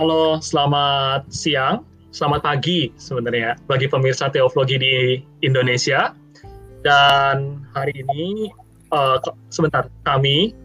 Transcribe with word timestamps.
halo, 0.00 0.40
selamat 0.40 1.28
siang, 1.28 1.84
selamat 2.08 2.40
pagi 2.40 2.88
sebenarnya 2.96 3.60
bagi 3.68 3.84
pemirsa 3.84 4.32
Teoflogi 4.32 4.80
di 4.80 5.20
Indonesia. 5.44 6.16
Dan 6.80 7.60
hari 7.76 7.92
ini, 7.92 8.48
uh, 8.96 9.20
sebentar, 9.52 9.92
kami 10.08 10.56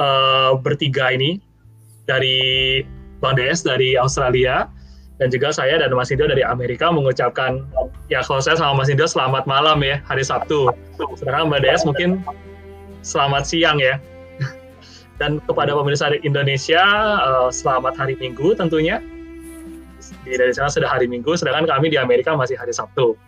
uh, 0.00 0.56
bertiga 0.56 1.12
ini 1.12 1.36
dari 2.08 2.80
Bang 3.20 3.36
Des 3.36 3.60
dari 3.60 3.92
Australia, 4.00 4.72
dan 5.20 5.28
juga 5.28 5.52
saya 5.52 5.76
dan 5.76 5.92
Mas 5.92 6.08
Indo 6.08 6.24
dari 6.24 6.40
Amerika 6.40 6.88
mengucapkan, 6.88 7.68
ya 8.08 8.24
kalau 8.24 8.40
saya 8.40 8.56
sama 8.56 8.72
Mas 8.72 8.88
Indo 8.88 9.04
selamat 9.04 9.44
malam 9.44 9.84
ya, 9.84 10.00
hari 10.08 10.24
Sabtu. 10.24 10.72
Sekarang 11.20 11.52
Mbak 11.52 11.60
Des 11.60 11.84
mungkin 11.84 12.24
selamat 13.04 13.52
siang 13.52 13.76
ya. 13.84 14.00
Dan 15.18 15.42
kepada 15.42 15.74
pemirsa 15.74 16.14
Indonesia, 16.22 16.82
uh, 17.18 17.50
selamat 17.50 17.98
hari 17.98 18.14
Minggu 18.22 18.54
tentunya. 18.54 19.02
Di 20.22 20.38
dari 20.38 20.54
sana 20.54 20.70
sudah 20.70 20.86
hari 20.86 21.10
Minggu, 21.10 21.34
sedangkan 21.34 21.66
kami 21.66 21.90
di 21.90 21.98
Amerika 21.98 22.38
masih 22.38 22.54
hari 22.54 22.70
Sabtu. 22.70 23.18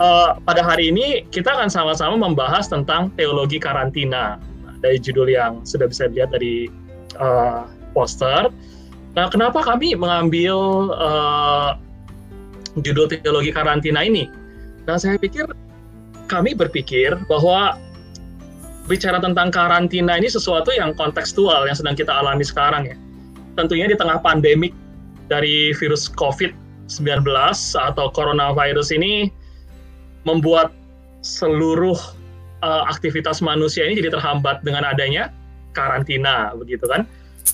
Uh, 0.00 0.40
pada 0.48 0.64
hari 0.64 0.88
ini 0.88 1.28
kita 1.28 1.52
akan 1.52 1.68
sama-sama 1.68 2.16
membahas 2.16 2.72
tentang 2.72 3.12
teologi 3.20 3.60
karantina. 3.60 4.40
Nah, 4.64 4.74
dari 4.80 4.96
judul 4.96 5.28
yang 5.28 5.60
sudah 5.68 5.84
bisa 5.84 6.08
dilihat 6.08 6.32
dari 6.32 6.72
uh, 7.20 7.68
poster. 7.92 8.48
Nah, 9.12 9.28
kenapa 9.28 9.60
kami 9.60 9.92
mengambil 9.92 10.56
uh, 10.96 11.76
judul 12.80 13.12
teologi 13.12 13.52
karantina 13.52 14.00
ini? 14.00 14.32
Nah, 14.88 14.96
saya 14.96 15.20
pikir 15.20 15.44
kami 16.32 16.56
berpikir 16.56 17.20
bahwa 17.28 17.76
bicara 18.90 19.22
tentang 19.22 19.54
karantina 19.54 20.18
ini 20.18 20.26
sesuatu 20.26 20.74
yang 20.74 20.90
kontekstual 20.98 21.70
yang 21.70 21.78
sedang 21.78 21.94
kita 21.94 22.10
alami 22.10 22.42
sekarang 22.42 22.90
ya. 22.90 22.98
Tentunya 23.54 23.86
di 23.86 23.94
tengah 23.94 24.18
pandemik 24.18 24.74
dari 25.30 25.70
virus 25.78 26.10
COVID-19 26.10 27.22
atau 27.78 28.10
coronavirus 28.10 28.90
ini 28.98 29.30
membuat 30.26 30.74
seluruh 31.22 31.94
uh, 32.66 32.82
aktivitas 32.90 33.38
manusia 33.38 33.86
ini 33.86 34.02
jadi 34.02 34.10
terhambat 34.18 34.66
dengan 34.66 34.82
adanya 34.82 35.30
karantina 35.70 36.50
begitu 36.58 36.82
kan. 36.90 37.06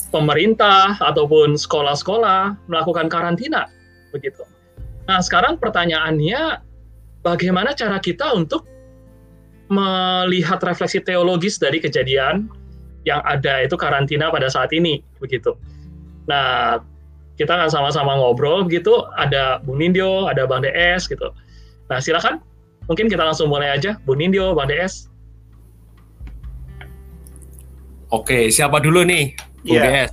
Pemerintah 0.08 0.96
ataupun 1.04 1.60
sekolah-sekolah 1.60 2.56
melakukan 2.72 3.12
karantina 3.12 3.68
begitu. 4.08 4.40
Nah, 5.04 5.20
sekarang 5.20 5.60
pertanyaannya 5.60 6.64
bagaimana 7.22 7.76
cara 7.76 8.00
kita 8.00 8.32
untuk 8.34 8.66
melihat 9.66 10.62
refleksi 10.62 11.02
teologis 11.02 11.58
dari 11.58 11.82
kejadian 11.82 12.46
yang 13.06 13.22
ada 13.22 13.62
itu 13.62 13.78
karantina 13.78 14.30
pada 14.30 14.50
saat 14.50 14.74
ini 14.74 15.02
begitu. 15.22 15.54
Nah, 16.26 16.82
kita 17.38 17.54
akan 17.54 17.70
sama-sama 17.70 18.18
ngobrol 18.18 18.66
begitu. 18.66 18.90
Ada 19.14 19.62
Bung 19.62 19.78
Nindyo, 19.78 20.26
ada 20.26 20.48
Bang 20.48 20.66
DS 20.66 21.06
gitu. 21.06 21.30
Nah, 21.86 22.02
silakan. 22.02 22.42
Mungkin 22.86 23.10
kita 23.10 23.22
langsung 23.22 23.50
mulai 23.50 23.74
aja, 23.74 23.98
Bung 24.02 24.18
Nindyo, 24.18 24.54
Bang 24.58 24.70
DS. 24.70 25.06
Oke, 28.10 28.50
siapa 28.50 28.78
dulu 28.78 29.02
nih, 29.06 29.34
Bung 29.62 29.78
ya. 29.78 29.82
DS? 30.06 30.10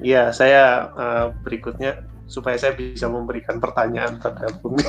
Ya, 0.00 0.32
saya 0.32 0.88
uh, 0.96 1.26
berikutnya 1.44 2.04
supaya 2.24 2.56
saya 2.56 2.72
bisa 2.72 3.04
memberikan 3.08 3.60
pertanyaan 3.60 4.16
pada 4.20 4.48
Bung 4.60 4.80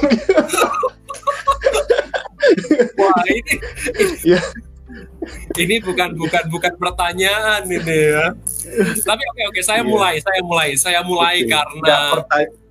Wah 3.00 3.22
ini, 3.28 3.54
ya. 4.26 4.42
ini 5.56 5.76
bukan 5.80 6.16
bukan 6.20 6.44
bukan 6.52 6.74
pertanyaan 6.76 7.64
ini 7.68 7.98
ya. 8.16 8.26
Tapi 9.02 9.24
oke 9.24 9.42
oke 9.56 9.62
saya 9.64 9.82
iya. 9.84 9.90
mulai 9.90 10.14
saya 10.20 10.42
mulai 10.44 10.70
saya 10.76 11.00
mulai 11.04 11.36
okay. 11.44 11.50
karena 11.52 11.98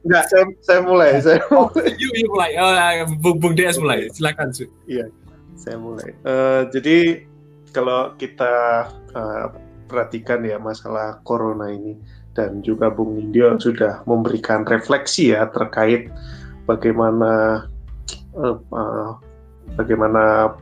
Enggak, 0.00 0.24
saya, 0.32 0.44
saya 0.64 0.80
mulai. 0.80 1.20
Saya 1.20 1.40
oh, 1.52 1.68
yuk, 2.00 2.12
yuk 2.16 2.28
mulai. 2.32 2.56
Oh, 2.56 2.72
ya, 2.72 3.04
Bung, 3.20 3.36
Bung 3.36 3.52
Des 3.52 3.76
mulai. 3.76 4.08
Silakan, 4.08 4.48
Su. 4.48 4.64
Iya, 4.88 5.12
saya 5.60 5.76
mulai. 5.76 6.16
Uh, 6.24 6.64
jadi 6.72 7.28
kalau 7.76 8.16
kita 8.16 8.88
uh, 9.12 9.46
perhatikan 9.90 10.40
ya 10.46 10.56
masalah 10.56 11.20
corona 11.26 11.68
ini 11.68 12.00
dan 12.32 12.62
juga 12.62 12.88
Bung 12.88 13.18
Nindyo 13.18 13.58
sudah 13.58 14.06
memberikan 14.06 14.62
refleksi 14.64 15.34
ya 15.34 15.50
terkait 15.50 16.08
bagaimana 16.64 17.66
uh, 18.38 18.56
uh, 18.70 19.18
bagaimana 19.74 20.54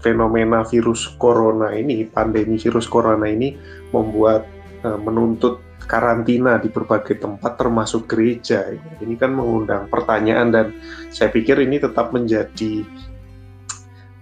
fenomena 0.00 0.64
virus 0.64 1.06
corona 1.20 1.72
ini, 1.76 2.08
pandemi 2.08 2.56
virus 2.56 2.88
corona 2.88 3.28
ini 3.28 3.54
membuat 3.92 4.48
uh, 4.84 4.96
menuntut 4.96 5.60
karantina 5.84 6.56
di 6.60 6.72
berbagai 6.72 7.20
tempat 7.20 7.60
termasuk 7.60 8.08
gereja. 8.08 8.72
Ini 9.00 9.14
kan 9.18 9.36
mengundang 9.36 9.90
pertanyaan 9.92 10.48
dan 10.52 10.66
saya 11.12 11.28
pikir 11.32 11.60
ini 11.60 11.80
tetap 11.82 12.12
menjadi 12.14 12.84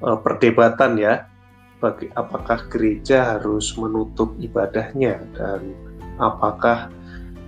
uh, 0.02 0.18
perdebatan 0.18 0.98
ya. 0.98 1.14
Bagi 1.78 2.10
apakah 2.10 2.66
gereja 2.66 3.38
harus 3.38 3.70
menutup 3.78 4.34
ibadahnya 4.42 5.22
dan 5.38 5.78
apakah 6.18 6.90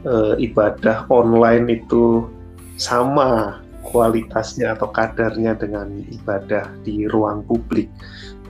uh, 0.06 0.38
ibadah 0.38 1.02
online 1.10 1.82
itu 1.82 2.30
sama 2.78 3.58
kualitasnya 3.86 4.76
atau 4.76 4.92
kadarnya 4.92 5.56
dengan 5.56 5.88
ibadah 6.10 6.68
di 6.84 7.08
ruang 7.08 7.44
publik. 7.44 7.88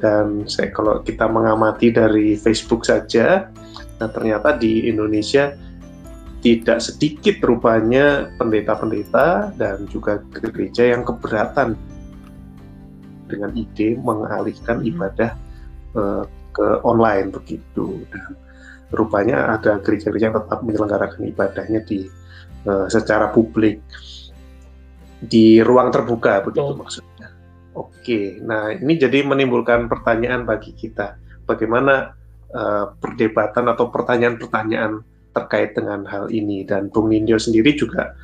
Dan 0.00 0.48
saya 0.48 0.72
kalau 0.72 1.04
kita 1.04 1.28
mengamati 1.28 1.92
dari 1.92 2.34
Facebook 2.34 2.88
saja, 2.88 3.52
nah 4.00 4.08
ternyata 4.08 4.56
di 4.56 4.88
Indonesia 4.88 5.52
tidak 6.40 6.80
sedikit 6.80 7.36
rupanya 7.44 8.32
pendeta-pendeta 8.40 9.52
dan 9.60 9.84
juga 9.92 10.24
gereja 10.32 10.96
yang 10.96 11.04
keberatan 11.04 11.76
dengan 13.28 13.52
ide 13.52 14.00
mengalihkan 14.00 14.80
hmm. 14.80 14.90
ibadah 14.90 15.30
uh, 15.94 16.24
ke 16.56 16.68
online 16.82 17.28
begitu. 17.28 18.02
Dan 18.08 18.34
rupanya 18.90 19.54
ada 19.54 19.78
gereja-gereja 19.84 20.32
yang 20.32 20.38
tetap 20.40 20.64
menyelenggarakan 20.64 21.22
ibadahnya 21.28 21.80
di 21.84 22.08
uh, 22.66 22.88
secara 22.88 23.30
publik 23.30 23.84
di 25.20 25.60
ruang 25.60 25.92
terbuka 25.92 26.40
begitu 26.40 26.72
oh. 26.72 26.78
maksudnya. 26.80 27.28
Oke, 27.76 28.40
nah 28.42 28.74
ini 28.74 28.98
jadi 28.98 29.22
menimbulkan 29.22 29.86
pertanyaan 29.86 30.42
bagi 30.42 30.74
kita, 30.74 31.16
bagaimana 31.46 32.16
uh, 32.50 32.92
perdebatan 32.98 33.70
atau 33.70 33.88
pertanyaan-pertanyaan 33.94 35.06
terkait 35.30 35.78
dengan 35.78 36.02
hal 36.10 36.26
ini 36.34 36.66
dan 36.66 36.90
Bung 36.90 37.14
Nindyo 37.14 37.38
sendiri 37.38 37.78
juga 37.78 38.18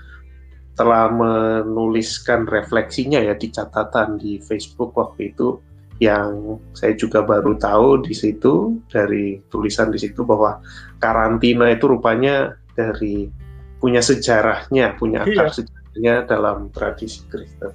telah 0.76 1.08
menuliskan 1.08 2.44
refleksinya 2.44 3.22
ya 3.22 3.32
di 3.32 3.48
catatan 3.48 4.20
di 4.20 4.42
Facebook 4.42 4.92
waktu 4.92 5.32
itu 5.32 5.56
yang 5.96 6.60
saya 6.76 6.92
juga 6.92 7.24
baru 7.24 7.56
tahu 7.56 8.04
di 8.04 8.12
situ 8.12 8.76
dari 8.92 9.40
tulisan 9.48 9.88
di 9.88 9.96
situ 9.96 10.20
bahwa 10.28 10.60
karantina 11.00 11.72
itu 11.72 11.88
rupanya 11.88 12.52
dari 12.76 13.32
punya 13.80 14.04
sejarahnya, 14.04 15.00
punya 15.00 15.24
akar 15.24 15.48
iya. 15.48 15.56
sejarah 15.56 15.75
dalam 16.02 16.68
tradisi 16.72 17.24
Kristen. 17.28 17.72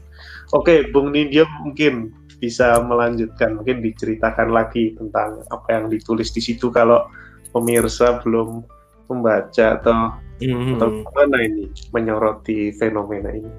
Oke, 0.52 0.90
Bung 0.92 1.16
Nindya 1.16 1.48
mungkin 1.64 2.12
bisa 2.42 2.82
melanjutkan, 2.82 3.62
mungkin 3.62 3.86
diceritakan 3.86 4.50
lagi 4.50 4.98
tentang 4.98 5.46
apa 5.54 5.68
yang 5.70 5.86
ditulis 5.94 6.34
di 6.34 6.42
situ 6.42 6.74
kalau 6.74 7.06
pemirsa 7.54 8.20
belum 8.26 8.66
membaca 9.06 9.78
atau 9.78 10.18
mm-hmm. 10.42 10.76
atau 10.80 10.88
mana 11.14 11.38
ini 11.44 11.70
menyoroti 11.94 12.74
fenomena 12.74 13.30
ini. 13.30 13.52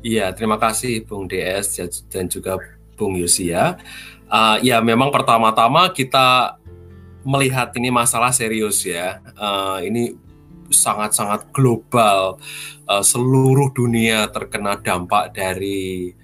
Iya, 0.00 0.32
terima 0.32 0.56
kasih 0.56 1.04
Bung 1.04 1.28
DS 1.28 1.84
dan 2.08 2.30
juga 2.32 2.56
Bung 2.96 3.20
Yusia. 3.20 3.76
Uh, 4.30 4.56
ya, 4.64 4.80
memang 4.80 5.12
pertama-tama 5.12 5.92
kita 5.92 6.56
melihat 7.20 7.68
ini 7.76 7.92
masalah 7.92 8.32
serius 8.32 8.80
ya. 8.88 9.20
Uh, 9.36 9.84
ini 9.84 10.16
sangat-sangat 10.70 11.50
global, 11.52 12.38
uh, 12.86 13.04
seluruh 13.04 13.74
dunia 13.74 14.30
terkena 14.30 14.78
dampak 14.78 15.34
dari 15.34 16.14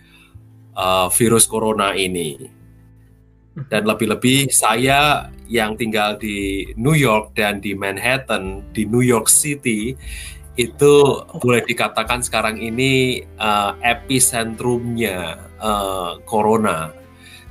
uh, 0.73 1.11
virus 1.11 1.45
corona 1.51 1.93
ini. 1.93 2.39
Dan 3.57 3.89
lebih-lebih 3.89 4.53
saya 4.53 5.33
yang 5.49 5.81
tinggal 5.81 6.21
di 6.21 6.71
New 6.77 6.93
York 6.93 7.33
dan 7.33 7.59
di 7.59 7.73
Manhattan, 7.73 8.61
di 8.77 8.85
New 8.85 9.01
York 9.01 9.33
City, 9.33 9.97
itu 10.57 10.95
boleh 11.37 11.65
dikatakan 11.65 12.25
sekarang 12.25 12.57
ini 12.61 13.25
uh, 13.37 13.77
epicentrumnya 13.81 15.37
uh, 15.61 16.21
corona. 16.25 16.93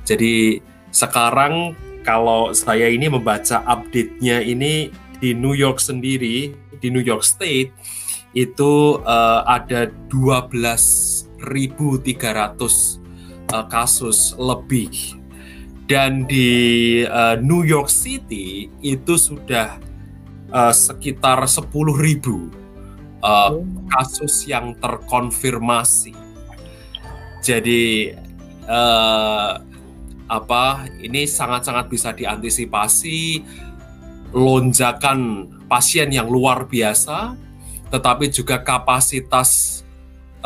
Jadi 0.06 0.62
sekarang 0.90 1.74
kalau 2.06 2.54
saya 2.54 2.86
ini 2.86 3.10
membaca 3.10 3.62
update-nya 3.66 4.42
ini 4.46 4.94
di 5.20 5.32
New 5.32 5.56
York 5.56 5.80
sendiri 5.80 6.52
di 6.80 6.88
New 6.92 7.02
York 7.02 7.24
State 7.24 7.72
itu 8.36 9.00
uh, 9.00 9.40
ada 9.48 9.88
12.300 10.12 11.40
uh, 11.40 13.64
kasus 13.70 14.36
lebih 14.36 15.16
dan 15.86 16.26
di 16.26 17.02
uh, 17.06 17.38
New 17.38 17.62
York 17.62 17.86
City 17.86 18.66
itu 18.82 19.14
sudah 19.14 19.78
uh, 20.50 20.74
sekitar 20.74 21.46
10.000 21.46 21.62
uh, 23.22 23.62
kasus 23.94 24.50
yang 24.50 24.74
terkonfirmasi. 24.82 26.12
Jadi 27.40 28.18
uh, 28.66 29.62
apa 30.26 30.90
ini 30.98 31.22
sangat-sangat 31.22 31.86
bisa 31.86 32.10
diantisipasi 32.10 33.46
lonjakan 34.34 35.50
pasien 35.70 36.10
yang 36.10 36.26
luar 36.30 36.66
biasa, 36.66 37.34
tetapi 37.90 38.30
juga 38.30 38.62
kapasitas 38.62 39.82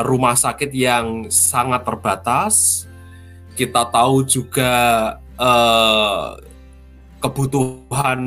rumah 0.00 0.36
sakit 0.36 0.70
yang 0.72 1.28
sangat 1.28 1.84
terbatas. 1.84 2.86
Kita 3.56 3.88
tahu 3.92 4.24
juga 4.24 4.72
eh, 5.36 6.28
kebutuhan 7.20 8.20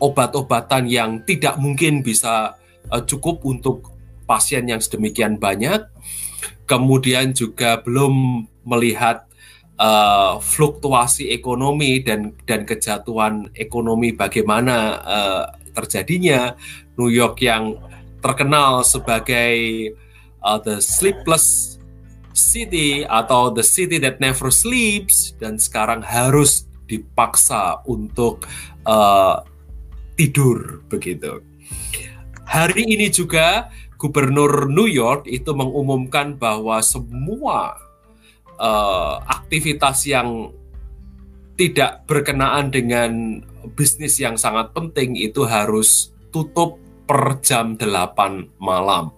obat-obatan 0.00 0.88
yang 0.88 1.24
tidak 1.24 1.56
mungkin 1.56 2.04
bisa 2.04 2.56
eh, 2.92 3.02
cukup 3.08 3.44
untuk 3.48 3.92
pasien 4.28 4.68
yang 4.68 4.80
sedemikian 4.82 5.40
banyak. 5.40 5.86
Kemudian 6.68 7.34
juga 7.34 7.82
belum 7.82 8.46
melihat 8.62 9.29
uh, 9.80 10.36
fluktuasi 10.38 11.32
ekonomi 11.32 12.04
dan 12.04 12.36
dan 12.44 12.68
kejatuhan 12.68 13.48
ekonomi 13.56 14.12
bagaimana 14.12 14.76
uh, 15.00 15.44
terjadinya 15.72 16.52
New 17.00 17.08
York 17.08 17.40
yang 17.40 17.80
terkenal 18.20 18.84
sebagai 18.84 19.90
uh, 20.44 20.60
the 20.60 20.78
sleepless 20.84 21.80
city 22.36 23.02
atau 23.08 23.50
the 23.50 23.64
city 23.64 23.96
that 23.96 24.20
never 24.20 24.52
sleeps 24.52 25.32
dan 25.40 25.56
sekarang 25.56 26.04
harus 26.04 26.68
dipaksa 26.86 27.80
untuk 27.88 28.44
uh, 28.84 29.40
tidur 30.18 30.84
begitu. 30.90 31.40
Hari 32.44 32.82
ini 32.82 33.08
juga 33.14 33.70
Gubernur 33.94 34.66
New 34.66 34.90
York 34.90 35.28
itu 35.30 35.54
mengumumkan 35.54 36.34
bahwa 36.34 36.82
semua 36.82 37.78
uh, 38.60 39.24
aktivitas 39.24 40.04
yang 40.04 40.52
tidak 41.56 42.04
berkenaan 42.08 42.72
dengan 42.72 43.40
bisnis 43.76 44.16
yang 44.20 44.36
sangat 44.36 44.72
penting 44.72 45.16
itu 45.16 45.44
harus 45.44 46.12
tutup 46.32 46.80
per 47.04 47.40
jam 47.44 47.76
8 47.76 48.60
malam. 48.60 49.12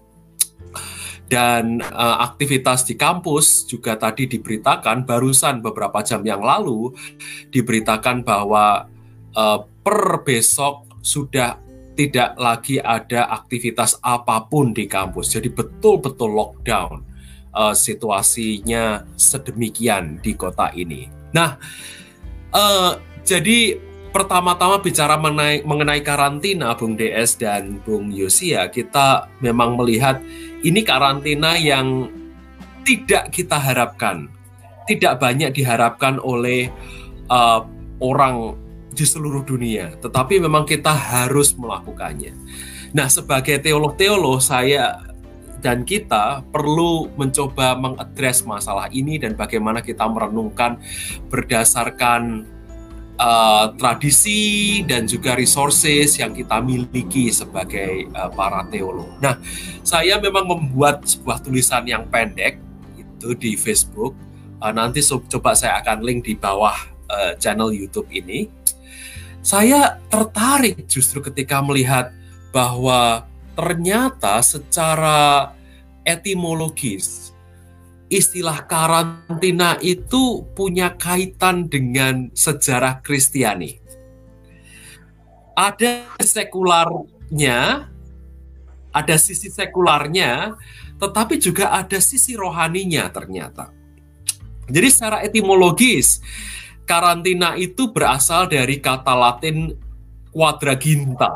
Dan 1.30 1.80
uh, 1.80 2.18
aktivitas 2.28 2.84
di 2.84 2.98
kampus 2.98 3.64
juga 3.64 3.96
tadi 3.96 4.28
diberitakan 4.28 5.08
barusan 5.08 5.64
beberapa 5.64 6.04
jam 6.04 6.20
yang 6.26 6.44
lalu 6.44 6.92
diberitakan 7.48 8.20
bahwa 8.20 8.84
uh, 9.32 9.58
per 9.80 10.20
besok 10.26 11.00
sudah 11.00 11.56
tidak 11.96 12.36
lagi 12.36 12.80
ada 12.80 13.32
aktivitas 13.32 13.96
apa 14.04 14.44
pun 14.44 14.76
di 14.76 14.84
kampus. 14.84 15.32
Jadi 15.32 15.48
betul-betul 15.52 16.30
lockdown 16.32 17.11
uh, 17.52 17.76
situasinya 17.76 19.04
sedemikian 19.14 20.18
di 20.20 20.32
kota 20.34 20.72
ini. 20.74 21.08
Nah, 21.32 21.56
uh, 22.52 22.98
jadi 23.22 23.78
pertama-tama 24.12 24.80
bicara 24.84 25.16
mengenai, 25.16 25.64
mengenai 25.64 26.04
karantina, 26.04 26.76
Bung 26.76 26.96
DS 26.96 27.40
dan 27.40 27.80
Bung 27.84 28.12
Yosia, 28.12 28.68
kita 28.68 29.32
memang 29.40 29.80
melihat 29.80 30.20
ini 30.60 30.84
karantina 30.84 31.56
yang 31.56 32.12
tidak 32.84 33.32
kita 33.32 33.56
harapkan, 33.56 34.28
tidak 34.90 35.16
banyak 35.22 35.54
diharapkan 35.54 36.20
oleh 36.20 36.68
uh, 37.32 37.64
orang 38.02 38.58
di 38.92 39.08
seluruh 39.08 39.40
dunia, 39.48 39.96
tetapi 40.04 40.36
memang 40.36 40.68
kita 40.68 40.92
harus 40.92 41.56
melakukannya. 41.56 42.36
Nah, 42.92 43.08
sebagai 43.08 43.56
teolog-teolog, 43.64 44.36
saya 44.44 45.00
dan 45.62 45.86
kita 45.86 46.42
perlu 46.50 47.06
mencoba 47.14 47.78
mengadres 47.78 48.42
masalah 48.42 48.90
ini 48.90 49.16
dan 49.16 49.38
bagaimana 49.38 49.78
kita 49.78 50.02
merenungkan 50.10 50.82
berdasarkan 51.30 52.50
uh, 53.22 53.70
tradisi 53.78 54.82
dan 54.82 55.06
juga 55.06 55.38
resources 55.38 56.18
yang 56.18 56.34
kita 56.34 56.58
miliki 56.58 57.30
sebagai 57.30 58.10
uh, 58.12 58.28
para 58.34 58.66
teolog. 58.68 59.08
Nah, 59.22 59.38
saya 59.86 60.18
memang 60.18 60.50
membuat 60.50 61.06
sebuah 61.06 61.40
tulisan 61.46 61.86
yang 61.86 62.10
pendek 62.10 62.58
itu 62.98 63.38
di 63.38 63.54
Facebook. 63.54 64.18
Uh, 64.58 64.74
nanti 64.74 64.98
coba 65.06 65.54
saya 65.54 65.78
akan 65.78 66.02
link 66.02 66.26
di 66.26 66.34
bawah 66.34 66.74
uh, 67.10 67.32
channel 67.38 67.70
YouTube 67.70 68.10
ini. 68.10 68.50
Saya 69.42 69.98
tertarik 70.06 70.86
justru 70.86 71.18
ketika 71.18 71.58
melihat 71.58 72.14
bahwa 72.54 73.26
ternyata 73.52 74.40
secara 74.40 75.52
etimologis 76.02 77.32
istilah 78.12 78.68
karantina 78.68 79.80
itu 79.80 80.44
punya 80.52 80.92
kaitan 81.00 81.64
dengan 81.64 82.28
sejarah 82.36 83.00
Kristiani. 83.00 83.80
Ada 85.56 86.04
sekularnya, 86.20 87.88
ada 88.92 89.16
sisi 89.16 89.48
sekularnya, 89.48 90.60
tetapi 91.00 91.40
juga 91.40 91.72
ada 91.72 91.96
sisi 92.04 92.36
rohaninya 92.36 93.08
ternyata. 93.08 93.72
Jadi 94.68 94.88
secara 94.92 95.24
etimologis, 95.24 96.20
karantina 96.84 97.56
itu 97.56 97.88
berasal 97.88 98.44
dari 98.44 98.76
kata 98.76 99.16
Latin 99.16 99.72
quadraginta, 100.36 101.32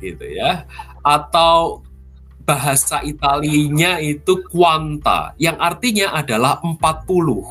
gitu 0.00 0.24
ya, 0.24 0.64
atau 1.02 1.82
bahasa 2.48 3.04
Italinya 3.04 4.00
itu 4.00 4.40
quanta 4.48 5.36
yang 5.36 5.60
artinya 5.60 6.16
adalah 6.16 6.64
40. 6.64 7.44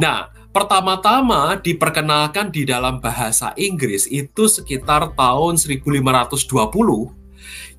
Nah, 0.00 0.32
pertama-tama 0.48 1.60
diperkenalkan 1.60 2.48
di 2.48 2.64
dalam 2.64 3.04
bahasa 3.04 3.52
Inggris 3.60 4.08
itu 4.08 4.48
sekitar 4.48 5.12
tahun 5.12 5.60
1520 5.60 7.12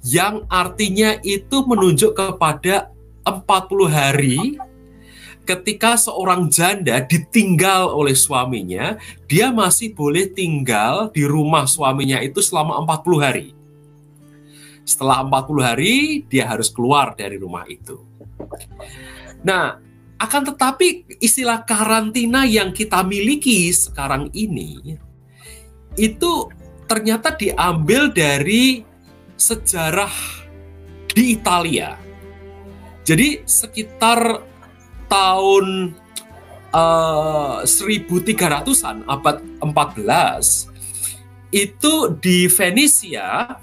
yang 0.06 0.46
artinya 0.48 1.18
itu 1.25 1.66
menunjuk 1.66 2.13
kepada 2.13 2.94
40 3.25 3.90
hari 3.90 4.38
ketika 5.50 5.98
seorang 5.98 6.46
janda 6.54 7.01
ditinggal 7.01 7.89
oleh 7.89 8.13
suaminya, 8.13 9.01
dia 9.25 9.50
masih 9.50 9.98
boleh 9.98 10.29
tinggal 10.29 11.10
di 11.10 11.25
rumah 11.25 11.65
suaminya 11.65 12.22
itu 12.22 12.38
selama 12.38 12.77
40 12.86 13.18
hari. 13.18 13.59
Setelah 14.89 15.22
40 15.22 15.62
hari 15.62 16.25
dia 16.25 16.50
harus 16.50 16.74
keluar 16.74 17.13
dari 17.13 17.38
rumah 17.38 17.62
itu. 17.69 18.01
Nah, 19.46 19.77
akan 20.17 20.41
tetapi 20.50 21.05
istilah 21.22 21.62
karantina 21.62 22.50
yang 22.50 22.74
kita 22.74 23.05
miliki 23.05 23.69
sekarang 23.69 24.34
ini 24.34 24.98
itu 25.93 26.31
ternyata 26.89 27.38
diambil 27.38 28.10
dari 28.10 28.81
sejarah 29.38 30.12
di 31.13 31.38
Italia. 31.38 31.93
Jadi 33.05 33.46
sekitar 33.46 34.41
tahun 35.05 35.93
uh, 36.74 37.62
1300-an 37.63 39.05
abad 39.05 39.38
14 39.62 40.69
itu 41.50 41.93
di 42.22 42.46
Venesia 42.46 43.58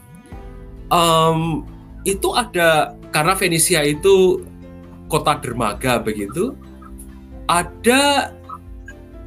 um, 0.92 1.66
itu 2.06 2.32
ada 2.34 2.94
karena 3.10 3.34
Venesia 3.34 3.80
itu 3.82 4.44
kota 5.06 5.38
dermaga 5.38 5.98
begitu 6.02 6.54
ada 7.46 8.34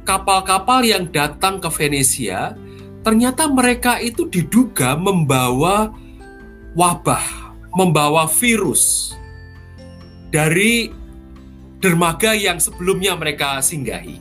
kapal-kapal 0.04 0.84
yang 0.84 1.08
datang 1.08 1.60
ke 1.60 1.68
Venesia 1.72 2.56
ternyata 3.00 3.48
mereka 3.48 3.96
itu 4.00 4.28
diduga 4.28 4.96
membawa 4.96 5.92
wabah 6.76 7.50
membawa 7.74 8.26
virus 8.26 9.14
dari 10.30 10.90
dermaga 11.80 12.36
yang 12.36 12.60
sebelumnya 12.60 13.16
mereka 13.16 13.58
singgahi. 13.58 14.20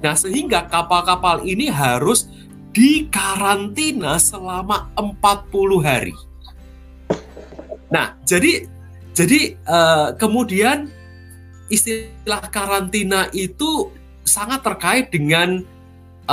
Nah, 0.00 0.14
sehingga 0.14 0.70
kapal-kapal 0.70 1.42
ini 1.44 1.68
harus 1.68 2.30
dikarantina 2.72 4.16
selama 4.16 4.88
40 4.96 5.82
hari. 5.82 6.14
Nah, 7.92 8.16
jadi 8.24 8.64
jadi 9.12 9.60
uh, 9.68 10.16
kemudian 10.16 10.88
istilah 11.68 12.48
karantina 12.48 13.28
itu 13.36 13.92
sangat 14.24 14.64
terkait 14.64 15.12
dengan 15.12 15.60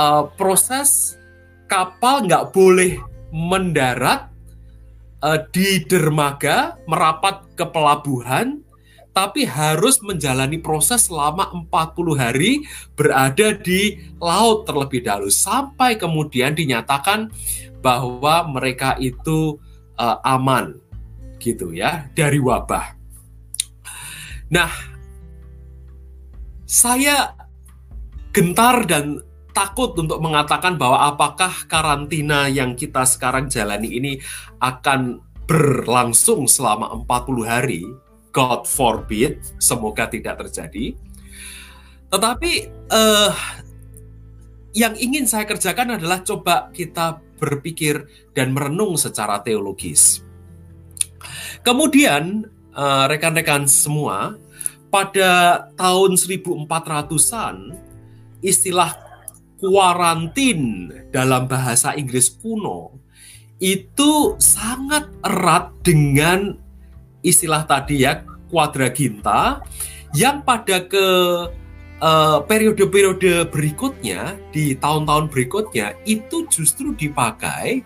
uh, 0.00 0.24
proses 0.40 1.20
kapal 1.68 2.24
nggak 2.24 2.56
boleh 2.56 2.96
mendarat 3.28 4.32
uh, 5.20 5.38
di 5.52 5.84
dermaga 5.84 6.80
merapat 6.88 7.44
ke 7.52 7.68
pelabuhan, 7.68 8.64
tapi 9.12 9.44
harus 9.44 10.00
menjalani 10.00 10.56
proses 10.56 11.12
selama 11.12 11.52
40 11.68 12.16
hari 12.16 12.64
berada 12.96 13.52
di 13.52 14.00
laut 14.16 14.64
terlebih 14.64 15.04
dahulu. 15.04 15.28
Sampai 15.28 16.00
kemudian 16.00 16.56
dinyatakan 16.56 17.28
bahwa 17.84 18.48
mereka 18.48 18.96
itu 18.96 19.60
uh, 20.00 20.16
aman 20.24 20.89
gitu 21.40 21.72
ya 21.72 22.12
dari 22.12 22.36
wabah. 22.36 22.94
Nah, 24.52 24.70
saya 26.68 27.34
gentar 28.30 28.86
dan 28.86 29.24
takut 29.50 29.98
untuk 29.98 30.22
mengatakan 30.22 30.78
bahwa 30.78 31.10
apakah 31.10 31.66
karantina 31.66 32.46
yang 32.46 32.78
kita 32.78 33.02
sekarang 33.02 33.50
jalani 33.50 33.90
ini 33.90 34.12
akan 34.62 35.18
berlangsung 35.50 36.46
selama 36.46 36.94
40 37.02 37.42
hari 37.42 37.82
God 38.30 38.70
forbid, 38.70 39.42
semoga 39.58 40.06
tidak 40.06 40.38
terjadi. 40.46 40.94
Tetapi 42.10 42.52
uh, 42.90 43.34
yang 44.70 44.94
ingin 44.94 45.26
saya 45.26 45.46
kerjakan 45.46 45.98
adalah 45.98 46.22
coba 46.22 46.70
kita 46.70 47.18
berpikir 47.42 48.06
dan 48.30 48.54
merenung 48.54 48.94
secara 48.94 49.42
teologis. 49.42 50.22
Kemudian 51.60 52.44
eh, 52.74 53.04
rekan-rekan 53.08 53.68
semua, 53.68 54.36
pada 54.90 55.64
tahun 55.78 56.18
1400-an 56.18 57.56
istilah 58.42 58.90
kuarantin 59.62 60.90
dalam 61.14 61.46
bahasa 61.46 61.94
Inggris 61.94 62.32
kuno 62.34 62.98
itu 63.60 64.34
sangat 64.40 65.06
erat 65.22 65.70
dengan 65.84 66.56
istilah 67.20 67.68
tadi 67.68 68.02
ya 68.02 68.24
quadraginta 68.48 69.60
yang 70.16 70.42
pada 70.42 70.82
ke 70.88 71.06
eh, 72.02 72.38
periode-periode 72.48 73.46
berikutnya 73.52 74.40
di 74.50 74.74
tahun-tahun 74.74 75.30
berikutnya 75.30 75.94
itu 76.08 76.48
justru 76.50 76.96
dipakai 76.96 77.84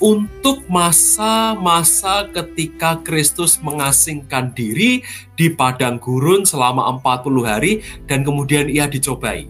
untuk 0.00 0.64
masa-masa 0.66 2.26
ketika 2.32 2.98
Kristus 3.04 3.60
mengasingkan 3.60 4.50
diri 4.56 5.04
di 5.36 5.52
padang 5.52 6.00
gurun 6.00 6.48
selama 6.48 6.98
40 6.98 7.44
hari 7.44 7.72
dan 8.08 8.24
kemudian 8.24 8.66
ia 8.66 8.88
dicobai. 8.88 9.46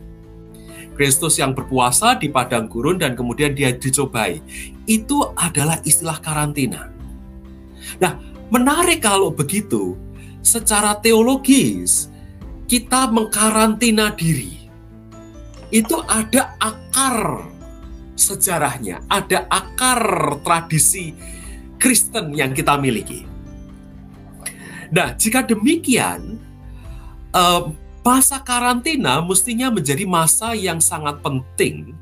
Kristus 0.99 1.41
yang 1.41 1.57
berpuasa 1.57 2.19
di 2.19 2.29
padang 2.29 2.69
gurun 2.69 3.01
dan 3.01 3.17
kemudian 3.17 3.57
dia 3.57 3.73
dicobai. 3.73 4.43
Itu 4.85 5.33
adalah 5.33 5.81
istilah 5.87 6.21
karantina. 6.21 6.93
Nah, 7.97 8.31
Menarik 8.51 9.07
kalau 9.07 9.31
begitu, 9.31 9.95
secara 10.43 10.99
teologis 10.99 12.11
kita 12.67 13.07
mengkarantina 13.07 14.11
diri. 14.11 14.67
Itu 15.71 16.03
ada 16.03 16.59
akar 16.59 17.47
sejarahnya, 18.21 19.01
ada 19.09 19.49
akar 19.49 20.37
tradisi 20.45 21.17
Kristen 21.81 22.37
yang 22.37 22.53
kita 22.53 22.77
miliki. 22.77 23.25
Nah, 24.93 25.17
jika 25.17 25.41
demikian, 25.43 26.37
masa 28.05 28.39
karantina 28.45 29.25
mestinya 29.25 29.73
menjadi 29.73 30.05
masa 30.05 30.53
yang 30.53 30.79
sangat 30.79 31.19
penting 31.25 31.97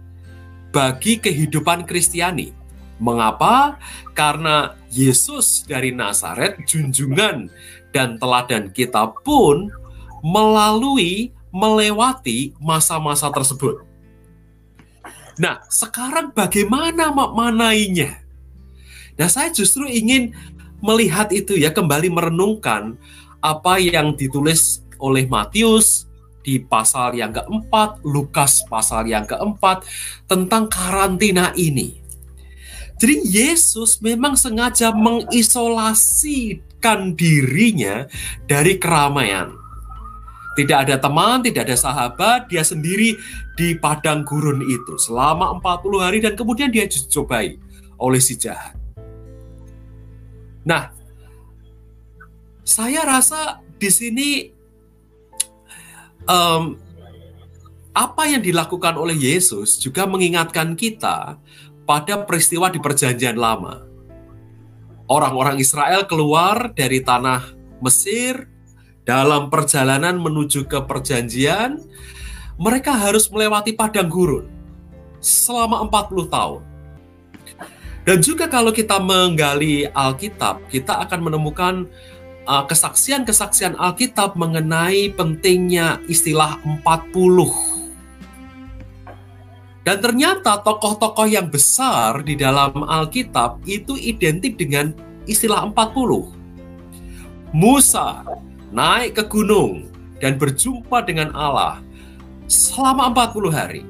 bagi 0.75 1.17
kehidupan 1.23 1.89
Kristiani. 1.89 2.53
Mengapa? 2.99 3.79
Karena 4.13 4.75
Yesus 4.91 5.63
dari 5.65 5.95
Nazaret, 5.95 6.59
junjungan 6.67 7.47
dan 7.95 8.19
teladan 8.19 8.75
kita 8.75 9.15
pun 9.23 9.71
melalui 10.21 11.31
melewati 11.49 12.53
masa-masa 12.61 13.33
tersebut. 13.33 13.88
Nah, 15.39 15.63
sekarang 15.71 16.35
bagaimana 16.35 17.15
maknainya? 17.15 18.19
Nah, 19.15 19.31
saya 19.31 19.55
justru 19.55 19.87
ingin 19.87 20.35
melihat 20.83 21.31
itu 21.31 21.55
ya, 21.59 21.71
kembali 21.71 22.11
merenungkan 22.11 22.99
apa 23.39 23.79
yang 23.79 24.19
ditulis 24.19 24.83
oleh 24.99 25.31
Matius 25.31 26.11
di 26.43 26.59
pasal 26.59 27.15
yang 27.15 27.31
keempat, 27.35 28.03
Lukas 28.03 28.67
pasal 28.67 29.07
yang 29.07 29.27
keempat, 29.27 29.85
tentang 30.27 30.67
karantina 30.67 31.55
ini. 31.55 32.03
Jadi 32.99 33.31
Yesus 33.31 34.03
memang 34.03 34.35
sengaja 34.35 34.91
mengisolasikan 34.91 37.15
dirinya 37.15 38.11
dari 38.51 38.75
keramaian. 38.75 39.55
Tidak 40.59 40.75
ada 40.75 40.99
teman, 40.99 41.47
tidak 41.47 41.71
ada 41.71 41.79
sahabat, 41.79 42.51
dia 42.51 42.67
sendiri 42.67 43.15
di 43.59 43.75
padang 43.75 44.23
gurun 44.23 44.63
itu 44.63 44.95
selama 44.95 45.59
40 45.59 45.99
hari 45.99 46.19
dan 46.23 46.39
kemudian 46.39 46.71
dia 46.71 46.87
dicobai 46.87 47.59
oleh 47.99 48.23
si 48.23 48.39
jahat. 48.39 48.79
Nah, 50.63 50.95
saya 52.63 53.03
rasa 53.03 53.59
di 53.83 53.91
sini 53.91 54.31
um, 56.31 56.79
apa 57.91 58.31
yang 58.31 58.47
dilakukan 58.47 58.95
oleh 58.95 59.19
Yesus 59.19 59.83
juga 59.83 60.07
mengingatkan 60.07 60.79
kita 60.79 61.43
pada 61.83 62.15
peristiwa 62.23 62.71
di 62.71 62.79
Perjanjian 62.79 63.35
Lama. 63.35 63.83
Orang-orang 65.11 65.59
Israel 65.59 66.07
keluar 66.07 66.71
dari 66.79 67.03
tanah 67.03 67.59
Mesir 67.83 68.47
dalam 69.09 69.49
perjalanan 69.49 70.21
menuju 70.21 70.69
ke 70.69 70.85
Perjanjian, 70.85 71.81
mereka 72.59 72.93
harus 72.93 73.31
melewati 73.31 73.73
padang 73.73 74.11
gurun 74.11 74.51
selama 75.23 75.87
40 75.87 76.27
tahun. 76.29 76.63
Dan 78.03 78.19
juga 78.25 78.49
kalau 78.49 78.73
kita 78.73 78.99
menggali 78.99 79.87
Alkitab, 79.93 80.67
kita 80.73 81.01
akan 81.07 81.29
menemukan 81.29 81.87
uh, 82.49 82.65
kesaksian-kesaksian 82.67 83.77
Alkitab 83.79 84.35
mengenai 84.35 85.13
pentingnya 85.15 86.03
istilah 86.11 86.59
40 86.67 87.79
dan 89.89 90.05
ternyata 90.05 90.61
tokoh-tokoh 90.61 91.25
yang 91.25 91.49
besar 91.49 92.21
di 92.21 92.37
dalam 92.37 92.85
Alkitab 92.85 93.65
itu 93.65 93.97
identik 93.97 94.61
dengan 94.61 94.93
istilah 95.25 95.65
40. 95.65 97.57
Musa 97.57 98.21
naik 98.69 99.17
ke 99.17 99.25
gunung 99.25 99.89
dan 100.21 100.37
berjumpa 100.37 101.09
dengan 101.09 101.33
Allah 101.33 101.81
selama 102.49 103.13
40 103.13 103.53
hari. 103.53 103.83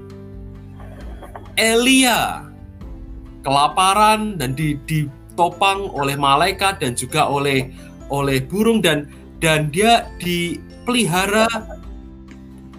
Elia 1.59 2.47
kelaparan 3.43 4.39
dan 4.39 4.55
ditopang 4.55 5.91
oleh 5.95 6.19
malaikat 6.19 6.83
dan 6.83 6.93
juga 6.95 7.27
oleh 7.27 7.71
oleh 8.11 8.43
burung 8.43 8.83
dan 8.83 9.07
dan 9.39 9.71
dia 9.71 10.07
dipelihara 10.19 11.47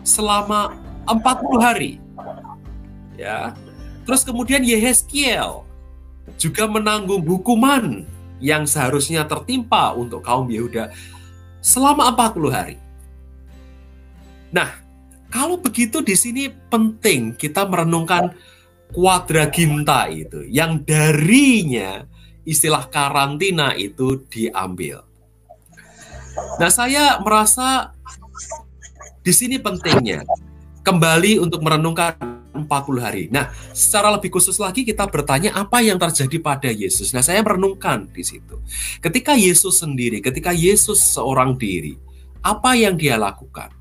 selama 0.04 0.76
40 1.08 1.60
hari 1.64 1.92
ya. 3.20 3.56
Terus 4.08 4.24
kemudian 4.24 4.64
Yehezkiel 4.64 5.68
juga 6.40 6.64
menanggung 6.66 7.22
hukuman 7.28 8.08
yang 8.40 8.64
seharusnya 8.64 9.28
tertimpa 9.28 9.92
untuk 9.92 10.24
kaum 10.24 10.48
Yehuda 10.48 10.90
selama 11.60 12.16
40 12.16 12.50
hari. 12.50 12.78
Nah, 14.50 14.79
kalau 15.30 15.62
begitu 15.62 16.02
di 16.02 16.18
sini 16.18 16.50
penting 16.50 17.38
kita 17.38 17.66
merenungkan 17.70 18.34
kuadraginta 18.90 20.10
itu 20.10 20.46
yang 20.50 20.82
darinya 20.82 22.06
istilah 22.50 22.90
karantina 22.90 23.78
itu 23.78 24.26
diambil. 24.26 25.06
Nah, 26.58 26.72
saya 26.74 27.22
merasa 27.22 27.94
di 29.22 29.30
sini 29.30 29.62
pentingnya 29.62 30.26
kembali 30.82 31.38
untuk 31.38 31.62
merenungkan 31.62 32.18
40 32.66 33.00
hari. 33.00 33.24
Nah, 33.30 33.54
secara 33.72 34.10
lebih 34.12 34.34
khusus 34.34 34.58
lagi 34.58 34.82
kita 34.82 35.06
bertanya 35.06 35.54
apa 35.54 35.80
yang 35.86 36.02
terjadi 36.02 36.38
pada 36.42 36.70
Yesus. 36.74 37.14
Nah, 37.14 37.22
saya 37.22 37.46
merenungkan 37.46 38.10
di 38.10 38.26
situ. 38.26 38.60
Ketika 39.00 39.38
Yesus 39.38 39.80
sendiri, 39.80 40.20
ketika 40.20 40.50
Yesus 40.50 41.00
seorang 41.14 41.56
diri, 41.56 41.96
apa 42.42 42.74
yang 42.74 42.98
dia 42.98 43.16
lakukan? 43.16 43.79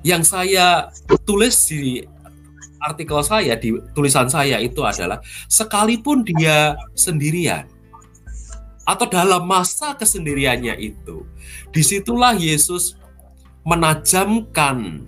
Yang 0.00 0.22
saya 0.32 0.88
tulis 1.28 1.54
di 1.68 2.00
artikel 2.80 3.20
saya, 3.20 3.54
di 3.60 3.76
tulisan 3.92 4.32
saya 4.32 4.56
itu 4.56 4.80
adalah 4.80 5.20
sekalipun 5.46 6.24
dia 6.24 6.76
sendirian 6.96 7.68
atau 8.88 9.06
dalam 9.06 9.44
masa 9.44 9.92
kesendiriannya 9.94 10.74
itu, 10.80 11.22
di 11.70 11.84
situlah 11.84 12.34
Yesus 12.34 12.96
menajamkan 13.62 15.04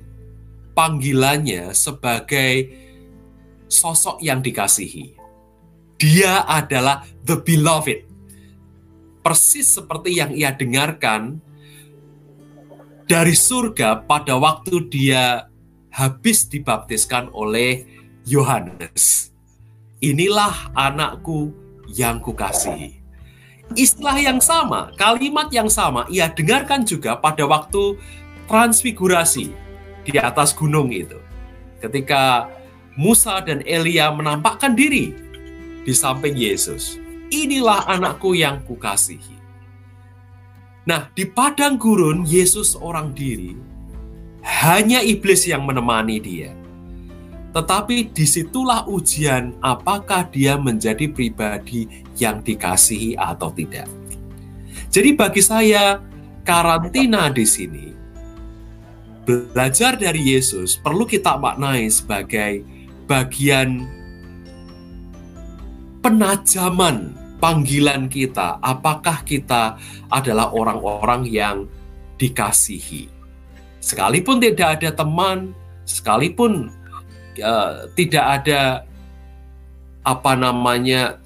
panggilannya 0.76 1.72
sebagai 1.72 2.68
sosok 3.72 4.20
yang 4.20 4.44
dikasihi. 4.44 5.16
Dia 5.96 6.44
adalah 6.44 7.08
the 7.24 7.40
beloved. 7.40 8.04
Persis 9.22 9.78
seperti 9.78 10.18
yang 10.18 10.34
ia 10.34 10.50
dengarkan 10.50 11.38
dari 13.08 13.36
surga 13.36 14.06
pada 14.06 14.38
waktu 14.38 14.88
dia 14.88 15.46
habis 15.92 16.48
dibaptiskan 16.48 17.28
oleh 17.34 17.84
Yohanes. 18.24 19.30
Inilah 20.02 20.74
anakku 20.74 21.54
yang 21.90 22.18
kukasihi. 22.18 23.00
Istilah 23.72 24.18
yang 24.20 24.40
sama, 24.42 24.92
kalimat 25.00 25.48
yang 25.54 25.70
sama 25.70 26.04
ia 26.12 26.28
dengarkan 26.28 26.84
juga 26.84 27.16
pada 27.16 27.46
waktu 27.48 27.96
transfigurasi 28.50 29.48
di 30.04 30.14
atas 30.18 30.52
gunung 30.52 30.92
itu. 30.92 31.16
Ketika 31.80 32.50
Musa 32.92 33.40
dan 33.40 33.64
Elia 33.64 34.12
menampakkan 34.12 34.76
diri 34.76 35.16
di 35.82 35.92
samping 35.96 36.36
Yesus. 36.36 37.00
Inilah 37.32 37.88
anakku 37.88 38.36
yang 38.36 38.60
kukasihi. 38.68 39.31
Nah, 40.82 41.06
di 41.14 41.30
padang 41.30 41.78
gurun 41.78 42.26
Yesus 42.26 42.74
orang 42.74 43.14
diri, 43.14 43.54
hanya 44.42 44.98
iblis 44.98 45.46
yang 45.46 45.62
menemani 45.62 46.18
dia. 46.18 46.50
Tetapi 47.54 48.10
di 48.10 48.26
situlah 48.26 48.88
ujian 48.90 49.54
apakah 49.62 50.26
dia 50.26 50.58
menjadi 50.58 51.06
pribadi 51.06 51.86
yang 52.18 52.42
dikasihi 52.42 53.14
atau 53.14 53.54
tidak. 53.54 53.86
Jadi 54.90 55.14
bagi 55.14 55.44
saya, 55.44 56.02
karantina 56.42 57.30
di 57.30 57.46
sini, 57.46 57.86
belajar 59.22 59.94
dari 59.94 60.34
Yesus 60.34 60.80
perlu 60.82 61.06
kita 61.06 61.38
maknai 61.38 61.86
sebagai 61.92 62.66
bagian 63.06 63.86
penajaman 66.02 67.21
panggilan 67.42 68.06
kita, 68.06 68.62
apakah 68.62 69.26
kita 69.26 69.74
adalah 70.06 70.54
orang-orang 70.54 71.26
yang 71.26 71.66
dikasihi. 72.14 73.10
Sekalipun 73.82 74.38
tidak 74.38 74.78
ada 74.78 74.94
teman, 74.94 75.50
sekalipun 75.82 76.70
uh, 77.42 77.90
tidak 77.98 78.22
ada 78.22 78.86
apa 80.06 80.32
namanya 80.38 81.18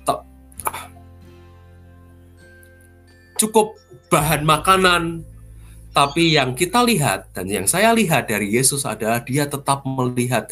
cukup 3.36 3.76
bahan 4.08 4.40
makanan, 4.48 5.20
tapi 5.92 6.32
yang 6.32 6.56
kita 6.56 6.80
lihat 6.80 7.28
dan 7.36 7.44
yang 7.44 7.68
saya 7.68 7.92
lihat 7.92 8.24
dari 8.24 8.56
Yesus 8.56 8.88
adalah 8.88 9.20
dia 9.20 9.44
tetap 9.44 9.84
melihat 9.84 10.48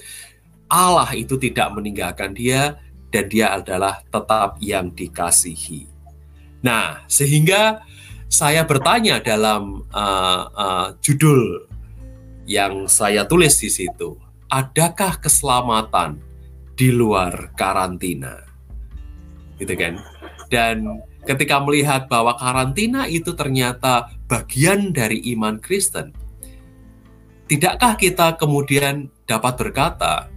Allah 0.68 1.08
itu 1.16 1.40
tidak 1.40 1.72
meninggalkan 1.72 2.36
dia 2.36 2.76
dan 3.14 3.30
dia 3.30 3.54
adalah 3.54 4.02
tetap 4.10 4.58
yang 4.58 4.90
dikasihi. 4.90 5.86
Nah, 6.66 7.06
sehingga 7.06 7.86
saya 8.26 8.66
bertanya 8.66 9.22
dalam 9.22 9.86
uh, 9.94 10.42
uh, 10.50 10.88
judul 10.98 11.70
yang 12.50 12.90
saya 12.90 13.22
tulis 13.22 13.54
di 13.62 13.70
situ, 13.70 14.18
adakah 14.50 15.22
keselamatan 15.22 16.18
di 16.74 16.90
luar 16.90 17.54
karantina? 17.54 18.42
Gitu 19.62 19.78
kan? 19.78 20.02
Dan 20.50 20.98
ketika 21.22 21.62
melihat 21.62 22.10
bahwa 22.10 22.34
karantina 22.34 23.06
itu 23.06 23.30
ternyata 23.38 24.10
bagian 24.26 24.90
dari 24.90 25.22
iman 25.38 25.62
Kristen, 25.62 26.10
tidakkah 27.46 27.94
kita 27.94 28.34
kemudian 28.34 29.06
dapat 29.30 29.54
berkata, 29.54 30.33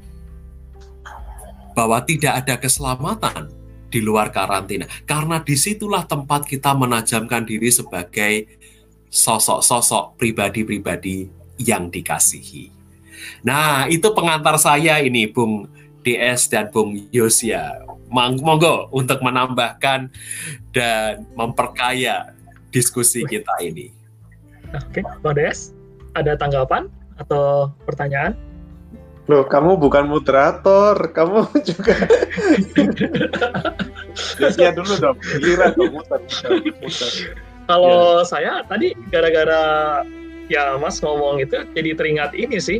bahwa 1.77 2.01
tidak 2.01 2.41
ada 2.41 2.57
keselamatan 2.57 3.53
di 3.93 4.01
luar 4.01 4.33
karantina. 4.33 4.89
Karena 5.05 5.37
di 5.45 5.53
situlah 5.53 6.09
tempat 6.09 6.49
kita 6.49 6.73
menajamkan 6.73 7.45
diri 7.45 7.69
sebagai 7.69 8.49
sosok-sosok 9.13 10.17
pribadi-pribadi 10.17 11.29
yang 11.61 11.93
dikasihi. 11.93 12.73
Nah, 13.45 13.85
itu 13.85 14.09
pengantar 14.17 14.57
saya 14.57 14.97
ini, 15.05 15.29
Bung 15.29 15.69
DS 16.01 16.49
dan 16.49 16.73
Bung 16.73 16.97
Yosia. 17.13 17.85
Monggo 18.09 18.87
untuk 18.89 19.19
menambahkan 19.19 20.09
dan 20.73 21.27
memperkaya 21.35 22.33
diskusi 22.73 23.21
kita 23.27 23.53
ini. 23.61 23.93
Oke, 24.73 25.05
Bung 25.21 25.37
DS, 25.37 25.77
ada 26.17 26.33
tanggapan 26.33 26.89
atau 27.21 27.71
pertanyaan? 27.85 28.33
Loh, 29.27 29.43
kamu 29.43 29.75
bukan 29.75 30.07
moderator, 30.07 30.95
kamu 31.11 31.51
juga. 31.69 31.95
ya 34.61 34.71
dulu 34.71 34.93
dong, 34.95 35.17
giliran 35.43 35.75
dong, 35.75 35.99
muter, 35.99 36.19
muter. 36.79 37.11
Kalau 37.67 38.23
ya. 38.23 38.25
saya 38.25 38.53
tadi 38.63 38.95
gara-gara 39.11 39.63
ya 40.47 40.79
Mas 40.79 41.03
ngomong 41.03 41.43
itu 41.43 41.59
jadi 41.75 41.91
teringat 41.99 42.31
ini 42.39 42.57
sih. 42.57 42.79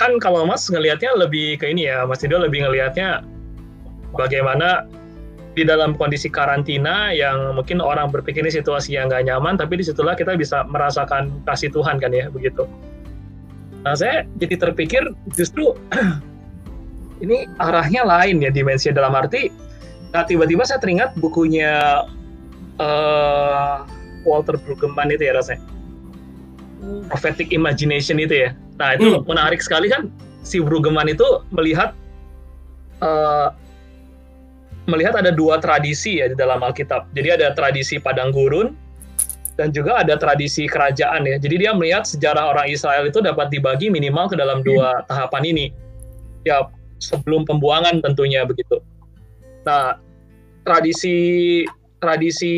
Kan 0.00 0.16
kalau 0.16 0.48
Mas 0.48 0.64
ngelihatnya 0.64 1.12
lebih 1.12 1.60
ke 1.60 1.68
ini 1.68 1.84
ya, 1.84 2.08
Mas 2.08 2.24
Ido 2.24 2.40
lebih 2.40 2.64
ngelihatnya 2.64 3.20
bagaimana 4.16 4.88
di 5.52 5.68
dalam 5.68 5.92
kondisi 5.92 6.32
karantina 6.32 7.12
yang 7.12 7.52
mungkin 7.52 7.84
orang 7.84 8.08
berpikir 8.08 8.40
ini 8.40 8.48
situasi 8.48 8.96
yang 8.96 9.12
nggak 9.12 9.28
nyaman, 9.28 9.60
tapi 9.60 9.76
di 9.76 9.84
situlah 9.84 10.16
kita 10.16 10.32
bisa 10.40 10.64
merasakan 10.64 11.44
kasih 11.44 11.68
Tuhan 11.68 12.00
kan 12.00 12.08
ya, 12.16 12.32
begitu. 12.32 12.64
Nah, 13.80 13.96
saya 13.96 14.28
jadi 14.36 14.60
terpikir 14.60 15.02
justru 15.32 15.72
ini 17.24 17.48
arahnya 17.60 18.04
lain 18.04 18.44
ya 18.44 18.52
dimensi 18.52 18.92
dalam 18.92 19.12
arti 19.12 19.52
nah 20.10 20.26
tiba-tiba 20.26 20.66
saya 20.66 20.82
teringat 20.82 21.14
bukunya 21.22 22.02
uh, 22.82 23.86
Walter 24.24 24.56
Brueggemann 24.60 25.12
itu 25.12 25.28
ya 25.28 25.36
rasanya. 25.36 25.62
Prophetic 27.12 27.52
imagination 27.52 28.16
itu 28.16 28.48
ya. 28.48 28.50
Nah 28.80 28.96
itu 28.96 29.20
hmm. 29.20 29.28
menarik 29.28 29.60
sekali 29.60 29.92
kan 29.92 30.08
si 30.40 30.60
Brueggemann 30.60 31.12
itu 31.12 31.24
melihat 31.52 31.92
uh, 33.04 33.52
melihat 34.88 35.20
ada 35.20 35.30
dua 35.30 35.60
tradisi 35.60 36.18
ya 36.18 36.32
di 36.32 36.36
dalam 36.36 36.64
Alkitab. 36.64 37.12
Jadi 37.12 37.28
ada 37.36 37.52
tradisi 37.52 38.00
padang 38.00 38.32
gurun 38.32 38.72
dan 39.60 39.76
juga 39.76 40.00
ada 40.00 40.16
tradisi 40.16 40.64
kerajaan 40.64 41.28
ya. 41.28 41.36
Jadi 41.36 41.68
dia 41.68 41.76
melihat 41.76 42.08
sejarah 42.08 42.56
orang 42.56 42.72
Israel 42.72 43.04
itu 43.04 43.20
dapat 43.20 43.52
dibagi 43.52 43.92
minimal 43.92 44.32
ke 44.32 44.40
dalam 44.40 44.64
dua 44.64 45.04
tahapan 45.04 45.52
ini. 45.52 45.66
Ya 46.48 46.64
sebelum 46.96 47.44
pembuangan 47.44 48.00
tentunya 48.00 48.48
begitu. 48.48 48.80
Nah, 49.68 50.00
tradisi 50.64 51.68
tradisi 52.00 52.56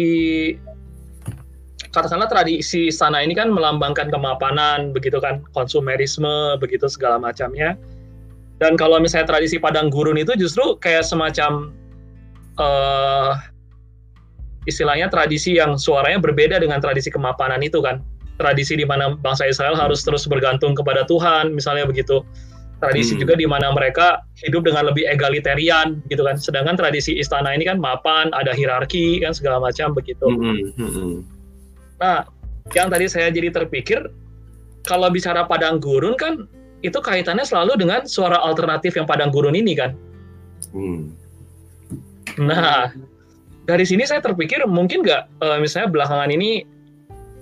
katakanlah 1.90 2.30
tradisi 2.30 2.94
sana 2.94 3.18
ini 3.26 3.34
kan 3.34 3.50
melambangkan 3.50 4.06
kemapanan 4.14 4.94
begitu 4.94 5.18
kan, 5.18 5.42
konsumerisme 5.58 6.54
begitu 6.62 6.86
segala 6.86 7.18
macamnya. 7.18 7.74
Dan 8.62 8.78
kalau 8.78 9.02
misalnya 9.02 9.26
tradisi 9.26 9.58
padang 9.58 9.90
gurun 9.90 10.14
itu 10.14 10.38
justru 10.38 10.78
kayak 10.78 11.02
semacam 11.02 11.74
uh, 12.62 13.34
istilahnya 14.66 15.10
tradisi 15.10 15.58
yang 15.58 15.74
suaranya 15.74 16.22
berbeda 16.22 16.62
dengan 16.62 16.78
tradisi 16.78 17.10
kemapanan 17.10 17.62
itu 17.62 17.82
kan 17.82 17.98
tradisi 18.38 18.78
di 18.78 18.86
mana 18.86 19.14
bangsa 19.14 19.46
Israel 19.46 19.74
harus 19.76 20.02
terus 20.02 20.26
bergantung 20.26 20.74
kepada 20.74 21.06
Tuhan 21.06 21.54
misalnya 21.54 21.86
begitu 21.86 22.22
tradisi 22.82 23.14
hmm. 23.14 23.20
juga 23.22 23.34
di 23.38 23.46
mana 23.46 23.70
mereka 23.70 24.26
hidup 24.42 24.66
dengan 24.66 24.90
lebih 24.90 25.06
egalitarian 25.06 26.02
gitu 26.10 26.26
kan 26.26 26.34
sedangkan 26.34 26.74
tradisi 26.74 27.14
istana 27.14 27.54
ini 27.54 27.70
kan 27.70 27.78
mapan 27.78 28.34
ada 28.34 28.50
hierarki 28.50 29.22
kan 29.22 29.30
segala 29.30 29.62
macam 29.62 29.94
begitu 29.94 30.26
hmm. 30.26 30.74
Hmm. 30.74 31.14
nah 32.02 32.26
yang 32.74 32.90
tadi 32.90 33.06
saya 33.06 33.30
jadi 33.30 33.54
terpikir 33.54 34.10
kalau 34.82 35.06
bicara 35.14 35.46
padang 35.46 35.78
gurun 35.78 36.18
kan 36.18 36.50
itu 36.82 36.98
kaitannya 36.98 37.46
selalu 37.46 37.78
dengan 37.78 38.02
suara 38.10 38.42
alternatif 38.42 38.98
yang 38.98 39.06
padang 39.06 39.30
gurun 39.30 39.54
ini 39.54 39.78
kan 39.78 39.94
hmm. 40.74 41.14
nah 42.42 42.90
dari 43.66 43.84
sini 43.86 44.02
saya 44.02 44.18
terpikir 44.18 44.62
mungkin 44.66 45.06
nggak 45.06 45.22
uh, 45.42 45.58
misalnya 45.62 45.88
belakangan 45.90 46.30
ini 46.34 46.66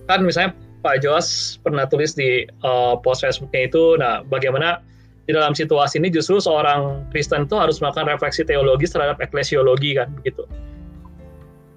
kan 0.04 0.20
misalnya 0.20 0.52
Pak 0.80 1.04
Jos 1.04 1.60
pernah 1.60 1.84
tulis 1.84 2.16
di 2.16 2.48
uh, 2.64 2.96
post 3.04 3.20
Facebooknya 3.20 3.68
itu, 3.68 3.84
nah 4.00 4.24
bagaimana 4.24 4.80
di 5.28 5.36
dalam 5.36 5.52
situasi 5.52 6.00
ini 6.00 6.08
justru 6.08 6.40
seorang 6.40 7.04
Kristen 7.12 7.44
itu 7.44 7.54
harus 7.54 7.78
melakukan 7.84 8.08
refleksi 8.08 8.42
teologis 8.42 8.90
terhadap 8.96 9.20
eklesiologi 9.20 9.94
kan 9.94 10.08
begitu. 10.16 10.48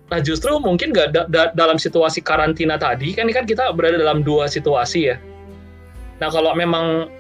Nah 0.08 0.20
justru 0.24 0.56
mungkin 0.58 0.96
nggak 0.96 1.10
da 1.12 1.22
da 1.28 1.42
dalam 1.52 1.76
situasi 1.76 2.24
karantina 2.24 2.80
tadi 2.80 3.12
kan 3.12 3.28
ini 3.28 3.36
kan 3.36 3.44
kita 3.44 3.76
berada 3.76 4.00
dalam 4.00 4.24
dua 4.24 4.48
situasi 4.48 5.12
ya. 5.12 5.20
Nah 6.24 6.32
kalau 6.32 6.56
memang 6.56 7.12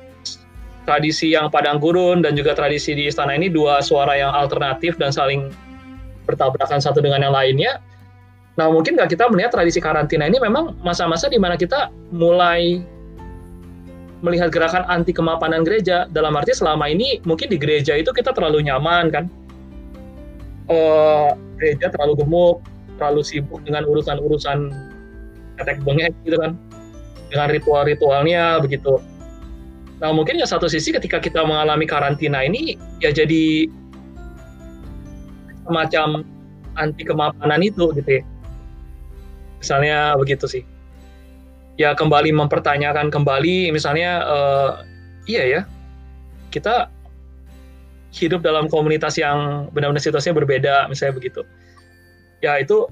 tradisi 0.87 1.35
yang 1.35 1.51
padang 1.51 1.79
gurun 1.83 2.23
dan 2.23 2.35
juga 2.35 2.55
tradisi 2.55 2.95
di 2.95 3.11
istana 3.11 3.35
ini 3.35 3.51
dua 3.51 3.83
suara 3.83 4.15
yang 4.15 4.31
alternatif 4.31 4.95
dan 4.95 5.11
saling 5.11 5.51
bertabrakan 6.25 6.79
satu 6.79 6.99
dengan 7.03 7.23
yang 7.23 7.35
lainnya. 7.35 7.79
Nah, 8.53 8.69
mungkin 8.69 8.93
nggak 8.93 9.17
kita 9.17 9.29
melihat 9.33 9.57
tradisi 9.57 9.81
karantina 9.81 10.29
ini 10.29 10.37
memang 10.37 10.77
masa-masa 10.85 11.25
di 11.25 11.41
mana 11.41 11.57
kita 11.57 11.89
mulai 12.13 12.85
melihat 14.23 14.53
gerakan 14.53 14.87
anti 14.87 15.11
kemapanan 15.11 15.65
gereja. 15.67 16.07
Dalam 16.07 16.37
arti 16.37 16.55
selama 16.55 16.87
ini 16.87 17.19
mungkin 17.27 17.51
di 17.51 17.57
gereja 17.59 17.97
itu 17.97 18.13
kita 18.13 18.31
terlalu 18.31 18.63
nyaman 18.63 19.11
kan. 19.11 19.25
Uh, 20.71 21.35
gereja 21.59 21.91
terlalu 21.91 22.23
gemuk, 22.23 22.63
terlalu 22.95 23.21
sibuk 23.25 23.59
dengan 23.67 23.83
urusan-urusan 23.83 24.71
ketek 25.59 25.83
bengek 25.83 26.15
gitu 26.23 26.39
kan. 26.39 26.55
dengan 27.33 27.49
ritual-ritualnya 27.49 28.61
begitu. 28.61 29.01
Nah 29.97 30.13
mungkin 30.13 30.37
ya 30.37 30.45
satu 30.45 30.69
sisi 30.69 30.93
ketika 30.93 31.17
kita 31.17 31.41
mengalami 31.41 31.89
karantina 31.89 32.45
ini 32.45 32.77
ya 33.01 33.09
jadi 33.09 33.65
semacam 35.63 36.23
anti 36.75 37.03
kemapanan 37.05 37.61
itu 37.63 37.91
gitu 37.95 38.09
ya. 38.19 38.23
Misalnya 39.59 39.97
begitu 40.19 40.45
sih. 40.49 40.63
Ya 41.79 41.97
kembali 41.97 42.29
mempertanyakan 42.37 43.09
kembali 43.09 43.73
misalnya 43.73 44.21
uh, 44.29 44.71
iya 45.25 45.43
ya 45.47 45.61
kita 46.53 46.91
hidup 48.13 48.45
dalam 48.45 48.69
komunitas 48.69 49.17
yang 49.17 49.67
benar-benar 49.73 50.03
situasinya 50.03 50.37
berbeda 50.37 50.85
misalnya 50.85 51.17
begitu. 51.17 51.41
Ya 52.45 52.61
itu 52.61 52.85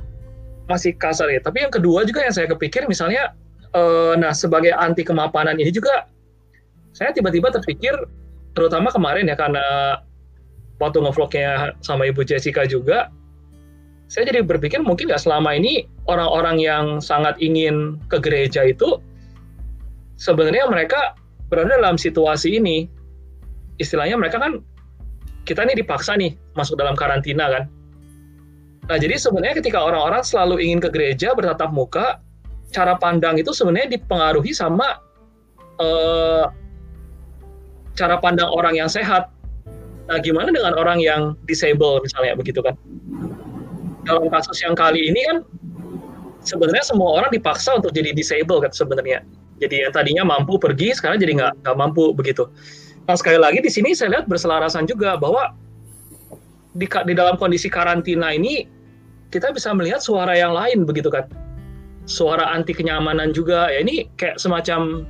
masih 0.65 0.97
kasar 0.97 1.29
ya. 1.29 1.43
Tapi 1.43 1.61
yang 1.61 1.73
kedua 1.73 2.07
juga 2.07 2.25
yang 2.25 2.33
saya 2.33 2.49
kepikir 2.49 2.89
misalnya 2.89 3.37
uh, 3.75 4.17
nah 4.17 4.33
sebagai 4.33 4.73
anti 4.73 5.05
kemapanan 5.05 5.59
ini 5.59 5.69
juga 5.69 6.07
saya 6.91 7.15
tiba-tiba 7.15 7.51
terpikir 7.53 7.93
terutama 8.51 8.91
kemarin 8.91 9.27
ya 9.31 9.35
karena 9.39 9.63
waktu 10.81 10.97
ngevlognya 11.05 11.77
sama 11.85 12.09
Ibu 12.09 12.25
Jessica 12.25 12.65
juga 12.65 13.13
saya 14.11 14.27
jadi 14.27 14.43
berpikir 14.43 14.81
mungkin 14.83 15.07
nggak 15.07 15.23
selama 15.23 15.55
ini 15.55 15.87
orang-orang 16.09 16.57
yang 16.59 16.85
sangat 16.99 17.37
ingin 17.39 18.01
ke 18.11 18.19
gereja 18.19 18.67
itu 18.67 18.99
sebenarnya 20.19 20.67
mereka 20.67 21.15
berada 21.47 21.77
dalam 21.77 21.95
situasi 21.95 22.57
ini 22.59 22.89
istilahnya 23.77 24.17
mereka 24.17 24.41
kan 24.41 24.59
kita 25.45 25.63
ini 25.69 25.79
dipaksa 25.79 26.17
nih 26.17 26.35
masuk 26.57 26.75
dalam 26.75 26.97
karantina 26.97 27.47
kan 27.47 27.63
nah 28.89 28.97
jadi 28.97 29.15
sebenarnya 29.15 29.61
ketika 29.61 29.79
orang-orang 29.79 30.25
selalu 30.25 30.59
ingin 30.59 30.81
ke 30.81 30.89
gereja 30.89 31.31
bertatap 31.37 31.69
muka 31.71 32.19
cara 32.73 32.97
pandang 32.97 33.37
itu 33.37 33.53
sebenarnya 33.53 33.95
dipengaruhi 33.99 34.51
sama 34.51 34.99
uh, 35.77 36.47
cara 37.95 38.17
pandang 38.17 38.49
orang 38.49 38.79
yang 38.79 38.89
sehat. 38.89 39.29
Nah, 40.11 40.19
gimana 40.19 40.51
dengan 40.51 40.75
orang 40.75 40.99
yang 40.99 41.39
disable 41.47 42.03
misalnya 42.03 42.35
begitu 42.35 42.59
kan? 42.59 42.75
Dalam 44.03 44.27
kasus 44.27 44.59
yang 44.59 44.75
kali 44.75 45.07
ini 45.07 45.23
kan 45.23 45.37
sebenarnya 46.43 46.83
semua 46.83 47.23
orang 47.23 47.31
dipaksa 47.31 47.79
untuk 47.79 47.95
jadi 47.95 48.11
disable 48.11 48.59
kan 48.59 48.75
sebenarnya. 48.75 49.23
Jadi 49.63 49.87
yang 49.87 49.95
tadinya 49.95 50.27
mampu 50.27 50.59
pergi 50.59 50.91
sekarang 50.91 51.15
jadi 51.15 51.39
nggak 51.39 51.53
nggak 51.63 51.77
mampu 51.79 52.11
begitu. 52.11 52.51
Nah 53.07 53.15
sekali 53.15 53.39
lagi 53.39 53.63
di 53.63 53.71
sini 53.71 53.95
saya 53.95 54.19
lihat 54.19 54.27
berselarasan 54.27 54.83
juga 54.83 55.15
bahwa 55.15 55.55
di, 56.75 56.91
di 56.91 57.13
dalam 57.15 57.39
kondisi 57.39 57.71
karantina 57.71 58.35
ini 58.35 58.67
kita 59.31 59.55
bisa 59.55 59.71
melihat 59.71 60.03
suara 60.03 60.35
yang 60.35 60.51
lain 60.51 60.83
begitu 60.83 61.07
kan 61.07 61.23
suara 62.03 62.51
anti 62.51 62.75
kenyamanan 62.75 63.31
juga 63.31 63.71
ya 63.71 63.79
ini 63.83 64.07
kayak 64.19 64.39
semacam 64.39 65.07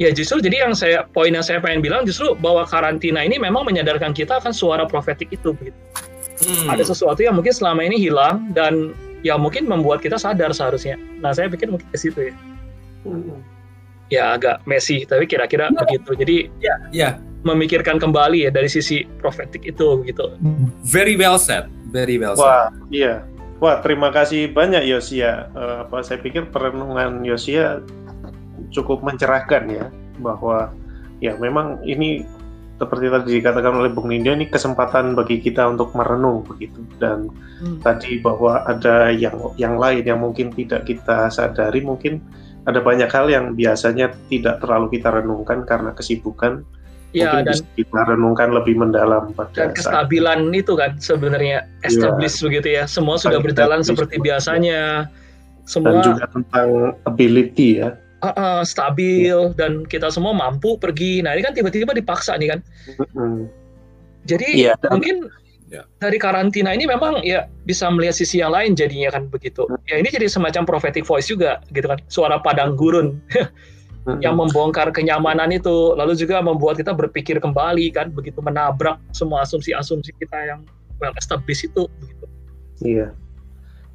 ya 0.00 0.08
justru 0.08 0.40
jadi 0.40 0.64
yang 0.64 0.72
saya 0.72 1.04
poin 1.12 1.28
yang 1.28 1.44
saya 1.44 1.60
pengen 1.60 1.84
bilang 1.84 2.08
justru 2.08 2.32
bahwa 2.40 2.64
karantina 2.64 3.20
ini 3.20 3.36
memang 3.36 3.68
menyadarkan 3.68 4.16
kita 4.16 4.40
akan 4.40 4.50
suara 4.50 4.88
profetik 4.88 5.28
itu 5.28 5.52
gitu. 5.60 5.76
Hmm. 6.40 6.72
Ada 6.72 6.88
sesuatu 6.88 7.20
yang 7.20 7.36
mungkin 7.36 7.52
selama 7.52 7.84
ini 7.84 8.00
hilang 8.00 8.48
dan 8.56 8.96
ya 9.20 9.36
mungkin 9.36 9.68
membuat 9.68 10.00
kita 10.00 10.16
sadar 10.16 10.56
seharusnya. 10.56 10.96
Nah 11.20 11.36
saya 11.36 11.52
pikir 11.52 11.68
mungkin 11.68 11.84
ke 11.92 11.98
situ 12.00 12.32
ya. 12.32 12.34
Hmm. 13.04 13.44
Ya 14.08 14.24
agak 14.34 14.64
messy 14.64 15.04
tapi 15.04 15.28
kira-kira 15.28 15.68
ya. 15.68 15.76
begitu. 15.84 16.10
Jadi 16.16 16.36
ya, 16.64 16.74
ya 16.90 17.10
memikirkan 17.44 18.00
kembali 18.00 18.48
ya 18.48 18.50
dari 18.52 18.72
sisi 18.72 19.04
profetik 19.20 19.68
itu 19.68 20.00
gitu. 20.08 20.24
Very 20.88 21.20
well 21.20 21.36
said. 21.36 21.68
Very 21.92 22.16
well 22.16 22.40
said. 22.40 22.48
Wah, 22.48 22.68
iya. 22.88 23.24
Wah, 23.60 23.84
terima 23.84 24.08
kasih 24.08 24.56
banyak 24.56 24.88
Yosia. 24.88 25.52
Uh, 25.52 25.84
apa 25.84 26.00
saya 26.00 26.16
pikir 26.24 26.48
perenungan 26.48 27.20
Yosia 27.20 27.84
cukup 28.70 29.02
mencerahkan 29.02 29.66
ya 29.70 29.86
bahwa 30.22 30.70
ya 31.20 31.36
memang 31.36 31.82
ini 31.84 32.24
seperti 32.80 33.12
tadi 33.12 33.28
dikatakan 33.44 33.76
oleh 33.76 33.92
Bung 33.92 34.08
Nindya 34.08 34.40
ini 34.40 34.48
kesempatan 34.48 35.12
bagi 35.12 35.36
kita 35.36 35.68
untuk 35.68 35.92
merenung 35.92 36.40
begitu 36.48 36.80
dan 36.96 37.28
hmm. 37.60 37.84
tadi 37.84 38.16
bahwa 38.24 38.64
ada 38.64 39.12
yang 39.12 39.36
yang 39.60 39.76
lain 39.76 40.00
yang 40.00 40.24
mungkin 40.24 40.48
tidak 40.56 40.88
kita 40.88 41.28
sadari 41.28 41.84
mungkin 41.84 42.24
ada 42.64 42.80
banyak 42.80 43.12
hal 43.12 43.28
yang 43.28 43.52
biasanya 43.52 44.16
tidak 44.32 44.64
terlalu 44.64 44.96
kita 44.96 45.12
renungkan 45.12 45.68
karena 45.68 45.92
kesibukan 45.92 46.64
ya, 47.12 47.36
mungkin 47.36 47.52
dan 47.52 47.56
bisa 47.60 47.64
kita 47.76 48.00
renungkan 48.16 48.48
lebih 48.56 48.74
mendalam 48.80 49.28
pada 49.36 49.52
dan 49.52 49.70
kestabilan 49.76 50.48
saat. 50.48 50.60
itu 50.64 50.72
kan 50.72 50.90
sebenarnya 50.96 51.68
iya. 51.68 51.84
establish 51.84 52.40
ya, 52.40 52.42
begitu 52.48 52.68
ya 52.80 52.84
semua 52.88 53.20
sudah 53.20 53.44
berjalan 53.44 53.84
seperti 53.84 54.16
biasanya 54.24 55.04
semua 55.68 56.00
dan 56.00 56.16
juga 56.16 56.24
tentang 56.32 56.96
ability 57.04 57.84
ya 57.84 57.92
uh, 58.22 58.32
uh, 58.36 58.60
stabil 58.62 59.32
ya. 59.32 59.52
dan 59.56 59.84
kita 59.84 60.08
semua 60.12 60.32
mampu 60.32 60.76
pergi 60.80 61.20
nah 61.20 61.34
ini 61.36 61.42
kan 61.44 61.52
tiba-tiba 61.56 61.92
dipaksa 61.92 62.36
nih 62.36 62.56
kan 62.56 62.60
mm-hmm. 62.96 63.36
jadi 64.28 64.48
dan, 64.80 64.90
mungkin 64.92 65.16
ya. 65.68 65.82
dari 65.98 66.18
karantina 66.20 66.72
ini 66.72 66.88
memang 66.88 67.20
ya 67.24 67.48
bisa 67.64 67.88
melihat 67.88 68.16
sisi 68.16 68.40
yang 68.40 68.54
lain 68.54 68.78
jadinya 68.78 69.12
kan 69.12 69.28
begitu 69.28 69.68
ya 69.90 69.98
ini 69.98 70.08
jadi 70.08 70.28
semacam 70.28 70.64
prophetic 70.64 71.04
voice 71.04 71.28
juga 71.28 71.60
gitu 71.72 71.86
kan 71.88 71.98
suara 72.08 72.40
padang 72.40 72.76
gurun 72.76 73.20
yang 74.24 74.34
membongkar 74.36 74.88
kenyamanan 74.90 75.52
itu 75.52 75.92
lalu 75.92 76.16
juga 76.16 76.40
membuat 76.40 76.80
kita 76.80 76.96
berpikir 76.96 77.36
kembali 77.36 77.92
kan 77.92 78.08
begitu 78.08 78.40
menabrak 78.40 78.96
semua 79.12 79.44
asumsi-asumsi 79.44 80.16
kita 80.16 80.36
yang 80.48 80.60
well 81.00 81.12
established 81.16 81.68
itu 81.68 81.84
begitu. 82.00 82.26
Iya. 82.80 83.08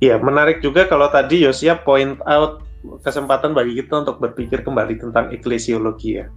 Iya, 0.03 0.19
menarik 0.19 0.59
juga 0.59 0.85
kalau 0.85 1.07
tadi 1.07 1.47
Yosia 1.47 1.79
point 1.79 2.19
out 2.27 2.64
kesempatan 3.01 3.53
bagi 3.53 3.77
kita 3.79 4.05
untuk 4.05 4.21
berpikir 4.21 4.61
kembali 4.61 4.99
tentang 4.99 5.31
eklesiologi 5.31 6.21
ya. 6.21 6.27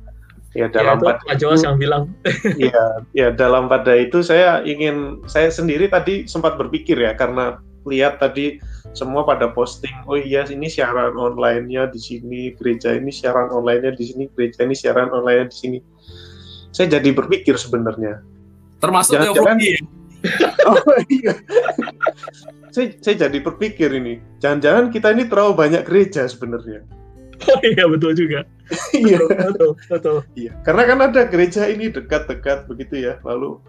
Ya 0.57 0.67
dalam 0.73 0.97
ya, 1.05 1.13
pada 1.13 1.37
itu, 1.37 1.45
yang 1.61 1.77
bilang. 1.77 2.03
Iya, 2.57 2.85
ya 3.13 3.29
dalam 3.31 3.69
pada 3.69 3.93
itu 3.95 4.25
saya 4.25 4.65
ingin 4.65 5.21
saya 5.29 5.53
sendiri 5.53 5.93
tadi 5.93 6.25
sempat 6.25 6.57
berpikir 6.57 6.97
ya 6.97 7.13
karena 7.13 7.61
lihat 7.89 8.21
tadi 8.21 8.61
semua 8.93 9.25
pada 9.25 9.53
posting 9.53 9.93
oh 10.05 10.17
iya 10.17 10.45
ini 10.49 10.69
siaran 10.69 11.17
online-nya 11.17 11.89
di 11.89 12.01
sini 12.01 12.53
gereja 12.57 12.97
ini 12.97 13.09
siaran 13.09 13.49
online-nya 13.49 13.97
di 13.97 14.05
sini 14.13 14.25
gereja 14.33 14.65
ini 14.65 14.77
siaran 14.77 15.09
online-nya 15.09 15.49
di 15.49 15.57
sini 15.57 15.79
saya 16.73 17.01
jadi 17.01 17.13
berpikir 17.17 17.57
sebenarnya 17.57 18.21
termasuk 18.79 19.17
jangan, 19.19 19.57
ya? 19.61 19.81
oh 20.71 20.99
iya 21.09 21.35
saya, 22.75 22.95
saya 23.01 23.29
jadi 23.29 23.39
berpikir 23.39 23.91
ini 23.95 24.19
jangan-jangan 24.43 24.91
kita 24.91 25.15
ini 25.15 25.31
terlalu 25.31 25.53
banyak 25.55 25.83
gereja 25.87 26.27
sebenarnya 26.27 26.83
oh 27.47 27.61
iya 27.63 27.85
betul 27.87 28.13
juga 28.19 28.43
iya 28.97 29.19
betul, 29.23 29.79
betul 29.89 30.19
iya 30.35 30.53
karena 30.67 30.83
kan 30.85 30.99
ada 31.07 31.23
gereja 31.31 31.71
ini 31.71 31.89
dekat-dekat 31.89 32.67
begitu 32.67 33.09
ya 33.09 33.15
lalu 33.23 33.63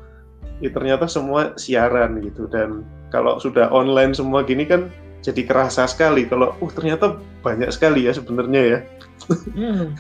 ya 0.60 0.74
ternyata 0.74 1.08
semua 1.08 1.56
siaran 1.56 2.20
gitu 2.20 2.50
dan 2.50 2.84
kalau 3.14 3.40
sudah 3.40 3.70
online 3.72 4.12
semua 4.12 4.44
gini 4.44 4.66
kan 4.68 4.92
jadi 5.20 5.44
kerasa 5.44 5.84
sekali 5.88 6.26
kalau 6.28 6.56
uh 6.56 6.72
ternyata 6.72 7.20
banyak 7.44 7.70
sekali 7.76 8.08
ya 8.08 8.16
sebenarnya 8.16 8.62
ya. 8.64 8.80
Hmm. 9.52 9.92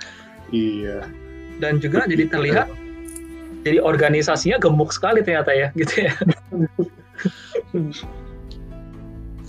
iya. 0.52 1.08
Dan 1.56 1.80
juga 1.80 2.04
jadi 2.04 2.28
terlihat 2.28 2.68
jadi 3.66 3.82
organisasinya 3.82 4.62
gemuk 4.62 4.94
sekali 4.94 5.26
ternyata 5.26 5.50
ya 5.50 5.74
gitu 5.74 6.06
ya. 6.06 6.12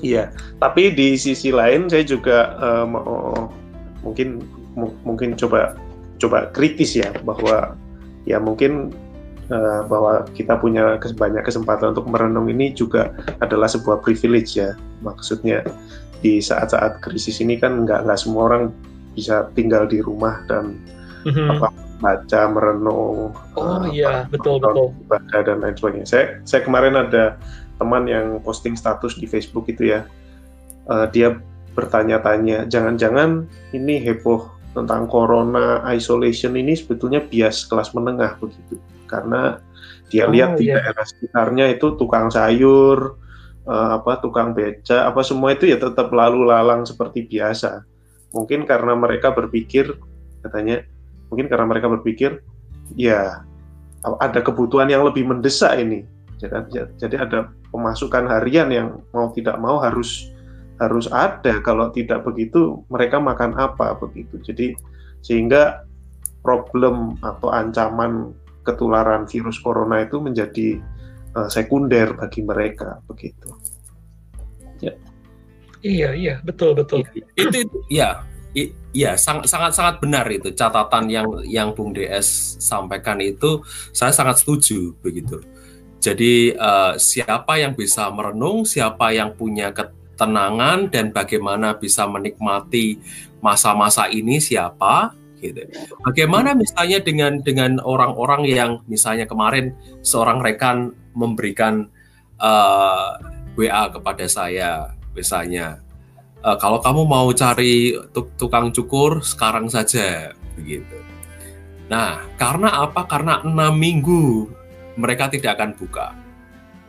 iya, 0.01 0.23
tapi 0.57 0.89
di 0.89 1.13
sisi 1.13 1.53
lain 1.53 1.85
saya 1.85 2.01
juga 2.01 2.57
uh, 2.57 2.85
mau 2.89 3.53
mungkin 4.01 4.41
mungkin 5.05 5.37
coba 5.37 5.77
coba 6.17 6.49
kritis 6.49 6.97
ya 6.97 7.13
bahwa 7.21 7.77
ya 8.25 8.41
mungkin 8.41 8.89
uh, 9.53 9.85
bahwa 9.85 10.25
kita 10.33 10.57
punya 10.57 10.97
banyak 10.97 11.45
kesempatan 11.45 11.93
untuk 11.93 12.09
merenung 12.09 12.49
ini 12.49 12.73
juga 12.73 13.13
adalah 13.37 13.69
sebuah 13.69 14.01
privilege 14.01 14.57
ya. 14.57 14.73
Maksudnya 15.05 15.61
di 16.25 16.41
saat-saat 16.41 17.05
krisis 17.05 17.37
ini 17.37 17.61
kan 17.61 17.85
nggak 17.85 18.09
nggak 18.09 18.17
semua 18.17 18.49
orang 18.49 18.63
bisa 19.13 19.45
tinggal 19.53 19.85
di 19.85 20.01
rumah 20.01 20.41
dan 20.49 20.81
mm-hmm. 21.25 21.53
apa 21.57 21.69
baca 21.97 22.41
merenung. 22.49 23.33
Oh 23.57 23.61
uh, 23.61 23.85
iya 23.89 24.29
betul 24.29 24.61
betul. 24.61 24.93
Baca 25.09 25.37
dan 25.41 25.61
lain 25.61 25.75
sebagainya. 25.77 26.07
Saya 26.07 26.25
saya 26.45 26.61
kemarin 26.61 26.95
ada 26.97 27.37
teman 27.77 28.05
yang 28.05 28.41
posting 28.41 28.77
status 28.77 29.17
di 29.17 29.25
Facebook 29.25 29.69
itu 29.69 29.93
ya. 29.93 30.05
Uh, 30.87 31.09
dia 31.11 31.35
bertanya-tanya, 31.77 32.65
jangan-jangan 32.65 33.45
ini 33.75 34.01
heboh 34.01 34.49
tentang 34.73 35.05
corona 35.05 35.85
isolation 35.89 36.57
ini 36.57 36.73
sebetulnya 36.73 37.21
bias 37.21 37.65
kelas 37.69 37.93
menengah 37.93 38.37
begitu 38.41 38.81
karena 39.09 39.61
dia 40.07 40.27
oh, 40.27 40.31
lihat 40.31 40.55
di 40.55 40.71
iya. 40.71 40.79
daerah 40.79 41.05
sekitarnya 41.05 41.65
itu 41.75 41.95
tukang 41.99 42.31
sayur, 42.31 43.19
uh, 43.67 43.89
apa 43.99 44.23
tukang 44.23 44.55
beca, 44.55 45.07
apa 45.07 45.21
semua 45.21 45.55
itu 45.55 45.67
ya 45.67 45.77
tetap 45.77 46.09
lalu 46.15 46.47
lalang 46.47 46.87
seperti 46.87 47.27
biasa. 47.27 47.83
Mungkin 48.31 48.63
karena 48.63 48.95
mereka 48.95 49.35
berpikir 49.35 49.99
katanya, 50.43 50.83
mungkin 51.27 51.47
karena 51.51 51.65
mereka 51.67 51.87
berpikir 51.91 52.39
ya 52.95 53.43
ada 54.03 54.39
kebutuhan 54.39 54.87
yang 54.87 55.03
lebih 55.03 55.27
mendesak 55.27 55.75
ini. 55.79 56.07
Jadi, 56.37 56.69
jadi 57.01 57.15
ada 57.25 57.49
pemasukan 57.73 58.29
harian 58.29 58.69
yang 58.69 59.01
mau 59.09 59.33
tidak 59.33 59.57
mau 59.57 59.81
harus 59.81 60.29
harus 60.77 61.09
ada. 61.09 61.59
Kalau 61.65 61.89
tidak 61.89 62.23
begitu 62.23 62.85
mereka 62.93 63.17
makan 63.17 63.57
apa 63.57 63.97
begitu? 63.97 64.37
Jadi 64.45 64.77
sehingga 65.25 65.83
problem 66.45 67.17
atau 67.25 67.49
ancaman 67.49 68.31
ketularan 68.61 69.25
virus 69.25 69.57
corona 69.59 70.05
itu 70.05 70.21
menjadi 70.21 70.77
uh, 71.33 71.49
sekunder 71.49 72.13
bagi 72.13 72.45
mereka 72.45 73.01
begitu. 73.09 73.49
Ya. 74.79 74.93
Iya 75.81 76.09
iya. 76.13 76.35
Betul 76.45 76.77
betul. 76.77 77.01
Itu, 77.33 77.65
itu 77.65 77.77
ya 77.89 78.21
Iya, 78.57 79.13
sangat 79.21 79.77
sangat 79.77 80.01
benar 80.01 80.25
itu 80.33 80.49
catatan 80.49 81.05
yang 81.13 81.27
yang 81.45 81.69
Bung 81.77 81.93
DS 81.93 82.57
sampaikan 82.57 83.21
itu 83.21 83.61
saya 83.93 84.09
sangat 84.09 84.41
setuju 84.41 84.97
begitu. 85.05 85.45
Jadi 86.01 86.57
uh, 86.57 86.97
siapa 86.97 87.61
yang 87.61 87.77
bisa 87.77 88.09
merenung, 88.09 88.65
siapa 88.65 89.13
yang 89.13 89.37
punya 89.37 89.69
ketenangan 89.69 90.89
dan 90.89 91.13
bagaimana 91.13 91.77
bisa 91.77 92.09
menikmati 92.09 92.97
masa-masa 93.37 94.09
ini 94.09 94.41
siapa 94.41 95.13
gitu. 95.37 95.61
Bagaimana 96.01 96.57
misalnya 96.57 96.97
dengan 96.97 97.37
dengan 97.45 97.77
orang-orang 97.85 98.49
yang 98.49 98.71
misalnya 98.89 99.29
kemarin 99.29 99.77
seorang 100.01 100.41
rekan 100.41 100.97
memberikan 101.13 101.85
uh, 102.41 103.13
eh, 103.21 103.69
WA 103.69 103.93
kepada 103.93 104.25
saya 104.25 104.97
misalnya 105.13 105.81
uh, 106.43 106.57
kalau 106.57 106.81
kamu 106.83 107.07
mau 107.07 107.27
cari 107.33 107.95
tukang 108.37 108.69
cukur 108.73 109.23
sekarang 109.23 109.71
saja 109.71 110.33
begitu. 110.57 110.97
Nah, 111.87 112.27
karena 112.35 112.83
apa? 112.83 113.07
Karena 113.07 113.39
enam 113.41 113.73
minggu 113.77 114.51
mereka 114.99 115.31
tidak 115.31 115.55
akan 115.55 115.71
buka. 115.77 116.11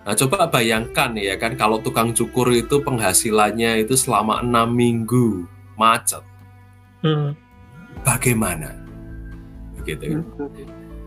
Nah, 0.02 0.16
coba 0.16 0.48
bayangkan 0.48 1.12
ya 1.20 1.36
kan 1.36 1.54
kalau 1.54 1.78
tukang 1.84 2.16
cukur 2.16 2.50
itu 2.56 2.80
penghasilannya 2.80 3.84
itu 3.84 3.94
selama 3.94 4.40
enam 4.40 4.72
minggu 4.72 5.44
macet. 5.76 6.24
Hmm. 7.04 7.36
Bagaimana? 8.02 8.74
Begitu. 9.78 10.18
Kan? 10.18 10.22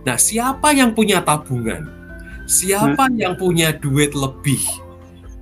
Nah, 0.06 0.18
siapa 0.22 0.72
yang 0.72 0.94
punya 0.96 1.20
tabungan? 1.20 1.90
Siapa 2.46 3.10
hmm. 3.10 3.18
yang 3.18 3.34
punya 3.36 3.74
duit 3.76 4.14
lebih? 4.16 4.62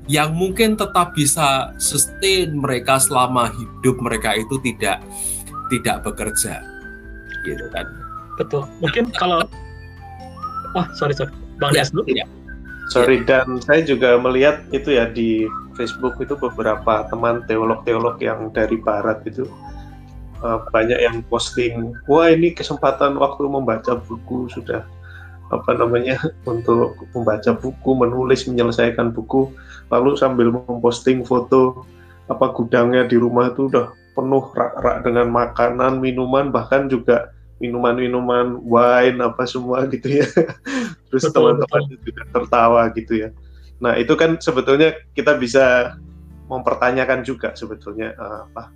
Yang 0.09 0.33
mungkin 0.33 0.73
tetap 0.73 1.13
bisa 1.13 1.69
sustain 1.77 2.57
mereka 2.57 2.97
selama 2.97 3.53
hidup 3.53 4.01
mereka 4.01 4.33
itu 4.33 4.57
tidak 4.65 5.05
tidak 5.69 6.01
bekerja. 6.01 6.65
Gitu 7.45 7.65
kan. 7.69 7.85
Betul. 8.41 8.65
Mungkin 8.81 9.13
kalau 9.13 9.45
oh 10.73 10.85
sorry 10.97 11.13
sorry. 11.13 11.29
Bang 11.59 11.75
ya, 11.75 11.83
dulu. 11.91 12.07
ya. 12.07 12.25
sorry 12.89 13.21
dan 13.27 13.59
saya 13.61 13.85
juga 13.85 14.17
melihat 14.17 14.63
itu 14.73 14.95
ya 14.95 15.05
di 15.11 15.45
Facebook 15.77 16.17
itu 16.23 16.33
beberapa 16.39 17.05
teman 17.11 17.43
teolog-teolog 17.45 18.17
yang 18.23 18.49
dari 18.49 18.79
barat 18.81 19.21
itu 19.27 19.45
uh, 20.41 20.63
banyak 20.71 20.97
yang 20.97 21.19
posting 21.27 21.93
wah 22.07 22.31
ini 22.31 22.55
kesempatan 22.55 23.19
waktu 23.19 23.45
membaca 23.45 23.99
buku 24.07 24.47
sudah 24.49 24.87
apa 25.49 25.73
namanya 25.73 26.17
untuk 26.45 26.95
membaca 27.13 27.51
buku 27.57 27.89
menulis 27.97 28.45
menyelesaikan 28.45 29.09
buku 29.13 29.49
lalu 29.89 30.13
sambil 30.13 30.53
memposting 30.53 31.25
foto 31.25 31.85
apa 32.29 32.53
gudangnya 32.53 33.09
di 33.09 33.17
rumah 33.17 33.49
itu 33.49 33.65
udah 33.73 33.89
penuh 34.13 34.45
rak-rak 34.51 35.07
dengan 35.07 35.27
makanan, 35.31 36.03
minuman, 36.03 36.51
bahkan 36.51 36.91
juga 36.91 37.31
minuman-minuman 37.63 38.59
wine 38.63 39.19
apa 39.23 39.43
semua 39.47 39.87
gitu 39.87 40.21
ya. 40.21 40.27
Terus 41.09 41.23
teman-teman 41.31 41.83
juga 41.87 42.23
tertawa 42.35 42.81
gitu 42.91 43.27
ya. 43.27 43.29
Nah 43.79 43.95
itu 43.95 44.13
kan 44.19 44.35
sebetulnya 44.37 44.95
kita 45.15 45.39
bisa 45.39 45.95
mempertanyakan 46.51 47.23
juga 47.23 47.55
sebetulnya 47.55 48.11
uh, 48.19 48.49
apa 48.51 48.73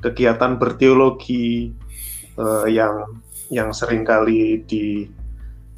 kegiatan 0.00 0.56
berteologi 0.56 1.74
uh, 2.38 2.64
yang 2.64 3.04
yang 3.52 3.70
sering 3.70 4.02
kali 4.02 4.64
di 4.64 5.06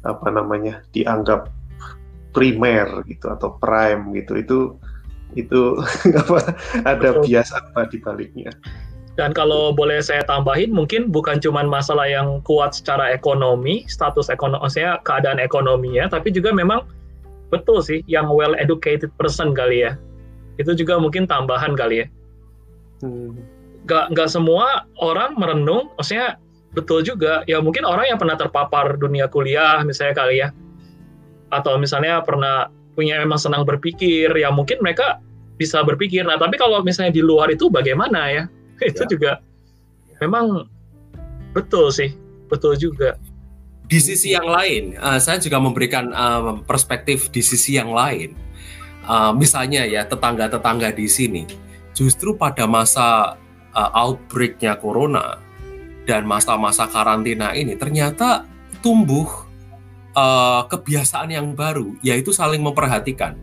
apa 0.07 0.31
namanya 0.31 0.83
dianggap 0.95 1.51
primer 2.31 3.03
gitu 3.09 3.27
atau 3.27 3.57
prime 3.57 4.13
gitu 4.15 4.39
itu 4.39 4.59
itu 5.37 5.77
apa 6.25 6.57
ada 6.85 7.09
Betul. 7.17 7.23
bias 7.29 7.49
apa 7.53 7.85
di 7.89 7.97
baliknya. 8.01 8.51
Dan 9.19 9.35
kalau 9.35 9.75
boleh 9.75 9.99
saya 9.99 10.23
tambahin, 10.23 10.71
mungkin 10.71 11.11
bukan 11.11 11.43
cuma 11.43 11.59
masalah 11.67 12.07
yang 12.07 12.39
kuat 12.47 12.71
secara 12.71 13.11
ekonomi, 13.11 13.83
status 13.91 14.31
ekonomi, 14.31 14.63
saya 14.71 14.95
keadaan 15.03 15.43
ekonominya, 15.43 16.07
tapi 16.07 16.31
juga 16.31 16.55
memang 16.55 16.87
betul 17.51 17.83
sih, 17.83 17.99
yang 18.07 18.31
well 18.31 18.55
educated 18.55 19.11
person 19.19 19.51
kali 19.51 19.83
ya, 19.83 19.99
itu 20.55 20.71
juga 20.71 20.95
mungkin 21.03 21.27
tambahan 21.27 21.75
kali 21.75 22.05
ya. 22.05 22.07
Hmm. 23.03 23.35
Gak, 23.91 24.15
gak 24.15 24.31
semua 24.31 24.87
orang 25.03 25.35
merenung, 25.35 25.91
maksudnya 25.99 26.39
betul 26.73 27.01
juga, 27.01 27.41
ya 27.49 27.59
mungkin 27.59 27.85
orang 27.85 28.13
yang 28.13 28.19
pernah 28.21 28.37
terpapar 28.37 28.97
dunia 28.97 29.25
kuliah 29.29 29.81
misalnya 29.81 30.15
kali 30.15 30.35
ya, 30.41 30.53
atau 31.49 31.77
misalnya 31.81 32.21
pernah 32.21 32.69
punya 32.93 33.21
emang 33.23 33.39
senang 33.39 33.63
berpikir 33.63 34.27
ya 34.35 34.51
mungkin 34.51 34.83
mereka 34.83 35.23
bisa 35.55 35.79
berpikir. 35.83 36.23
Nah 36.23 36.35
tapi 36.35 36.55
kalau 36.55 36.83
misalnya 36.83 37.15
di 37.15 37.23
luar 37.23 37.51
itu 37.51 37.67
bagaimana 37.67 38.31
ya? 38.31 38.43
Itu 38.91 39.03
ya. 39.05 39.09
juga 39.09 39.31
memang 40.23 40.67
betul 41.55 41.91
sih. 41.91 42.15
Betul 42.49 42.75
juga. 42.81 43.15
Di 43.89 43.97
sisi 44.01 44.33
yang 44.33 44.45
lain 44.45 44.97
uh, 44.97 45.17
saya 45.17 45.41
juga 45.41 45.57
memberikan 45.61 46.13
uh, 46.13 46.61
perspektif 46.65 47.29
di 47.33 47.41
sisi 47.41 47.77
yang 47.77 47.91
lain. 47.91 48.33
Uh, 49.09 49.33
misalnya 49.33 49.89
ya 49.89 50.05
tetangga-tetangga 50.05 50.93
di 50.93 51.09
sini 51.09 51.41
justru 51.97 52.37
pada 52.37 52.69
masa 52.69 53.39
uh, 53.73 53.89
outbreaknya 53.97 54.77
corona 54.77 55.41
dan 56.09 56.25
masa-masa 56.25 56.89
karantina 56.89 57.53
ini 57.53 57.77
ternyata 57.77 58.49
tumbuh 58.81 59.29
uh, 60.17 60.65
kebiasaan 60.65 61.29
yang 61.29 61.53
baru, 61.53 61.93
yaitu 62.01 62.33
saling 62.33 62.65
memperhatikan. 62.65 63.37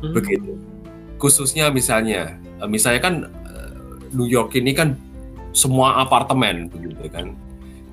Hmm. 0.00 0.16
Begitu. 0.16 0.56
Khususnya 1.20 1.68
misalnya, 1.68 2.40
uh, 2.64 2.68
misalnya 2.70 3.00
kan 3.04 3.14
uh, 3.28 4.00
New 4.16 4.24
York 4.24 4.56
ini 4.56 4.72
kan 4.72 4.96
semua 5.52 6.00
apartemen, 6.00 6.72
begitu 6.72 7.04
kan. 7.12 7.36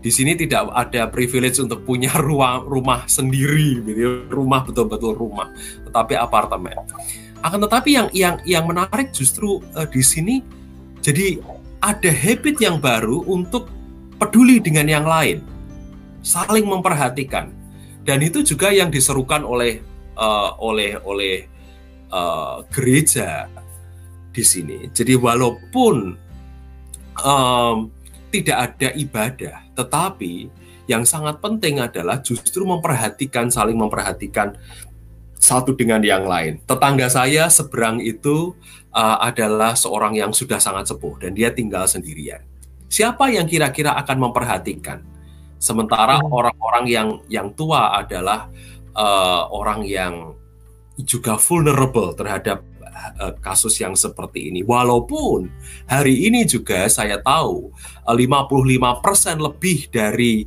Di 0.01 0.09
sini 0.09 0.33
tidak 0.33 0.71
ada 0.73 1.05
privilege 1.11 1.61
untuk 1.61 1.83
punya 1.83 2.15
ruang 2.27 2.63
rumah 2.71 3.03
sendiri, 3.11 3.83
gitu, 3.83 4.31
rumah 4.31 4.63
betul-betul 4.63 5.19
rumah, 5.19 5.51
tetapi 5.91 6.15
apartemen. 6.15 6.79
Akan 7.41 7.59
tetapi 7.59 7.89
yang 7.89 8.07
yang 8.13 8.39
yang 8.45 8.63
menarik 8.63 9.11
justru 9.11 9.59
uh, 9.75 9.85
di 9.89 10.01
sini, 10.05 10.45
jadi 11.01 11.41
ada 11.81 12.11
habit 12.13 12.61
yang 12.61 12.77
baru 12.77 13.25
untuk 13.25 13.67
peduli 14.21 14.61
dengan 14.61 14.85
yang 14.85 15.05
lain 15.05 15.41
saling 16.21 16.69
memperhatikan 16.69 17.49
dan 18.05 18.21
itu 18.21 18.41
juga 18.41 18.69
yang 18.73 18.89
diserukan 18.89 19.45
oleh 19.45 19.81
uh, 20.17 20.57
oleh 20.61 20.97
oleh 21.05 21.45
uh, 22.09 22.65
gereja 22.69 23.49
di 24.31 24.43
sini. 24.45 24.89
Jadi 24.89 25.13
walaupun 25.13 26.15
um, 27.21 27.77
tidak 28.31 28.57
ada 28.57 28.89
ibadah, 28.95 29.57
tetapi 29.75 30.47
yang 30.87 31.03
sangat 31.03 31.37
penting 31.43 31.83
adalah 31.83 32.19
justru 32.23 32.63
memperhatikan, 32.63 33.51
saling 33.51 33.77
memperhatikan 33.77 34.55
satu 35.37 35.75
dengan 35.75 36.01
yang 36.01 36.25
lain. 36.25 36.63
Tetangga 36.63 37.11
saya 37.11 37.51
seberang 37.51 37.99
itu 38.01 38.55
uh, 38.91 39.17
adalah 39.23 39.73
seorang 39.75 40.15
yang 40.19 40.31
sudah 40.31 40.59
sangat 40.59 40.91
sepuh 40.91 41.19
dan 41.19 41.35
dia 41.35 41.51
tinggal 41.51 41.87
sendirian. 41.87 42.43
Siapa 42.91 43.31
yang 43.31 43.47
kira-kira 43.47 43.95
akan 43.95 44.29
memperhatikan? 44.29 44.99
Sementara 45.61 46.19
hmm. 46.19 46.27
orang-orang 46.27 46.85
yang 46.89 47.07
yang 47.31 47.47
tua 47.55 47.95
adalah 47.95 48.51
uh, 48.95 49.47
orang 49.51 49.87
yang 49.87 50.35
juga 50.99 51.39
vulnerable 51.39 52.11
terhadap 52.13 52.61
uh, 53.21 53.33
kasus 53.39 53.79
yang 53.79 53.95
seperti 53.95 54.51
ini. 54.51 54.61
Walaupun 54.61 55.47
hari 55.87 56.27
ini 56.27 56.43
juga 56.43 56.89
saya 56.91 57.21
tahu 57.23 57.71
uh, 58.05 58.15
55% 58.15 59.39
lebih 59.39 59.87
dari 59.87 60.45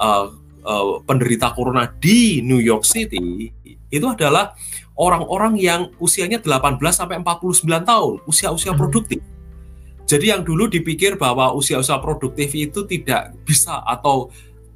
uh, 0.00 0.32
uh, 0.64 1.02
penderita 1.04 1.52
corona 1.52 1.90
di 2.00 2.40
New 2.40 2.62
York 2.62 2.86
City 2.86 3.52
itu 3.92 4.06
adalah 4.08 4.56
orang-orang 5.02 5.58
yang 5.58 5.90
usianya 5.98 6.38
18 6.38 6.78
sampai 6.94 7.18
49 7.18 7.66
tahun, 7.82 8.14
usia-usia 8.30 8.70
hmm. 8.70 8.78
produktif. 8.78 9.20
Jadi 10.06 10.30
yang 10.30 10.46
dulu 10.46 10.70
dipikir 10.70 11.18
bahwa 11.18 11.50
usia-usia 11.58 11.98
produktif 11.98 12.54
itu 12.54 12.86
tidak 12.86 13.34
bisa 13.42 13.82
atau 13.82 14.30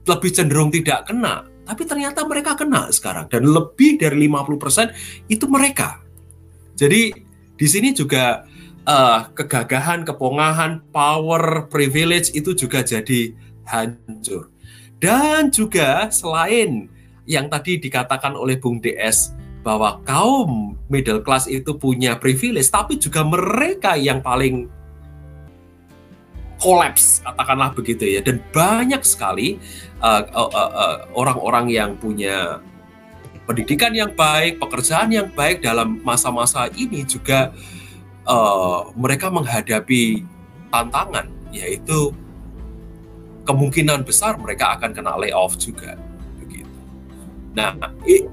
lebih 0.07 0.31
cenderung 0.35 0.75
tidak 0.75 1.07
kena, 1.07 1.47
tapi 1.67 1.83
ternyata 1.87 2.27
mereka 2.27 2.55
kena 2.55 2.91
sekarang 2.95 3.27
dan 3.31 3.43
lebih 3.47 3.99
dari 3.99 4.27
50% 4.27 5.31
itu 5.31 5.47
mereka. 5.51 6.03
Jadi 6.79 7.11
di 7.59 7.67
sini 7.67 7.91
juga 7.91 8.47
uh, 8.87 9.29
kegagahan, 9.35 10.07
kepongahan, 10.07 10.87
power, 10.95 11.67
privilege 11.69 12.33
itu 12.33 12.55
juga 12.55 12.87
jadi 12.87 13.35
hancur. 13.67 14.49
Dan 14.97 15.53
juga 15.53 16.09
selain 16.09 16.89
yang 17.29 17.51
tadi 17.53 17.77
dikatakan 17.77 18.33
oleh 18.33 18.57
Bung 18.57 18.81
DS 18.81 19.36
bahwa 19.66 19.98
kaum 20.07 20.79
middle 20.87 21.18
class 21.26 21.50
itu 21.50 21.74
punya 21.74 22.14
privilege, 22.14 22.70
tapi 22.70 23.02
juga 23.02 23.26
mereka 23.26 23.98
yang 23.98 24.22
paling 24.22 24.70
kolaps 26.57 27.20
katakanlah 27.20 27.68
begitu 27.76 28.16
ya 28.16 28.24
dan 28.24 28.40
banyak 28.48 29.05
sekali 29.05 29.61
orang-orang 31.12 31.68
uh, 31.68 31.68
uh, 31.68 31.68
uh, 31.68 31.76
yang 31.85 31.90
punya 32.00 32.64
pendidikan 33.44 33.92
yang 33.92 34.11
baik 34.16 34.57
pekerjaan 34.57 35.12
yang 35.12 35.29
baik 35.37 35.61
dalam 35.61 36.00
masa-masa 36.00 36.72
ini 36.72 37.05
juga 37.05 37.52
uh, 38.24 38.88
mereka 38.96 39.29
menghadapi 39.29 40.24
tantangan 40.72 41.29
yaitu 41.52 42.11
kemungkinan 43.46 44.02
besar 44.02 44.35
mereka 44.40 44.74
akan 44.74 44.90
kena 44.90 45.14
layoff 45.14 45.55
juga. 45.61 45.94
Nah, 47.57 47.73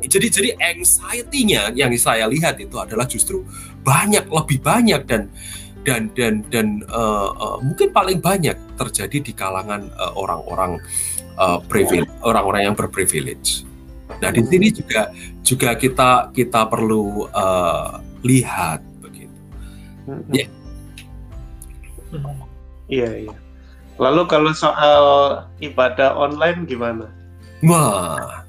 jadi 0.03 0.27
jadi 0.27 0.49
anxiety-nya 0.59 1.71
yang 1.79 1.95
saya 1.95 2.27
lihat 2.27 2.59
itu 2.59 2.75
adalah 2.75 3.07
justru 3.07 3.47
banyak 3.79 4.27
lebih 4.27 4.59
banyak 4.59 5.01
dan 5.07 5.31
dan 5.87 6.11
dan 6.11 6.43
dan 6.51 6.83
uh, 6.91 7.31
uh, 7.31 7.57
mungkin 7.63 7.95
paling 7.95 8.19
banyak 8.19 8.55
terjadi 8.75 9.17
di 9.23 9.31
kalangan 9.31 9.87
orang-orang 10.19 10.75
uh, 11.39 11.63
privilege, 11.71 12.11
orang-orang 12.19 12.67
yang 12.67 12.75
berprivilege. 12.75 13.63
Nah, 14.19 14.29
di 14.31 14.43
sini 14.43 14.67
juga 14.75 15.11
juga 15.39 15.75
kita 15.79 16.35
kita 16.35 16.67
perlu 16.67 17.27
uh, 17.31 18.03
lihat 18.27 18.83
begitu. 18.99 19.39
Ya. 20.35 20.47
Iya, 22.91 23.09
iya. 23.27 23.35
Lalu 23.97 24.21
kalau 24.27 24.51
soal 24.51 25.03
ibadah 25.63 26.13
online 26.17 26.67
gimana? 26.67 27.07
Wah, 27.63 28.42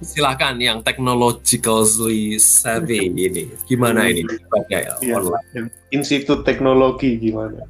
silakan 0.00 0.60
yang 0.60 0.78
technologically 0.84 2.38
savvy 2.40 3.12
ini. 3.12 3.50
Gimana 3.68 4.08
ini 4.08 4.24
ibadah 4.24 4.80
ya, 4.80 4.94
online? 5.16 5.70
Institut 5.92 6.44
Teknologi 6.46 7.18
gimana? 7.20 7.66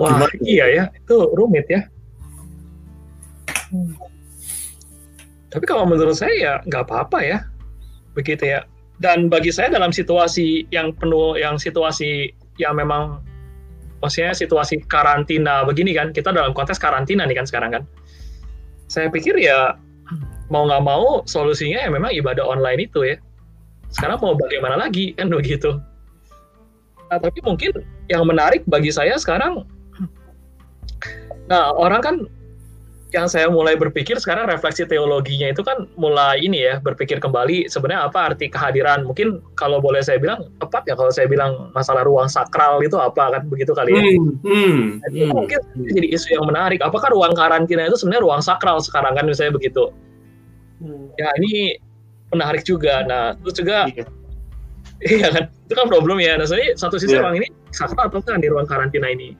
Wah, 0.00 0.18
Gimana? 0.18 0.34
iya 0.42 0.66
ya, 0.70 0.84
itu 0.92 1.16
rumit 1.34 1.66
ya. 1.68 1.82
Hmm. 3.70 3.94
Tapi 5.52 5.64
kalau 5.68 5.84
menurut 5.84 6.16
saya 6.16 6.32
ya 6.32 6.52
nggak 6.64 6.88
apa-apa 6.88 7.18
ya, 7.20 7.38
begitu 8.16 8.48
ya 8.48 8.64
dan 9.02 9.26
bagi 9.26 9.50
saya 9.50 9.74
dalam 9.74 9.90
situasi 9.90 10.70
yang 10.70 10.94
penuh 10.94 11.34
yang 11.34 11.58
situasi 11.58 12.30
yang 12.62 12.78
memang 12.78 13.18
maksudnya 14.02 14.34
situasi 14.34 14.82
karantina 14.90 15.62
begini 15.62 15.94
kan 15.94 16.10
kita 16.10 16.34
dalam 16.34 16.52
konteks 16.52 16.76
karantina 16.82 17.24
nih 17.24 17.38
kan 17.38 17.46
sekarang 17.46 17.70
kan. 17.72 17.82
Saya 18.90 19.08
pikir 19.08 19.38
ya 19.38 19.78
mau 20.52 20.68
nggak 20.68 20.84
mau 20.84 21.24
solusinya 21.24 21.80
ya 21.86 21.88
memang 21.88 22.12
ibadah 22.12 22.44
online 22.44 22.90
itu 22.90 23.06
ya. 23.06 23.16
Sekarang 23.94 24.20
mau 24.20 24.34
bagaimana 24.36 24.76
lagi 24.76 25.14
kan 25.14 25.30
begitu. 25.32 25.80
Nah, 27.12 27.20
tapi 27.20 27.44
mungkin 27.44 27.72
yang 28.08 28.24
menarik 28.24 28.64
bagi 28.64 28.88
saya 28.88 29.16
sekarang 29.20 29.68
nah 31.50 31.74
orang 31.74 32.00
kan 32.00 32.16
yang 33.12 33.28
saya 33.28 33.52
mulai 33.52 33.76
berpikir 33.76 34.16
sekarang 34.16 34.48
refleksi 34.48 34.88
teologinya 34.88 35.52
itu 35.52 35.60
kan 35.60 35.84
mulai 36.00 36.40
ini 36.40 36.64
ya 36.64 36.80
berpikir 36.80 37.20
kembali 37.20 37.68
sebenarnya 37.68 38.08
apa 38.08 38.32
arti 38.32 38.48
kehadiran. 38.48 39.04
Mungkin 39.04 39.44
kalau 39.52 39.84
boleh 39.84 40.00
saya 40.00 40.16
bilang 40.16 40.48
tepat 40.56 40.88
ya 40.88 40.96
kalau 40.96 41.12
saya 41.12 41.28
bilang 41.28 41.68
masalah 41.76 42.08
ruang 42.08 42.32
sakral 42.32 42.80
itu 42.80 42.96
apa 42.96 43.36
kan 43.36 43.42
begitu 43.52 43.76
kali 43.76 43.92
ya? 43.92 44.00
Hmm, 44.00 44.40
hmm, 44.40 44.80
nah, 45.04 45.10
hmm, 45.12 45.30
mungkin 45.36 45.60
jadi 45.92 46.08
isu 46.16 46.40
yang 46.40 46.48
menarik. 46.48 46.80
Apakah 46.80 47.12
ruang 47.12 47.36
karantina 47.36 47.84
itu 47.84 48.00
sebenarnya 48.00 48.24
ruang 48.24 48.40
sakral 48.40 48.80
sekarang 48.80 49.12
kan 49.12 49.28
misalnya 49.28 49.60
begitu? 49.60 49.92
Hmm. 50.82 51.14
ya 51.14 51.30
ini 51.38 51.76
menarik 52.32 52.64
juga. 52.64 53.04
Nah 53.04 53.36
terus 53.44 53.60
juga 53.60 53.92
iya. 53.92 54.08
iya 55.04 55.28
kan? 55.28 55.44
Itu 55.68 55.74
kan 55.76 55.86
problem 55.92 56.16
ya. 56.16 56.40
Nah 56.40 56.48
saya 56.48 56.72
satu 56.80 56.96
sisi 56.96 57.12
yeah. 57.12 57.28
ruang 57.28 57.44
ini 57.44 57.52
sakral 57.76 58.08
atau 58.08 58.24
kan 58.24 58.40
di 58.40 58.48
ruang 58.48 58.64
karantina 58.64 59.12
ini? 59.12 59.36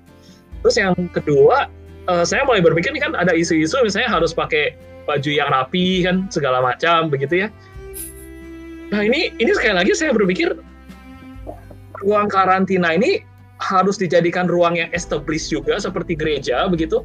Terus 0.61 0.76
yang 0.76 0.92
kedua 1.08 1.72
uh, 2.08 2.24
saya 2.26 2.42
mulai 2.46 2.62
berpikir 2.64 2.90
nih 2.94 3.02
kan 3.02 3.12
ada 3.14 3.34
isu-isu 3.34 3.78
misalnya 3.84 4.10
harus 4.10 4.34
pakai 4.34 4.74
baju 5.06 5.30
yang 5.30 5.50
rapi 5.50 6.06
kan 6.06 6.26
segala 6.30 6.62
macam 6.62 7.10
begitu 7.10 7.46
ya. 7.46 7.48
Nah 8.94 9.02
ini 9.02 9.32
ini 9.40 9.50
sekali 9.56 9.74
lagi 9.74 9.92
saya 9.96 10.14
berpikir 10.14 10.54
ruang 12.02 12.26
karantina 12.30 12.94
ini 12.94 13.22
harus 13.62 13.94
dijadikan 13.94 14.50
ruang 14.50 14.74
yang 14.74 14.90
established 14.90 15.50
juga 15.50 15.78
seperti 15.78 16.18
gereja 16.18 16.66
begitu. 16.66 17.02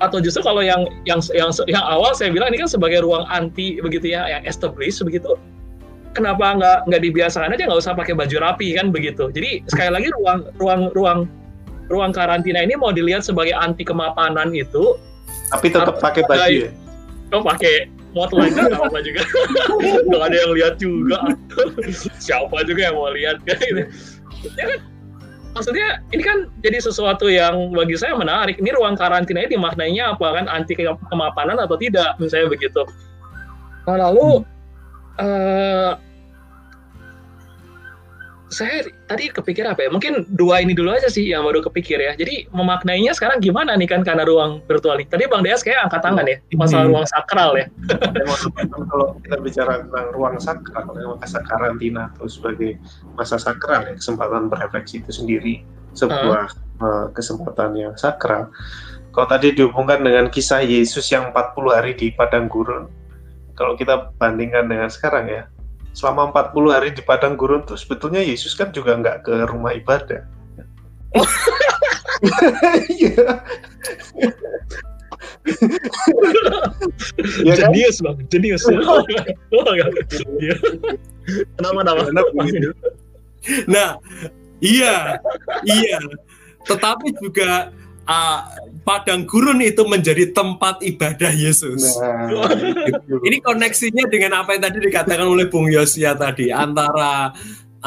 Atau 0.00 0.22
justru 0.24 0.40
kalau 0.40 0.64
yang 0.64 0.88
yang 1.04 1.20
yang 1.36 1.52
yang 1.68 1.84
awal 1.84 2.16
saya 2.16 2.32
bilang 2.32 2.48
ini 2.54 2.64
kan 2.64 2.70
sebagai 2.70 3.04
ruang 3.04 3.28
anti 3.28 3.76
begitu 3.84 4.16
ya 4.16 4.26
yang 4.26 4.42
established 4.48 5.04
begitu. 5.04 5.36
Kenapa 6.10 6.56
nggak 6.56 6.78
nggak 6.90 7.02
dibiasakan 7.06 7.54
aja 7.54 7.68
nggak 7.70 7.80
usah 7.84 7.94
pakai 7.94 8.16
baju 8.16 8.36
rapi 8.40 8.74
kan 8.74 8.90
begitu. 8.90 9.28
Jadi 9.30 9.62
sekali 9.68 9.90
lagi 9.92 10.08
ruang 10.16 10.48
ruang 10.56 10.82
ruang 10.96 11.18
ruang 11.90 12.14
karantina 12.14 12.62
ini 12.62 12.78
mau 12.78 12.94
dilihat 12.94 13.26
sebagai 13.26 13.52
anti 13.58 13.82
kemapanan 13.82 14.54
itu. 14.54 14.96
Tapi 15.50 15.74
tetap 15.74 15.98
pakai 15.98 16.22
baju 16.24 16.70
ya? 16.70 16.70
Oh 17.34 17.42
pakai 17.42 17.90
lain 18.14 18.52
kan? 18.54 18.70
Apa 18.74 18.98
juga? 19.02 19.22
Nggak 20.06 20.22
ada 20.30 20.36
yang 20.36 20.52
lihat 20.54 20.74
juga. 20.78 21.18
Siapa 22.24 22.62
juga 22.66 22.90
yang 22.90 22.96
mau 22.98 23.10
lihat? 23.10 23.42
Kan 23.46 23.58
ya 24.58 24.64
kan? 24.66 24.80
Maksudnya 25.50 25.98
ini 26.14 26.22
kan 26.22 26.46
jadi 26.62 26.78
sesuatu 26.78 27.26
yang 27.26 27.74
bagi 27.74 27.98
saya 27.98 28.14
menarik. 28.14 28.58
Ini 28.62 28.70
ruang 28.70 28.94
karantina 28.94 29.42
ini 29.42 29.58
dimaknainya 29.58 30.14
apa 30.14 30.26
kan? 30.30 30.46
Anti 30.46 30.78
kemapanan 30.78 31.58
atau 31.58 31.74
tidak? 31.74 32.14
Misalnya 32.22 32.54
begitu. 32.54 32.86
Nah, 33.90 33.98
lalu 33.98 34.46
hmm. 35.18 35.26
uh, 35.26 35.92
saya 38.50 38.82
tadi 39.06 39.30
kepikir 39.30 39.62
apa 39.62 39.86
ya? 39.86 39.88
Mungkin 39.88 40.26
dua 40.34 40.60
ini 40.60 40.74
dulu 40.74 40.90
aja 40.90 41.06
sih 41.06 41.30
yang 41.30 41.46
baru 41.46 41.62
kepikir 41.62 42.02
ya. 42.02 42.12
Jadi 42.18 42.50
memaknainya 42.50 43.14
sekarang 43.14 43.38
gimana 43.38 43.78
nih 43.78 43.86
kan 43.86 44.02
karena 44.02 44.26
ruang 44.26 44.58
virtual 44.66 44.98
ini. 44.98 45.06
Tadi 45.06 45.30
Bang 45.30 45.46
Deas 45.46 45.62
kayak 45.62 45.86
angkat 45.86 46.02
tangan 46.02 46.26
ya, 46.26 46.36
masalah 46.58 46.84
hmm. 46.84 46.92
ruang 46.92 47.06
sakral 47.06 47.50
ya. 47.54 47.66
Kalau 48.90 49.06
kita 49.22 49.36
bicara 49.38 49.72
tentang 49.86 50.06
ruang 50.12 50.36
sakral, 50.42 50.84
masa 51.16 51.38
karantina 51.46 52.10
atau 52.12 52.26
sebagai 52.26 52.76
masa 53.14 53.38
sakral 53.38 53.86
ya, 53.86 53.94
kesempatan 53.94 54.50
berefleksi 54.50 55.00
itu 55.00 55.10
sendiri 55.14 55.54
sebuah 55.94 56.50
uh. 56.82 57.06
kesempatan 57.14 57.78
yang 57.78 57.94
sakral. 57.94 58.50
Kalau 59.10 59.26
tadi 59.26 59.54
dihubungkan 59.54 60.06
dengan 60.06 60.30
kisah 60.30 60.62
Yesus 60.62 61.06
yang 61.10 61.34
40 61.34 61.74
hari 61.74 61.98
di 61.98 62.14
padang 62.14 62.46
gurun, 62.46 62.86
kalau 63.58 63.74
kita 63.74 64.14
bandingkan 64.18 64.70
dengan 64.70 64.86
sekarang 64.86 65.26
ya, 65.26 65.42
selama 65.92 66.30
40 66.32 66.70
hari 66.74 66.88
di 66.94 67.02
padang 67.02 67.34
gurun 67.34 67.66
tuh 67.66 67.74
sebetulnya 67.74 68.22
Yesus 68.22 68.54
kan 68.54 68.70
juga 68.70 68.94
nggak 68.98 69.26
ke 69.26 69.34
rumah 69.50 69.74
ibadah. 69.74 70.22
Iya. 72.90 73.42
ya 77.46 77.54
kan? 77.56 77.72
jenius 77.72 77.98
bang, 78.04 78.16
jenius. 78.30 78.62
oh, 78.70 79.72
iya. 79.74 79.86
Kenapa 81.58 81.80
nama? 81.84 82.02
Nah, 83.66 83.96
iya, 84.60 85.16
iya. 85.64 85.98
Tetapi 86.68 87.16
juga 87.18 87.72
uh, 88.10 88.38
padang 88.82 89.22
gurun 89.22 89.62
itu 89.62 89.86
menjadi 89.86 90.34
tempat 90.34 90.82
ibadah 90.82 91.30
Yesus. 91.30 91.94
Nah, 91.94 92.50
ini 93.22 93.38
koneksinya 93.38 94.10
dengan 94.10 94.42
apa 94.42 94.58
yang 94.58 94.66
tadi 94.66 94.78
dikatakan 94.82 95.26
oleh 95.30 95.46
Bung 95.46 95.70
Yosia 95.70 96.18
tadi 96.18 96.50
antara 96.50 97.30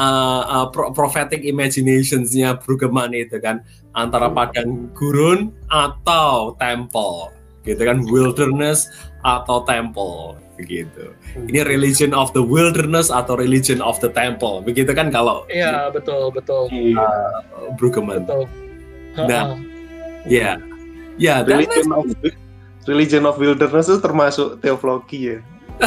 uh, 0.00 0.42
uh, 0.64 0.66
prophetic 0.72 1.44
imaginationsnya 1.44 2.56
Brueggemann 2.64 3.12
itu 3.12 3.36
kan 3.38 3.60
antara 3.92 4.32
padang 4.32 4.88
gurun 4.96 5.52
atau 5.68 6.56
temple 6.56 7.30
gitu 7.64 7.80
kan 7.80 8.04
wilderness 8.08 8.88
atau 9.24 9.64
temple 9.64 10.36
begitu. 10.54 11.10
Ini 11.34 11.66
religion 11.66 12.14
of 12.14 12.30
the 12.30 12.44
wilderness 12.44 13.10
atau 13.10 13.34
religion 13.34 13.82
of 13.82 13.98
the 13.98 14.12
temple 14.12 14.62
begitu 14.62 14.94
kan 14.94 15.10
kalau 15.10 15.42
Iya 15.50 15.90
betul 15.90 16.30
betul. 16.30 16.70
Uh, 16.70 17.74
Brueggemann. 17.74 18.22
Betul. 18.24 18.46
Nah, 19.14 19.54
Ya. 20.24 20.56
Ya, 21.14 21.46
religion 21.46 21.88
of, 21.94 22.10
religion 22.90 23.22
of 23.28 23.38
wilderness 23.38 23.86
itu 23.86 24.02
termasuk 24.02 24.58
teologi 24.60 25.36
ya. 25.36 25.38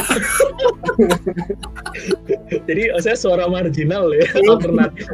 Jadi 2.68 2.92
saya 3.00 3.16
suara 3.16 3.48
marginal 3.48 4.12
ya, 4.12 4.28
alternatif. 4.52 5.08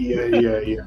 iya 0.00 0.22
iya 0.32 0.64
iya. 0.64 0.82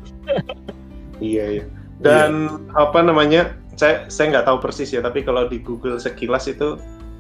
Iya 1.22 1.46
iya. 1.62 1.66
Dan 2.02 2.50
iya. 2.50 2.82
apa 2.82 3.06
namanya? 3.06 3.54
Saya 3.78 4.10
saya 4.10 4.30
nggak 4.38 4.46
tahu 4.46 4.58
persis 4.62 4.94
ya, 4.94 5.02
tapi 5.02 5.26
kalau 5.26 5.50
di 5.50 5.58
Google 5.62 5.98
sekilas 5.98 6.48
itu 6.50 6.78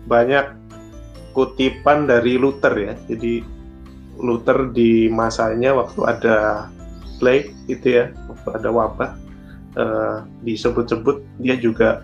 banyak 0.09 0.45
kutipan 1.37 2.09
dari 2.09 2.37
Luther 2.37 2.73
ya. 2.73 2.93
Jadi 3.09 3.41
Luther 4.17 4.69
di 4.73 5.09
masanya 5.09 5.73
waktu 5.77 6.01
ada 6.05 6.69
plague 7.21 7.53
itu 7.69 8.01
ya 8.01 8.09
waktu 8.25 8.49
ada 8.57 8.69
wabah 8.73 9.11
uh, 9.77 10.25
disebut-sebut 10.41 11.21
dia 11.37 11.53
juga 11.61 12.01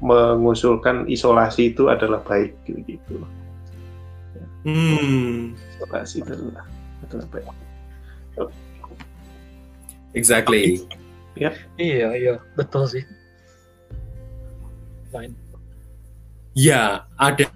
mengusulkan 0.00 1.04
isolasi 1.08 1.76
itu 1.76 1.92
adalah 1.92 2.24
baik 2.24 2.56
gitu. 2.64 3.20
Hmm. 4.64 5.52
Isolasi 5.76 6.24
itu 6.24 6.32
adalah, 6.32 6.64
adalah 7.04 7.26
baik. 7.28 7.46
Exactly. 10.14 10.84
Ya. 11.34 11.50
Iya, 11.74 12.08
iya, 12.14 12.34
betul 12.54 12.86
sih. 12.86 13.04
Fine. 15.10 15.34
Ya, 16.54 17.10
ada 17.18 17.50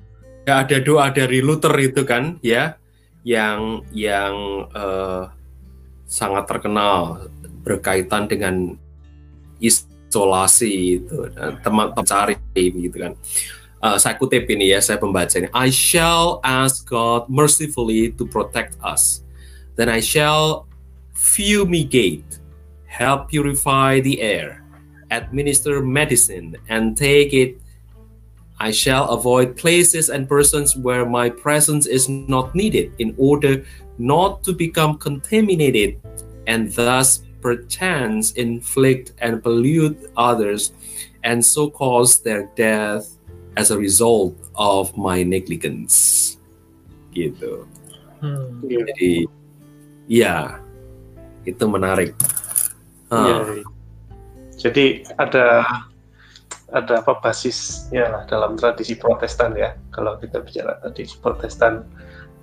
ada 0.49 0.77
doa 0.83 1.07
dari 1.14 1.39
Luther 1.39 1.71
itu 1.79 2.03
kan, 2.03 2.43
ya, 2.43 2.75
yang 3.23 3.87
yang 3.95 4.66
uh, 4.75 5.31
sangat 6.09 6.49
terkenal 6.49 7.29
berkaitan 7.61 8.25
dengan 8.25 8.81
isolasi 9.61 11.05
itu. 11.05 11.29
Teman-teman 11.61 12.07
cari 12.09 12.35
gitu 12.57 12.97
kan. 12.97 13.13
Uh, 13.79 13.95
saya 13.95 14.19
kutip 14.19 14.51
ini 14.51 14.75
ya 14.75 14.83
saya 14.83 14.99
membaca 14.99 15.39
ini. 15.39 15.47
I 15.55 15.71
shall 15.71 16.43
ask 16.43 16.83
God 16.83 17.31
mercifully 17.31 18.11
to 18.19 18.27
protect 18.27 18.75
us. 18.83 19.23
Then 19.79 19.87
I 19.87 20.03
shall 20.03 20.67
fumigate 21.15 22.43
help 22.89 23.31
purify 23.31 24.03
the 24.03 24.19
air 24.19 24.67
administer 25.11 25.81
medicine 25.81 26.57
and 26.69 26.97
take 26.97 27.33
it. 27.33 27.61
I 28.59 28.75
shall 28.75 29.15
avoid 29.15 29.55
places 29.55 30.11
and 30.11 30.27
persons 30.27 30.75
where 30.75 31.07
my 31.07 31.31
presence 31.31 31.87
is 31.87 32.09
not 32.09 32.55
needed 32.59 32.91
in 32.99 33.15
order 33.15 33.63
not 33.99 34.43
to 34.47 34.55
become 34.55 34.97
contaminated 34.99 36.01
and 36.47 36.73
thus 36.73 37.23
perchance 37.43 38.33
inflict 38.35 39.13
and 39.19 39.43
pollute 39.43 39.99
others, 40.17 40.73
and 41.23 41.45
so 41.45 41.71
cause 41.71 42.19
their 42.19 42.51
death 42.57 43.19
as 43.57 43.71
a 43.71 43.79
result 43.79 44.35
of 44.55 44.95
my 44.97 45.23
negligence. 45.23 46.39
Gitu. 47.15 47.67
Hmm. 48.23 48.63
Jadi, 48.67 49.27
ya, 50.07 50.63
itu 51.47 51.65
menarik. 51.67 52.15
Ya, 53.09 53.65
Jadi 54.59 55.07
ada 55.17 55.65
ada 56.69 57.01
apa 57.01 57.17
basisnya 57.25 58.11
lah 58.11 58.23
dalam 58.29 58.59
tradisi 58.59 58.99
Protestan 58.99 59.57
ya. 59.57 59.73
Kalau 59.95 60.19
kita 60.21 60.43
bicara 60.45 60.77
tradisi 60.83 61.17
Protestan 61.23 61.87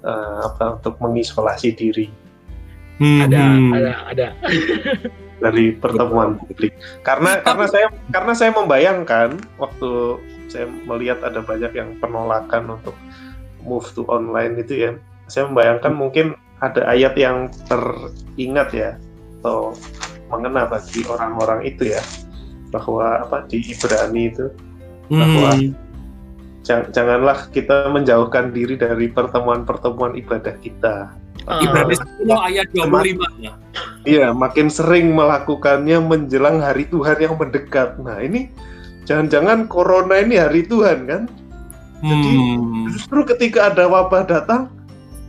uh, 0.05 0.47
apa 0.53 0.79
untuk 0.79 0.95
mengisolasi 1.01 1.73
diri 1.73 2.07
Hmm. 2.95 3.27
Ada, 3.27 3.41
ada, 3.75 3.93
ada. 4.11 4.27
dari 5.43 5.75
pertemuan 5.75 6.39
publik. 6.39 6.71
Karena 7.03 7.43
karena 7.43 7.65
saya 7.67 7.87
karena 8.07 8.33
saya 8.33 8.51
membayangkan 8.55 9.35
waktu 9.59 10.19
saya 10.47 10.71
melihat 10.87 11.19
ada 11.19 11.43
banyak 11.43 11.75
yang 11.75 11.99
penolakan 11.99 12.79
untuk 12.79 12.95
move 13.67 13.83
to 13.91 14.07
online 14.07 14.55
itu 14.55 14.87
ya. 14.87 14.91
Saya 15.27 15.51
membayangkan 15.51 15.91
hmm. 15.91 15.99
mungkin 15.99 16.25
ada 16.63 16.87
ayat 16.87 17.19
yang 17.19 17.51
teringat 17.67 18.71
ya 18.71 18.91
atau 19.43 19.75
mengena 20.31 20.65
bagi 20.65 21.03
orang-orang 21.05 21.67
itu 21.67 21.91
ya 21.91 22.01
bahwa 22.71 23.21
apa 23.21 23.45
di 23.45 23.61
Ibrani 23.61 24.31
itu 24.31 24.49
bahwa 25.11 25.53
hmm. 25.53 25.75
Janganlah 26.65 27.45
kita 27.53 27.93
menjauhkan 27.93 28.49
diri 28.49 28.73
dari 28.73 29.07
pertemuan-pertemuan 29.13 30.17
ibadah 30.17 30.57
kita 30.59 31.13
Uh, 31.45 31.61
Ibrani 31.61 31.93
10 32.25 32.31
ayat 32.31 32.67
25 32.73 33.21
ya. 33.45 33.53
Iya, 34.01 34.27
makin 34.33 34.65
sering 34.65 35.13
melakukannya 35.13 36.01
menjelang 36.01 36.57
hari 36.57 36.89
Tuhan 36.89 37.21
yang 37.21 37.37
mendekat. 37.37 38.01
Nah, 38.01 38.17
ini 38.17 38.49
jangan-jangan 39.05 39.69
corona 39.69 40.25
ini 40.25 40.41
hari 40.41 40.65
Tuhan 40.65 41.05
kan? 41.05 41.29
Jadi 42.01 42.31
hmm. 42.33 42.97
justru 42.97 43.21
ketika 43.29 43.69
ada 43.69 43.85
wabah 43.85 44.25
datang, 44.25 44.73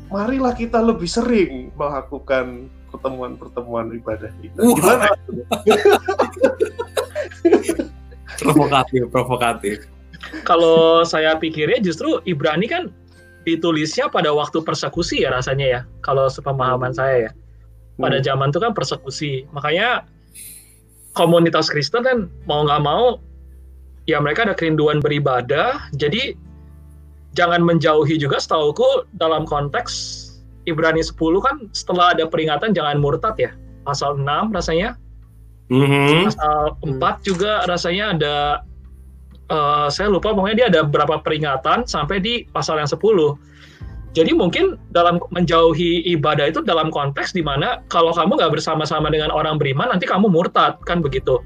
marilah 0.08 0.56
kita 0.56 0.80
lebih 0.80 1.08
sering 1.08 1.68
melakukan 1.76 2.72
pertemuan-pertemuan 2.88 3.92
ibadah 4.00 4.32
kita. 4.40 4.56
Uh. 4.56 4.72
Gimana? 4.72 5.06
provokatif, 8.40 9.02
provokatif. 9.12 9.95
Kalau 10.44 11.02
saya 11.02 11.36
pikirnya 11.36 11.80
justru 11.80 12.20
Ibrani 12.28 12.66
kan 12.66 12.92
ditulisnya 13.46 14.10
pada 14.10 14.34
waktu 14.34 14.58
persekusi 14.66 15.22
ya 15.22 15.30
rasanya 15.30 15.66
ya 15.66 15.80
kalau 16.02 16.26
sepemahaman 16.26 16.90
hmm. 16.90 16.98
saya 16.98 17.16
ya 17.30 17.32
pada 18.02 18.18
hmm. 18.18 18.26
zaman 18.26 18.50
itu 18.50 18.58
kan 18.58 18.72
persekusi 18.74 19.32
makanya 19.54 20.02
komunitas 21.14 21.70
Kristen 21.70 22.02
kan 22.02 22.18
mau 22.50 22.66
nggak 22.66 22.82
mau 22.82 23.22
ya 24.10 24.18
mereka 24.18 24.50
ada 24.50 24.54
kerinduan 24.58 24.98
beribadah 24.98 25.78
jadi 25.94 26.34
jangan 27.38 27.62
menjauhi 27.62 28.18
juga 28.18 28.42
setauku 28.42 29.06
dalam 29.14 29.46
konteks 29.46 30.26
Ibrani 30.66 31.06
10 31.06 31.14
kan 31.46 31.56
setelah 31.70 32.18
ada 32.18 32.26
peringatan 32.26 32.74
jangan 32.74 32.98
murtad 32.98 33.38
ya 33.38 33.54
pasal 33.86 34.18
6 34.18 34.26
rasanya 34.50 34.98
mm-hmm. 35.70 36.34
pasal 36.34 36.74
4 36.82 36.98
juga 37.22 37.62
rasanya 37.70 38.04
ada 38.18 38.34
uh, 39.50 39.88
saya 39.90 40.10
lupa 40.10 40.34
pokoknya 40.34 40.56
dia 40.56 40.66
ada 40.72 40.80
berapa 40.86 41.22
peringatan 41.22 41.86
sampai 41.86 42.18
di 42.22 42.46
pasal 42.50 42.78
yang 42.82 42.90
10. 42.90 43.00
Jadi 44.16 44.32
mungkin 44.32 44.80
dalam 44.96 45.20
menjauhi 45.28 46.08
ibadah 46.16 46.48
itu 46.48 46.64
dalam 46.64 46.88
konteks 46.88 47.36
di 47.36 47.44
mana 47.44 47.84
kalau 47.92 48.16
kamu 48.16 48.40
nggak 48.40 48.52
bersama-sama 48.56 49.12
dengan 49.12 49.28
orang 49.28 49.60
beriman 49.60 49.92
nanti 49.92 50.08
kamu 50.08 50.32
murtad 50.32 50.80
kan 50.88 51.04
begitu. 51.04 51.36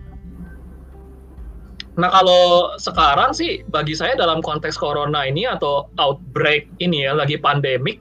Nah 1.99 2.07
kalau 2.15 2.79
sekarang 2.79 3.35
sih 3.35 3.67
bagi 3.67 3.99
saya 3.99 4.15
dalam 4.15 4.39
konteks 4.39 4.79
corona 4.79 5.27
ini 5.27 5.51
atau 5.51 5.91
outbreak 5.99 6.71
ini 6.79 7.11
ya 7.11 7.19
lagi 7.19 7.35
pandemik, 7.43 7.99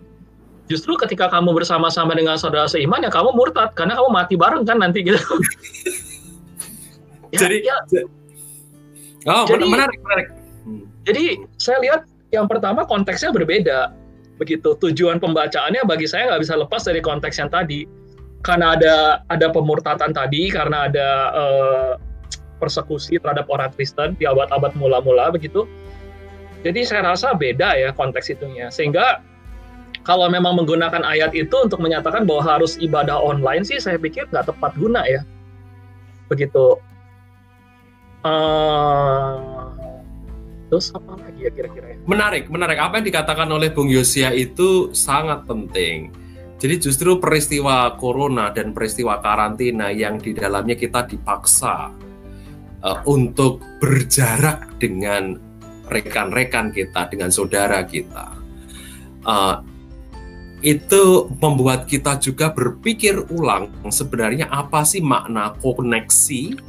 justru 0.69 0.93
ketika 1.01 1.33
kamu 1.33 1.57
bersama-sama 1.57 2.13
dengan 2.13 2.37
saudara 2.37 2.69
seiman 2.69 3.01
ya 3.01 3.09
kamu 3.09 3.33
murtad 3.33 3.73
karena 3.73 3.97
kamu 3.97 4.09
mati 4.13 4.37
bareng 4.37 4.69
kan 4.69 4.77
nanti 4.77 5.01
gitu. 5.01 5.17
ya, 7.33 7.41
Jadi 7.41 7.65
ya, 7.65 7.77
Oh, 9.27 9.43
jadi, 9.43 9.65
menarik, 9.67 9.99
menarik. 9.99 10.27
Hmm. 10.63 10.85
Jadi 11.03 11.43
saya 11.59 11.77
lihat 11.83 12.01
yang 12.31 12.47
pertama 12.47 12.87
konteksnya 12.87 13.33
berbeda. 13.33 13.91
Begitu 14.39 14.77
tujuan 14.79 15.19
pembacaannya 15.19 15.83
bagi 15.83 16.07
saya 16.07 16.31
nggak 16.31 16.41
bisa 16.47 16.55
lepas 16.55 16.87
dari 16.87 17.03
konteks 17.03 17.35
yang 17.41 17.51
tadi. 17.51 17.83
Karena 18.39 18.79
ada 18.79 18.95
ada 19.27 19.51
pemurtatan 19.51 20.15
tadi, 20.15 20.47
karena 20.47 20.87
ada 20.87 21.07
uh, 21.35 21.91
persekusi 22.63 23.19
terhadap 23.19 23.51
orang 23.51 23.67
Kristen 23.75 24.15
di 24.15 24.23
abad-abad 24.23 24.71
mula-mula 24.79 25.35
begitu. 25.35 25.67
Jadi 26.63 26.87
saya 26.87 27.15
rasa 27.15 27.35
beda 27.35 27.75
ya 27.75 27.91
konteks 27.91 28.31
itunya. 28.31 28.71
Sehingga 28.71 29.19
kalau 30.07 30.31
memang 30.31 30.55
menggunakan 30.55 31.03
ayat 31.03 31.35
itu 31.35 31.51
untuk 31.59 31.83
menyatakan 31.83 32.23
bahwa 32.23 32.43
harus 32.43 32.79
ibadah 32.79 33.19
online 33.19 33.67
sih 33.67 33.79
saya 33.79 33.99
pikir 33.99 34.27
nggak 34.31 34.47
tepat 34.47 34.71
guna 34.79 35.03
ya. 35.03 35.23
Begitu. 36.31 36.79
Uh, 38.19 39.71
terus 40.67 40.91
apa 40.91 41.15
lagi 41.15 41.47
ya 41.47 41.51
kira-kira 41.55 41.95
ya? 41.95 41.97
Menarik, 42.03 42.51
menarik. 42.51 42.77
Apa 42.77 42.99
yang 42.99 43.07
dikatakan 43.07 43.47
oleh 43.47 43.71
Bung 43.71 43.87
Yosia 43.87 44.35
itu 44.35 44.91
sangat 44.91 45.47
penting. 45.47 46.11
Jadi 46.59 46.75
justru 46.83 47.15
peristiwa 47.23 47.95
corona 47.95 48.51
dan 48.51 48.75
peristiwa 48.75 49.23
karantina 49.23 49.95
yang 49.95 50.19
di 50.19 50.35
dalamnya 50.35 50.75
kita 50.75 51.07
dipaksa 51.07 51.95
uh, 52.83 52.99
untuk 53.07 53.63
berjarak 53.79 54.75
dengan 54.75 55.39
rekan-rekan 55.87 56.75
kita, 56.75 57.07
dengan 57.07 57.31
saudara 57.31 57.87
kita. 57.87 58.35
Uh, 59.23 59.63
itu 60.59 61.31
membuat 61.39 61.87
kita 61.87 62.19
juga 62.19 62.51
berpikir 62.51 63.31
ulang 63.31 63.71
sebenarnya 63.87 64.51
apa 64.51 64.83
sih 64.83 64.99
makna 64.99 65.55
koneksi 65.63 66.59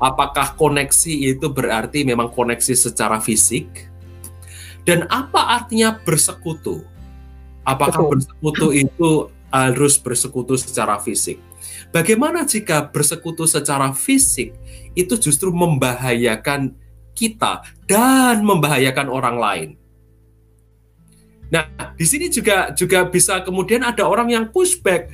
Apakah 0.00 0.56
koneksi 0.56 1.36
itu 1.36 1.46
berarti 1.52 2.08
memang 2.08 2.32
koneksi 2.32 2.72
secara 2.72 3.20
fisik? 3.20 3.92
Dan 4.88 5.04
apa 5.12 5.60
artinya 5.60 5.92
bersekutu? 5.92 6.80
Apakah 7.68 8.08
bersekutu 8.08 8.72
itu 8.72 9.28
harus 9.52 10.00
bersekutu 10.00 10.56
secara 10.56 10.96
fisik? 11.04 11.36
Bagaimana 11.92 12.48
jika 12.48 12.88
bersekutu 12.88 13.44
secara 13.44 13.92
fisik 13.92 14.56
itu 14.96 15.14
justru 15.20 15.52
membahayakan 15.52 16.72
kita 17.12 17.60
dan 17.84 18.40
membahayakan 18.40 19.12
orang 19.12 19.36
lain? 19.36 19.70
Nah, 21.50 21.66
di 21.98 22.06
sini 22.06 22.30
juga 22.30 22.70
juga 22.72 23.04
bisa 23.04 23.42
kemudian 23.42 23.82
ada 23.82 24.06
orang 24.06 24.30
yang 24.30 24.44
pushback 24.48 25.10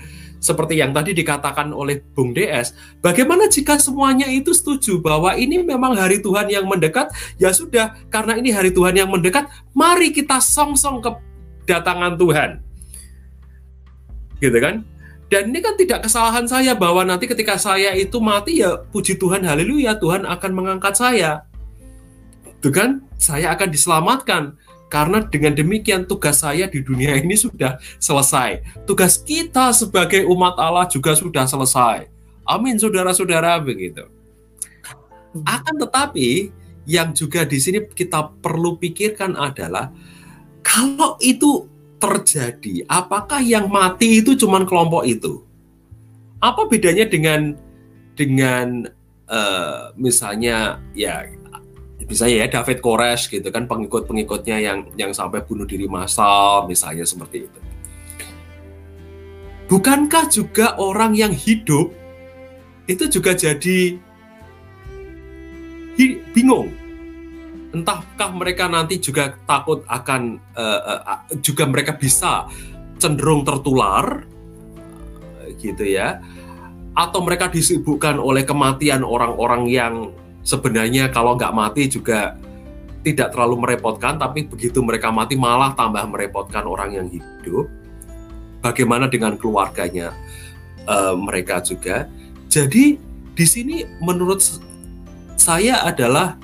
seperti 0.46 0.78
yang 0.78 0.94
tadi 0.94 1.10
dikatakan 1.10 1.74
oleh 1.74 1.98
Bung 2.14 2.30
DS, 2.30 2.70
bagaimana 3.02 3.50
jika 3.50 3.74
semuanya 3.82 4.30
itu 4.30 4.54
setuju 4.54 5.02
bahwa 5.02 5.34
ini 5.34 5.66
memang 5.66 5.98
hari 5.98 6.22
Tuhan 6.22 6.46
yang 6.46 6.70
mendekat? 6.70 7.10
Ya 7.42 7.50
sudah, 7.50 7.98
karena 8.06 8.38
ini 8.38 8.54
hari 8.54 8.70
Tuhan 8.70 8.94
yang 8.94 9.10
mendekat, 9.10 9.50
mari 9.74 10.14
kita 10.14 10.38
song-song 10.38 11.02
kedatangan 11.02 12.14
Tuhan. 12.14 12.50
Gitu 14.38 14.58
kan? 14.62 14.86
Dan 15.26 15.50
ini 15.50 15.58
kan 15.58 15.74
tidak 15.74 16.06
kesalahan 16.06 16.46
saya 16.46 16.78
bahwa 16.78 17.02
nanti 17.02 17.26
ketika 17.26 17.58
saya 17.58 17.90
itu 17.98 18.22
mati 18.22 18.62
ya 18.62 18.78
puji 18.78 19.18
Tuhan 19.18 19.42
haleluya 19.42 19.98
Tuhan 19.98 20.22
akan 20.22 20.50
mengangkat 20.54 20.94
saya. 20.94 21.42
Itu 22.62 22.70
kan 22.70 23.02
saya 23.18 23.50
akan 23.58 23.68
diselamatkan 23.74 24.54
karena 24.86 25.18
dengan 25.26 25.52
demikian 25.54 26.06
tugas 26.06 26.46
saya 26.46 26.70
di 26.70 26.78
dunia 26.82 27.18
ini 27.18 27.34
sudah 27.34 27.78
selesai. 27.98 28.62
Tugas 28.86 29.18
kita 29.18 29.74
sebagai 29.74 30.22
umat 30.30 30.54
Allah 30.58 30.86
juga 30.86 31.14
sudah 31.18 31.46
selesai. 31.46 32.06
Amin 32.46 32.78
saudara-saudara 32.78 33.58
begitu. 33.58 34.06
Akan 35.42 35.74
tetapi 35.76 36.54
yang 36.86 37.10
juga 37.10 37.42
di 37.42 37.58
sini 37.58 37.82
kita 37.82 38.30
perlu 38.38 38.78
pikirkan 38.78 39.34
adalah 39.34 39.90
kalau 40.62 41.18
itu 41.18 41.66
terjadi, 41.98 42.86
apakah 42.86 43.42
yang 43.42 43.66
mati 43.66 44.22
itu 44.22 44.38
cuma 44.38 44.62
kelompok 44.62 45.02
itu? 45.02 45.42
Apa 46.38 46.70
bedanya 46.70 47.10
dengan 47.10 47.58
dengan 48.14 48.86
uh, 49.26 49.90
misalnya 49.98 50.78
ya 50.94 51.26
misalnya 52.06 52.46
ya 52.46 52.48
David 52.58 52.78
Koresh 52.78 53.28
gitu 53.30 53.50
kan 53.50 53.66
pengikut-pengikutnya 53.66 54.56
yang 54.62 54.78
yang 54.94 55.10
sampai 55.10 55.42
bunuh 55.42 55.66
diri 55.66 55.90
massal 55.90 56.66
misalnya 56.70 57.02
seperti 57.02 57.50
itu. 57.50 57.60
Bukankah 59.66 60.30
juga 60.30 60.78
orang 60.78 61.18
yang 61.18 61.34
hidup 61.34 61.90
itu 62.86 63.04
juga 63.10 63.34
jadi 63.34 63.98
bingung 66.30 66.70
entahkah 67.74 68.30
mereka 68.30 68.70
nanti 68.70 69.02
juga 69.02 69.34
takut 69.42 69.82
akan 69.90 70.38
uh, 70.54 71.02
uh, 71.02 71.20
juga 71.42 71.66
mereka 71.66 71.98
bisa 71.98 72.46
cenderung 72.96 73.42
tertular 73.42 74.22
gitu 75.58 75.84
ya 75.84 76.22
atau 76.96 77.20
mereka 77.20 77.52
disibukkan 77.52 78.16
oleh 78.16 78.46
kematian 78.48 79.04
orang-orang 79.04 79.68
yang 79.68 79.94
sebenarnya 80.46 81.10
kalau 81.10 81.34
nggak 81.34 81.50
mati 81.50 81.90
juga 81.90 82.38
tidak 83.02 83.34
terlalu 83.34 83.66
merepotkan 83.66 84.14
tapi 84.14 84.46
begitu 84.46 84.78
mereka 84.82 85.10
mati 85.10 85.34
malah 85.34 85.74
tambah 85.74 86.06
merepotkan 86.06 86.62
orang 86.62 86.94
yang 86.94 87.06
hidup. 87.10 87.66
Bagaimana 88.62 89.10
dengan 89.10 89.34
keluarganya? 89.34 90.14
Uh, 90.86 91.18
mereka 91.18 91.58
juga. 91.58 92.06
Jadi 92.46 92.98
di 93.34 93.46
sini 93.46 93.82
menurut 93.98 94.38
saya 95.34 95.82
adalah 95.82 96.38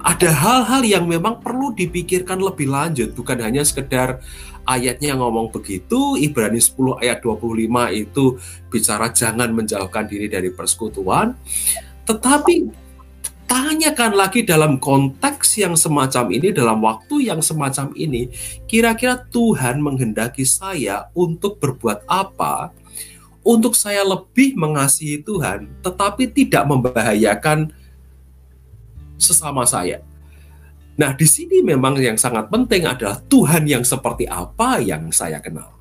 ada 0.00 0.32
hal-hal 0.32 0.80
yang 0.84 1.04
memang 1.04 1.44
perlu 1.44 1.76
dipikirkan 1.76 2.40
lebih 2.40 2.72
lanjut. 2.72 3.12
Bukan 3.12 3.36
hanya 3.40 3.60
sekedar 3.60 4.20
ayatnya 4.64 5.12
yang 5.16 5.20
ngomong 5.20 5.52
begitu 5.52 6.16
Ibrani 6.16 6.60
10 6.60 7.04
ayat 7.04 7.20
25 7.20 8.00
itu 8.00 8.24
bicara 8.72 9.12
jangan 9.12 9.52
menjauhkan 9.52 10.08
diri 10.08 10.28
dari 10.28 10.48
persekutuan. 10.52 11.36
Tetapi 12.08 12.79
tanyakan 13.50 14.14
lagi 14.14 14.46
dalam 14.46 14.78
konteks 14.78 15.58
yang 15.58 15.74
semacam 15.74 16.30
ini 16.30 16.54
dalam 16.54 16.78
waktu 16.78 17.26
yang 17.26 17.42
semacam 17.42 17.90
ini 17.98 18.30
kira-kira 18.70 19.18
Tuhan 19.26 19.82
menghendaki 19.82 20.46
saya 20.46 21.10
untuk 21.18 21.58
berbuat 21.58 22.06
apa 22.06 22.70
untuk 23.42 23.74
saya 23.74 24.06
lebih 24.06 24.54
mengasihi 24.54 25.18
Tuhan 25.26 25.66
tetapi 25.82 26.30
tidak 26.30 26.62
membahayakan 26.62 27.74
sesama 29.18 29.66
saya. 29.66 29.98
Nah, 30.94 31.16
di 31.16 31.26
sini 31.26 31.64
memang 31.64 31.98
yang 31.98 32.20
sangat 32.20 32.52
penting 32.52 32.86
adalah 32.86 33.18
Tuhan 33.26 33.64
yang 33.66 33.82
seperti 33.82 34.28
apa 34.28 34.78
yang 34.84 35.08
saya 35.10 35.40
kenal. 35.40 35.72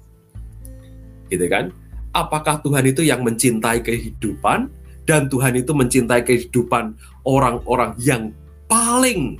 Gitu 1.28 1.44
kan? 1.52 1.76
Apakah 2.16 2.64
Tuhan 2.64 2.88
itu 2.88 3.04
yang 3.04 3.22
mencintai 3.22 3.84
kehidupan 3.84 4.72
dan 5.10 5.26
Tuhan 5.26 5.58
itu 5.58 5.74
mencintai 5.74 6.22
kehidupan 6.22 6.94
orang-orang 7.30 7.94
yang 8.02 8.34
paling 8.66 9.38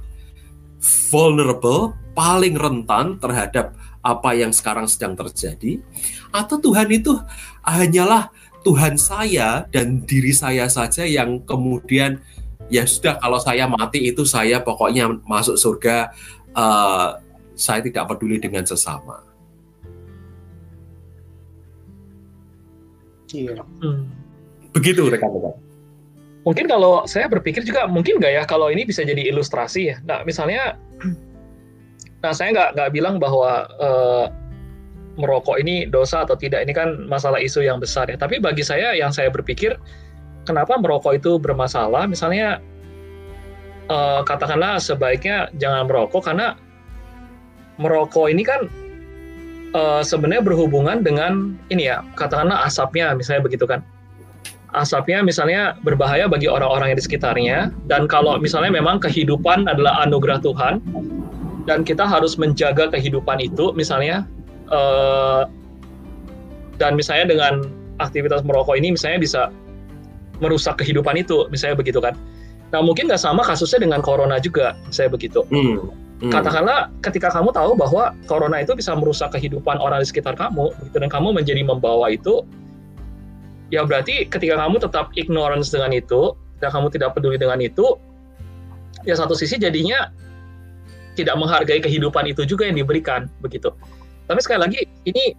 vulnerable, 1.10 1.98
paling 2.14 2.54
rentan 2.54 3.18
terhadap 3.18 3.74
apa 4.06 4.32
yang 4.38 4.54
sekarang 4.54 4.88
sedang 4.88 5.18
terjadi 5.18 5.82
atau 6.32 6.56
Tuhan 6.56 6.88
itu 6.88 7.20
hanyalah 7.68 8.32
Tuhan 8.64 8.96
saya 8.96 9.68
dan 9.68 10.04
diri 10.08 10.32
saya 10.32 10.72
saja 10.72 11.04
yang 11.04 11.44
kemudian 11.44 12.24
ya 12.72 12.88
sudah 12.88 13.20
kalau 13.20 13.40
saya 13.42 13.68
mati 13.68 14.08
itu 14.08 14.24
saya 14.24 14.64
pokoknya 14.64 15.20
masuk 15.28 15.60
surga 15.60 16.16
uh, 16.56 17.20
saya 17.60 17.84
tidak 17.84 18.08
peduli 18.08 18.40
dengan 18.40 18.64
sesama. 18.64 19.20
Iya. 23.30 23.62
Hmm. 23.84 24.10
Begitu 24.74 25.06
rekan-rekan. 25.12 25.69
Mungkin 26.50 26.66
kalau 26.66 27.06
saya 27.06 27.30
berpikir 27.30 27.62
juga 27.62 27.86
mungkin 27.86 28.18
nggak 28.18 28.34
ya 28.34 28.44
kalau 28.50 28.74
ini 28.74 28.82
bisa 28.82 29.06
jadi 29.06 29.30
ilustrasi 29.30 29.94
ya. 29.94 30.02
Nah 30.02 30.26
misalnya, 30.26 30.74
nah 32.26 32.34
saya 32.34 32.50
nggak 32.58 32.70
nggak 32.74 32.90
bilang 32.90 33.22
bahwa 33.22 33.70
uh, 33.78 34.26
merokok 35.22 35.62
ini 35.62 35.86
dosa 35.86 36.26
atau 36.26 36.34
tidak. 36.34 36.66
Ini 36.66 36.74
kan 36.74 37.06
masalah 37.06 37.38
isu 37.38 37.62
yang 37.62 37.78
besar 37.78 38.10
ya. 38.10 38.18
Tapi 38.18 38.42
bagi 38.42 38.66
saya 38.66 38.98
yang 38.98 39.14
saya 39.14 39.30
berpikir 39.30 39.78
kenapa 40.50 40.74
merokok 40.82 41.22
itu 41.22 41.38
bermasalah? 41.38 42.10
Misalnya 42.10 42.58
uh, 43.94 44.26
katakanlah 44.26 44.82
sebaiknya 44.82 45.54
jangan 45.62 45.86
merokok 45.86 46.34
karena 46.34 46.58
merokok 47.78 48.26
ini 48.26 48.42
kan 48.42 48.66
uh, 49.78 50.02
sebenarnya 50.02 50.42
berhubungan 50.42 51.06
dengan 51.06 51.54
ini 51.70 51.94
ya, 51.94 52.02
katakanlah 52.18 52.66
asapnya 52.66 53.14
misalnya 53.14 53.46
begitu 53.46 53.70
kan. 53.70 53.86
Asapnya 54.70 55.26
misalnya 55.26 55.74
berbahaya 55.82 56.30
bagi 56.30 56.46
orang-orang 56.46 56.94
yang 56.94 57.00
di 57.02 57.06
sekitarnya 57.10 57.74
dan 57.90 58.06
kalau 58.06 58.38
misalnya 58.38 58.70
memang 58.70 59.02
kehidupan 59.02 59.66
adalah 59.66 60.06
anugerah 60.06 60.38
Tuhan 60.46 60.78
dan 61.66 61.82
kita 61.82 62.06
harus 62.06 62.38
menjaga 62.38 62.94
kehidupan 62.94 63.42
itu 63.42 63.74
misalnya 63.74 64.30
uh, 64.70 65.50
dan 66.78 66.94
misalnya 66.96 67.34
dengan 67.34 67.54
aktivitas 68.00 68.46
merokok 68.48 68.78
ini 68.80 68.96
misalnya 68.96 69.20
bisa 69.20 69.42
merusak 70.40 70.80
kehidupan 70.80 71.20
itu, 71.20 71.46
misalnya 71.52 71.76
begitu 71.76 72.00
kan. 72.00 72.16
Nah 72.72 72.80
mungkin 72.80 73.12
nggak 73.12 73.20
sama 73.20 73.44
kasusnya 73.44 73.84
dengan 73.84 74.00
corona 74.00 74.40
juga, 74.40 74.74
saya 74.90 75.12
begitu. 75.12 75.44
Hmm. 75.52 75.92
Hmm. 76.20 76.32
Katakanlah 76.36 76.92
ketika 77.00 77.32
kamu 77.32 77.56
tahu 77.56 77.80
bahwa 77.80 78.12
corona 78.28 78.60
itu 78.60 78.76
bisa 78.76 78.92
merusak 78.96 79.32
kehidupan 79.36 79.80
orang 79.80 80.04
di 80.04 80.08
sekitar 80.08 80.36
kamu, 80.36 80.72
gitu, 80.88 80.98
dan 81.00 81.08
kamu 81.12 81.32
menjadi 81.32 81.64
membawa 81.64 82.12
itu, 82.12 82.44
ya 83.70 83.86
berarti 83.86 84.28
ketika 84.30 84.58
kamu 84.58 84.78
tetap 84.82 85.10
ignorance 85.16 85.70
dengan 85.74 85.94
itu, 85.96 86.36
dan 86.60 86.70
kamu 86.70 86.92
tidak 86.94 87.16
peduli 87.16 87.40
dengan 87.40 87.58
itu, 87.64 87.96
ya 89.08 89.16
satu 89.16 89.34
sisi 89.34 89.58
jadinya 89.58 90.12
tidak 91.16 91.36
menghargai 91.36 91.82
kehidupan 91.84 92.30
itu 92.30 92.46
juga 92.46 92.68
yang 92.70 92.78
diberikan, 92.78 93.32
begitu. 93.42 93.74
Tapi 94.30 94.40
sekali 94.46 94.60
lagi 94.62 94.80
ini 95.10 95.34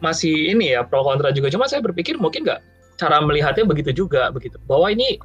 masih 0.00 0.56
ini 0.56 0.74
ya 0.74 0.82
pro 0.82 1.04
kontra 1.04 1.30
juga. 1.30 1.52
Cuma 1.52 1.68
saya 1.68 1.84
berpikir 1.84 2.16
mungkin 2.18 2.48
nggak 2.48 2.60
cara 3.02 3.18
melihatnya 3.24 3.64
begitu 3.66 4.04
juga 4.04 4.30
begitu 4.30 4.60
bahwa 4.70 4.86
ini 4.92 5.18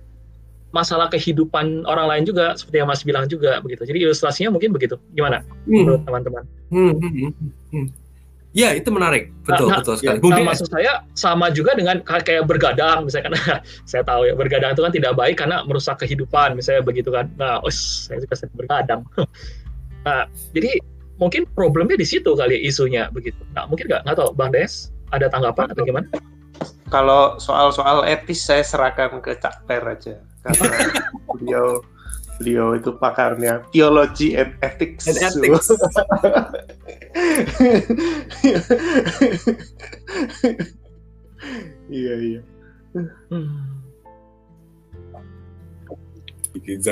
masalah 0.75 1.07
kehidupan 1.07 1.87
orang 1.87 2.07
lain 2.11 2.23
juga 2.27 2.57
seperti 2.57 2.83
yang 2.83 2.89
Mas 2.89 3.05
bilang 3.05 3.25
juga 3.29 3.61
begitu 3.63 3.87
jadi 3.87 4.09
ilustrasinya 4.09 4.51
mungkin 4.51 4.75
begitu 4.75 4.99
gimana 5.15 5.45
hmm. 5.45 5.71
menurut 5.71 6.01
teman-teman 6.03 6.43
hmm, 6.73 6.93
hmm, 6.99 7.11
hmm, 7.13 7.31
hmm. 7.71 7.87
Ya 8.57 8.73
itu 8.73 8.89
menarik, 8.89 9.29
betul 9.45 9.69
nah, 9.69 9.85
betul 9.85 10.01
sekali. 10.01 10.17
Nah, 10.17 10.41
maksud 10.41 10.65
saya 10.73 11.05
sama 11.13 11.53
juga 11.53 11.77
dengan 11.77 12.01
kayak 12.01 12.49
bergadang, 12.49 13.05
misalnya 13.05 13.29
kan 13.29 13.61
saya 13.89 14.01
tahu 14.01 14.25
ya 14.25 14.33
bergadang 14.33 14.73
itu 14.73 14.81
kan 14.81 14.89
tidak 14.89 15.13
baik 15.13 15.37
karena 15.37 15.61
merusak 15.69 16.01
kehidupan, 16.01 16.57
misalnya 16.57 16.81
begitu 16.81 17.13
kan. 17.13 17.29
Nah, 17.37 17.61
oh, 17.61 17.69
saya 17.69 18.17
juga 18.17 18.33
sering 18.33 18.57
bergadang. 18.57 19.05
nah, 20.09 20.25
jadi 20.57 20.81
mungkin 21.21 21.45
problemnya 21.53 22.01
di 22.01 22.07
situ 22.09 22.33
kali 22.33 22.57
isunya 22.65 23.13
begitu. 23.13 23.37
Nah, 23.53 23.69
mungkin 23.69 23.93
nggak 23.93 24.09
nggak 24.09 24.17
tahu, 24.17 24.33
Bang 24.33 24.49
Des 24.49 24.89
ada 25.13 25.29
tanggapan 25.29 25.69
atau 25.69 25.85
gimana? 25.85 26.09
kalau 26.87 27.35
soal-soal 27.39 28.07
etis 28.07 28.47
saya 28.47 28.63
serahkan 28.63 29.19
ke 29.19 29.35
Cak 29.37 29.67
Per 29.67 29.83
aja 29.83 30.15
karena 30.43 30.77
beliau 31.27 31.83
beliau 32.37 32.77
itu 32.77 32.93
pakarnya 32.97 33.65
teologi 33.73 34.37
and 34.37 34.53
ethics. 34.61 35.09
And 35.09 35.17
ethics. 35.17 35.67
iya 41.89 42.13
iya. 42.17 42.41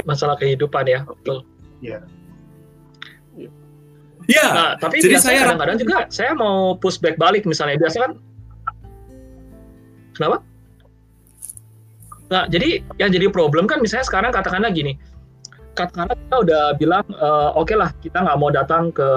Masalah 0.06 0.38
kehidupan 0.38 0.86
ya, 0.90 1.06
betul. 1.06 1.46
Iya. 1.82 2.02
Iya. 4.26 4.46
Nah, 4.50 4.74
tapi 4.82 5.06
jadi 5.06 5.22
saya 5.22 5.46
kadang-kadang 5.46 5.78
juga 5.78 6.10
saya 6.10 6.34
mau 6.34 6.74
pushback 6.82 7.14
balik 7.22 7.46
misalnya 7.46 7.78
biasa 7.78 8.02
kan 8.02 8.18
Kenapa? 10.16 10.38
Nah, 12.32 12.48
jadi 12.50 12.82
yang 12.98 13.12
jadi 13.12 13.28
problem 13.30 13.68
kan 13.68 13.84
misalnya 13.84 14.08
sekarang 14.08 14.32
katakanlah 14.32 14.72
gini, 14.72 14.98
katakanlah 15.76 16.16
kita 16.16 16.38
udah 16.48 16.64
bilang 16.80 17.06
uh, 17.20 17.52
oke 17.54 17.68
okay 17.68 17.76
lah 17.76 17.92
kita 18.00 18.24
nggak 18.24 18.40
mau 18.40 18.48
datang 18.48 18.96
ke 18.96 19.10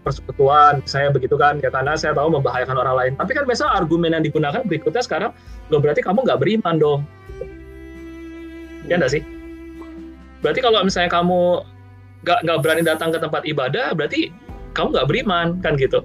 persekutuan 0.00 0.80
saya 0.88 1.12
begitu 1.12 1.36
kan 1.36 1.60
ya 1.60 1.68
karena 1.68 1.92
saya 1.94 2.16
tahu 2.16 2.32
membahayakan 2.32 2.76
orang 2.80 2.96
lain. 2.96 3.12
Tapi 3.20 3.36
kan 3.36 3.44
biasa 3.44 3.68
argumen 3.68 4.16
yang 4.16 4.24
digunakan 4.24 4.64
berikutnya 4.64 5.04
sekarang 5.04 5.36
lo 5.68 5.76
berarti 5.78 6.00
kamu 6.00 6.24
nggak 6.24 6.40
beriman 6.40 6.74
dong. 6.80 7.00
Ya 8.88 8.96
enggak 8.96 9.12
sih? 9.12 9.22
Berarti 10.40 10.60
kalau 10.64 10.80
misalnya 10.80 11.12
kamu 11.12 11.40
nggak 12.24 12.38
nggak 12.48 12.58
berani 12.64 12.82
datang 12.82 13.12
ke 13.12 13.18
tempat 13.20 13.42
ibadah 13.44 13.92
berarti 13.92 14.32
kamu 14.72 14.96
nggak 14.96 15.08
beriman 15.12 15.46
kan 15.60 15.76
gitu? 15.76 16.00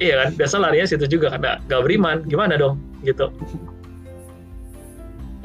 Iya 0.00 0.24
kan? 0.24 0.28
Biasa 0.40 0.56
larinya 0.58 0.88
situ 0.88 1.04
juga 1.06 1.36
karena 1.36 1.60
nggak 1.68 1.82
beriman 1.84 2.16
gimana 2.24 2.56
dong? 2.56 2.80
Gitu. 3.04 3.28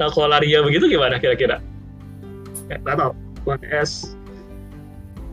Nah 0.00 0.08
kalau 0.08 0.32
larinya 0.32 0.64
begitu 0.64 0.88
gimana 0.88 1.20
kira-kira 1.20 1.60
nggak 2.78 2.96
tahu. 2.98 3.12
Tuan 3.42 3.60
S. 3.66 4.14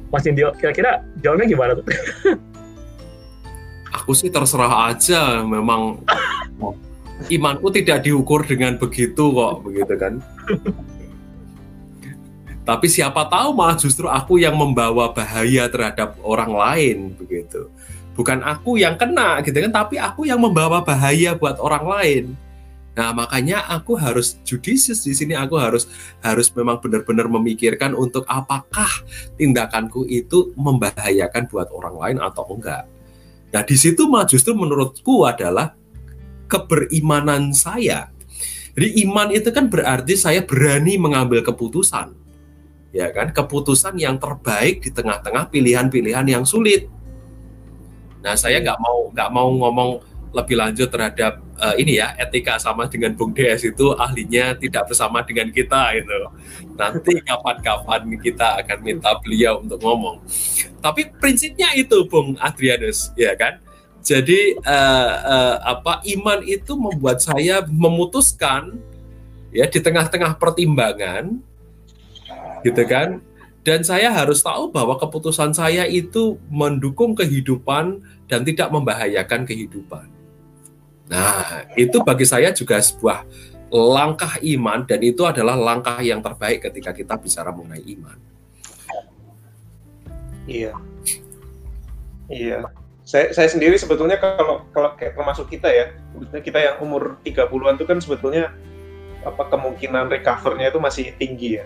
Mas 0.07 0.23
Indio 0.23 0.55
kira-kira 0.55 1.03
jawabnya 1.19 1.45
gimana 1.45 1.71
tuh? 1.75 1.85
Aku 4.03 4.15
sih 4.15 4.31
terserah 4.31 4.95
aja 4.95 5.43
memang 5.43 5.99
imanku 7.27 7.67
tidak 7.75 8.07
diukur 8.07 8.47
dengan 8.47 8.79
begitu 8.79 9.35
kok 9.35 9.53
begitu 9.67 9.93
kan. 9.99 10.23
Tapi 12.67 12.87
siapa 12.91 13.27
tahu 13.31 13.55
malah 13.55 13.79
justru 13.79 14.11
aku 14.11 14.39
yang 14.39 14.55
membawa 14.55 15.11
bahaya 15.11 15.71
terhadap 15.71 16.19
orang 16.23 16.51
lain 16.51 16.97
begitu. 17.15 17.67
Bukan 18.15 18.43
aku 18.43 18.79
yang 18.79 18.95
kena 18.95 19.43
gitu 19.43 19.59
kan 19.59 19.71
tapi 19.71 19.99
aku 19.99 20.25
yang 20.25 20.39
membawa 20.39 20.81
bahaya 20.81 21.35
buat 21.35 21.59
orang 21.59 21.85
lain 21.85 22.23
Nah, 22.97 23.13
makanya 23.13 23.61
aku 23.69 23.93
harus 23.93 24.41
judicious 24.41 25.05
di 25.05 25.13
sini 25.13 25.37
aku 25.37 25.53
harus 25.53 25.85
harus 26.25 26.49
memang 26.57 26.81
benar-benar 26.81 27.29
memikirkan 27.29 27.93
untuk 27.93 28.25
apakah 28.25 28.89
tindakanku 29.37 30.01
itu 30.09 30.49
membahayakan 30.57 31.45
buat 31.45 31.69
orang 31.69 31.93
lain 31.93 32.17
atau 32.17 32.49
enggak. 32.49 32.89
Nah, 33.53 33.61
di 33.61 33.77
situ 33.77 34.09
mah 34.09 34.25
justru 34.25 34.57
menurutku 34.57 35.29
adalah 35.29 35.77
keberimanan 36.49 37.53
saya. 37.53 38.09
Jadi 38.73 39.05
iman 39.05 39.29
itu 39.29 39.53
kan 39.53 39.69
berarti 39.69 40.17
saya 40.17 40.41
berani 40.41 40.97
mengambil 40.97 41.45
keputusan. 41.45 42.17
Ya 42.97 43.13
kan? 43.13 43.29
Keputusan 43.29 43.93
yang 44.01 44.17
terbaik 44.17 44.81
di 44.81 44.89
tengah-tengah 44.89 45.53
pilihan-pilihan 45.53 46.25
yang 46.25 46.49
sulit. 46.49 46.89
Nah, 48.25 48.33
saya 48.33 48.57
nggak 48.57 48.79
mau 48.81 49.13
nggak 49.13 49.29
mau 49.29 49.47
ngomong 49.53 49.91
lebih 50.35 50.59
lanjut 50.59 50.91
terhadap 50.91 51.39
uh, 51.57 51.75
ini 51.79 51.99
ya 51.99 52.13
etika 52.19 52.59
sama 52.59 52.85
dengan 52.85 53.15
Bung 53.15 53.31
DS 53.31 53.63
itu 53.71 53.95
ahlinya 53.95 54.53
tidak 54.59 54.91
bersama 54.91 55.23
dengan 55.23 55.49
kita 55.49 55.95
itu 55.95 56.19
nanti 56.75 57.19
kapan-kapan 57.27 58.01
kita 58.19 58.59
akan 58.63 58.77
minta 58.83 59.11
beliau 59.23 59.63
untuk 59.63 59.79
ngomong. 59.81 60.21
Tapi 60.83 61.09
prinsipnya 61.17 61.71
itu 61.73 62.05
Bung 62.05 62.35
Adrianus 62.37 63.15
ya 63.15 63.33
kan? 63.39 63.63
Jadi 64.03 64.55
uh, 64.63 65.13
uh, 65.19 65.55
apa 65.63 65.99
iman 66.15 66.39
itu 66.45 66.79
membuat 66.79 67.19
saya 67.19 67.65
memutuskan 67.67 68.79
ya 69.51 69.67
di 69.67 69.79
tengah-tengah 69.83 70.39
pertimbangan 70.39 71.39
gitu 72.63 72.83
kan? 72.87 73.19
Dan 73.67 73.83
saya 73.83 74.15
harus 74.15 74.39
tahu 74.39 74.71
bahwa 74.71 74.95
keputusan 74.95 75.51
saya 75.51 75.83
itu 75.91 76.39
mendukung 76.47 77.11
kehidupan 77.11 77.99
dan 78.31 78.47
tidak 78.47 78.71
membahayakan 78.71 79.43
kehidupan. 79.43 80.16
Nah, 81.07 81.63
itu 81.79 82.03
bagi 82.03 82.27
saya 82.27 82.51
juga 82.51 82.79
sebuah 82.83 83.23
langkah 83.71 84.39
iman 84.43 84.83
dan 84.87 84.99
itu 85.03 85.23
adalah 85.27 85.55
langkah 85.55 85.99
yang 85.99 86.23
terbaik 86.23 86.63
ketika 86.71 86.95
kita 86.95 87.15
bicara 87.19 87.51
mengenai 87.51 87.83
iman. 87.95 88.17
Iya. 90.47 90.73
Iya. 92.31 92.59
Saya, 93.07 93.31
saya 93.31 93.47
sendiri 93.47 93.79
sebetulnya 93.79 94.19
kalau 94.19 94.67
kalau 94.75 94.95
kayak 94.99 95.15
termasuk 95.15 95.47
kita 95.47 95.71
ya, 95.71 95.95
kita 96.43 96.59
yang 96.59 96.75
umur 96.83 97.19
30-an 97.23 97.79
itu 97.79 97.85
kan 97.87 97.99
sebetulnya 98.03 98.51
apa 99.23 99.47
kemungkinan 99.47 100.11
recovernya 100.11 100.71
itu 100.71 100.79
masih 100.79 101.05
tinggi 101.15 101.59
ya. 101.59 101.65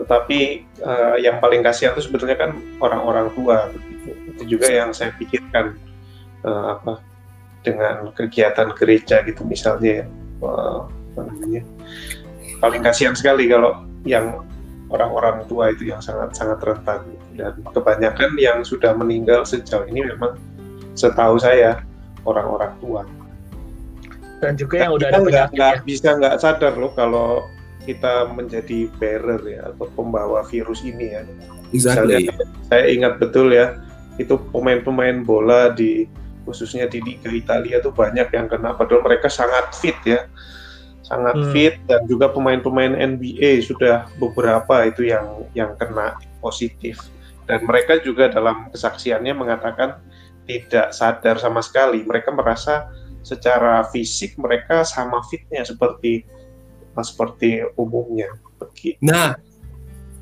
Tetapi 0.00 0.40
uh, 0.84 1.16
yang 1.16 1.40
paling 1.40 1.64
kasihan 1.64 1.96
itu 1.96 2.08
sebetulnya 2.08 2.36
kan 2.36 2.56
orang-orang 2.80 3.32
tua. 3.32 3.72
Itu 4.04 4.44
juga 4.44 4.68
yang 4.68 4.92
saya 4.92 5.16
pikirkan 5.16 5.80
uh, 6.44 6.76
apa 6.76 7.13
dengan 7.64 8.12
kegiatan 8.12 8.70
gereja 8.76 9.24
gitu 9.24 9.42
misalnya 9.48 10.04
ya 10.04 10.06
apa 10.44 11.20
namanya 11.24 11.62
paling 12.60 12.82
kasihan 12.84 13.16
sekali 13.16 13.48
kalau 13.48 13.88
yang 14.04 14.44
orang-orang 14.92 15.42
tua 15.48 15.72
itu 15.72 15.88
yang 15.88 16.04
sangat 16.04 16.36
sangat 16.36 16.60
rentan 16.60 17.00
dan 17.34 17.56
kebanyakan 17.72 18.36
yang 18.36 18.60
sudah 18.60 18.92
meninggal 18.92 19.42
sejauh 19.48 19.88
ini 19.88 20.04
memang 20.04 20.36
setahu 20.92 21.40
saya 21.40 21.80
orang-orang 22.28 22.76
tua 22.78 23.02
dan 24.44 24.60
juga 24.60 24.84
yang 24.84 24.92
udah 24.92 25.08
ada 25.08 25.24
penyakit 25.24 25.56
nggak 25.56 25.74
ya. 25.80 25.82
bisa 25.88 26.08
nggak 26.20 26.36
sadar 26.36 26.76
loh 26.76 26.92
kalau 26.92 27.48
kita 27.84 28.28
menjadi 28.32 28.88
bearer 28.96 29.40
ya 29.44 29.60
atau 29.72 29.86
pembawa 29.92 30.40
virus 30.48 30.80
ini 30.84 31.12
ya. 31.12 31.22
Exactly. 31.72 32.28
Misalnya, 32.28 32.32
saya 32.72 32.84
ingat 32.88 33.20
betul 33.20 33.52
ya 33.52 33.76
itu 34.16 34.40
pemain-pemain 34.54 35.26
bola 35.26 35.72
di 35.74 36.08
khususnya 36.44 36.86
di 36.86 37.00
Liga 37.00 37.32
Italia 37.32 37.80
tuh 37.80 37.90
banyak 37.90 38.28
yang 38.30 38.46
kena. 38.46 38.76
Padahal 38.76 39.02
mereka 39.02 39.32
sangat 39.32 39.72
fit 39.74 39.96
ya. 40.04 40.28
Sangat 41.04 41.36
hmm. 41.36 41.52
fit 41.52 41.74
dan 41.84 42.08
juga 42.08 42.32
pemain-pemain 42.32 42.96
NBA 42.96 43.64
sudah 43.64 44.08
beberapa 44.16 44.88
itu 44.88 45.08
yang 45.08 45.44
yang 45.52 45.76
kena 45.76 46.16
positif. 46.40 47.00
Dan 47.44 47.68
mereka 47.68 48.00
juga 48.00 48.32
dalam 48.32 48.72
kesaksiannya 48.72 49.36
mengatakan 49.36 50.00
tidak 50.48 50.96
sadar 50.96 51.36
sama 51.36 51.60
sekali. 51.60 52.04
Mereka 52.04 52.32
merasa 52.32 52.88
secara 53.24 53.84
fisik 53.88 54.36
mereka 54.36 54.84
sama 54.84 55.24
fitnya 55.28 55.64
seperti 55.64 56.24
seperti 57.02 57.64
umumnya. 57.74 58.30
Nah, 59.02 59.34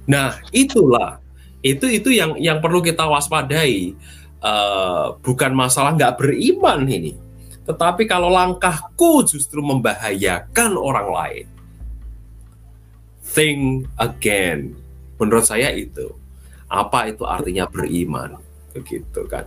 nah 0.09 0.39
itulah. 0.55 1.23
Itu 1.63 1.87
itu 1.87 2.11
yang 2.11 2.35
yang 2.43 2.59
perlu 2.59 2.83
kita 2.83 3.07
waspadai 3.07 3.95
uh, 4.43 5.17
bukan 5.23 5.55
masalah 5.55 5.95
nggak 5.95 6.19
beriman 6.19 6.85
ini, 6.85 7.15
tetapi 7.65 8.11
kalau 8.11 8.29
langkahku 8.29 9.23
justru 9.23 9.63
membahayakan 9.63 10.75
orang 10.75 11.09
lain, 11.09 11.47
think 13.23 13.87
again. 13.97 14.75
Menurut 15.17 15.47
saya 15.47 15.71
itu 15.71 16.11
apa 16.67 17.07
itu 17.09 17.23
artinya 17.23 17.71
beriman, 17.71 18.37
begitu 18.75 19.23
kan? 19.31 19.47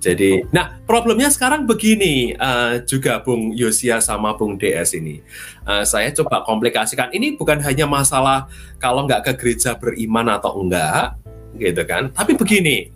Jadi, 0.00 0.48
nah 0.48 0.80
problemnya 0.88 1.28
sekarang 1.28 1.68
begini 1.68 2.32
uh, 2.32 2.80
juga 2.88 3.20
Bung 3.20 3.52
Yosia 3.52 4.00
sama 4.00 4.32
Bung 4.32 4.56
DS 4.56 4.96
ini. 4.96 5.20
Uh, 5.68 5.84
saya 5.84 6.08
coba 6.16 6.40
komplikasikan. 6.48 7.12
Ini 7.12 7.36
bukan 7.36 7.60
hanya 7.60 7.84
masalah 7.84 8.48
kalau 8.80 9.04
nggak 9.04 9.28
ke 9.28 9.32
gereja 9.36 9.76
beriman 9.76 10.40
atau 10.40 10.56
enggak, 10.56 11.20
gitu 11.60 11.84
kan? 11.84 12.08
Tapi 12.16 12.32
begini, 12.32 12.88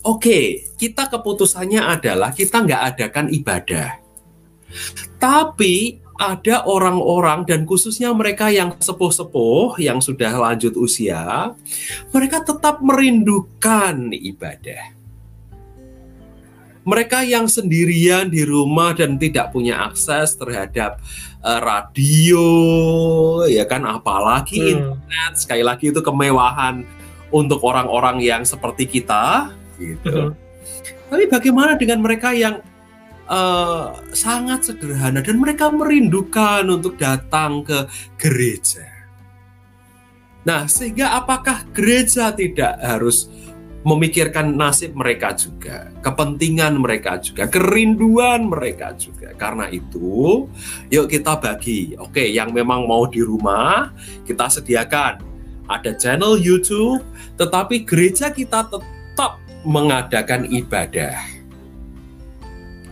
Oke, 0.00 0.72
kita 0.80 1.12
keputusannya 1.12 1.84
adalah 1.84 2.32
kita 2.32 2.64
nggak 2.64 2.82
adakan 2.96 3.28
ibadah. 3.28 4.00
Tapi 5.20 6.00
ada 6.20 6.68
orang-orang 6.68 7.48
dan 7.48 7.64
khususnya 7.64 8.12
mereka 8.12 8.52
yang 8.52 8.76
sepuh-sepuh, 8.76 9.80
yang 9.80 10.04
sudah 10.04 10.36
lanjut 10.36 10.76
usia, 10.76 11.52
mereka 12.12 12.44
tetap 12.44 12.84
merindukan 12.84 14.12
ibadah. 14.12 14.96
Mereka 16.80 17.28
yang 17.28 17.44
sendirian 17.44 18.32
di 18.32 18.40
rumah 18.44 18.96
dan 18.96 19.20
tidak 19.20 19.52
punya 19.52 19.84
akses 19.84 20.32
terhadap 20.36 20.96
uh, 21.44 21.60
radio, 21.60 22.44
ya 23.48 23.68
kan, 23.68 23.84
apalagi 23.84 24.60
hmm. 24.60 24.72
internet. 24.76 25.32
Sekali 25.36 25.60
lagi 25.60 25.92
itu 25.92 26.00
kemewahan 26.00 26.84
untuk 27.32 27.60
orang-orang 27.64 28.24
yang 28.24 28.48
seperti 28.48 28.88
kita, 28.88 29.52
gitu. 29.80 30.36
Tapi 31.08 31.24
bagaimana 31.26 31.74
dengan 31.74 32.04
mereka 32.04 32.36
yang 32.36 32.60
uh, 33.26 33.96
sangat 34.12 34.68
sederhana 34.68 35.24
dan 35.24 35.40
mereka 35.40 35.72
merindukan 35.72 36.68
untuk 36.68 37.00
datang 37.00 37.64
ke 37.64 37.88
gereja? 38.20 38.86
Nah, 40.44 40.68
sehingga 40.68 41.16
apakah 41.20 41.68
gereja 41.72 42.32
tidak 42.32 42.76
harus 42.80 43.28
memikirkan 43.80 44.60
nasib 44.60 44.92
mereka 44.92 45.32
juga, 45.32 45.88
kepentingan 46.04 46.76
mereka 46.76 47.16
juga, 47.16 47.48
kerinduan 47.48 48.44
mereka 48.44 48.92
juga. 48.96 49.32
Karena 49.40 49.72
itu, 49.72 50.44
yuk 50.92 51.08
kita 51.08 51.40
bagi. 51.40 51.96
Oke, 51.96 52.28
yang 52.28 52.52
memang 52.52 52.84
mau 52.84 53.08
di 53.08 53.24
rumah, 53.24 53.92
kita 54.28 54.52
sediakan. 54.52 55.28
Ada 55.70 55.94
channel 55.96 56.34
YouTube, 56.36 57.04
tetapi 57.38 57.86
gereja 57.86 58.28
kita 58.34 58.68
tetap 58.68 59.38
mengadakan 59.66 60.48
ibadah. 60.48 61.16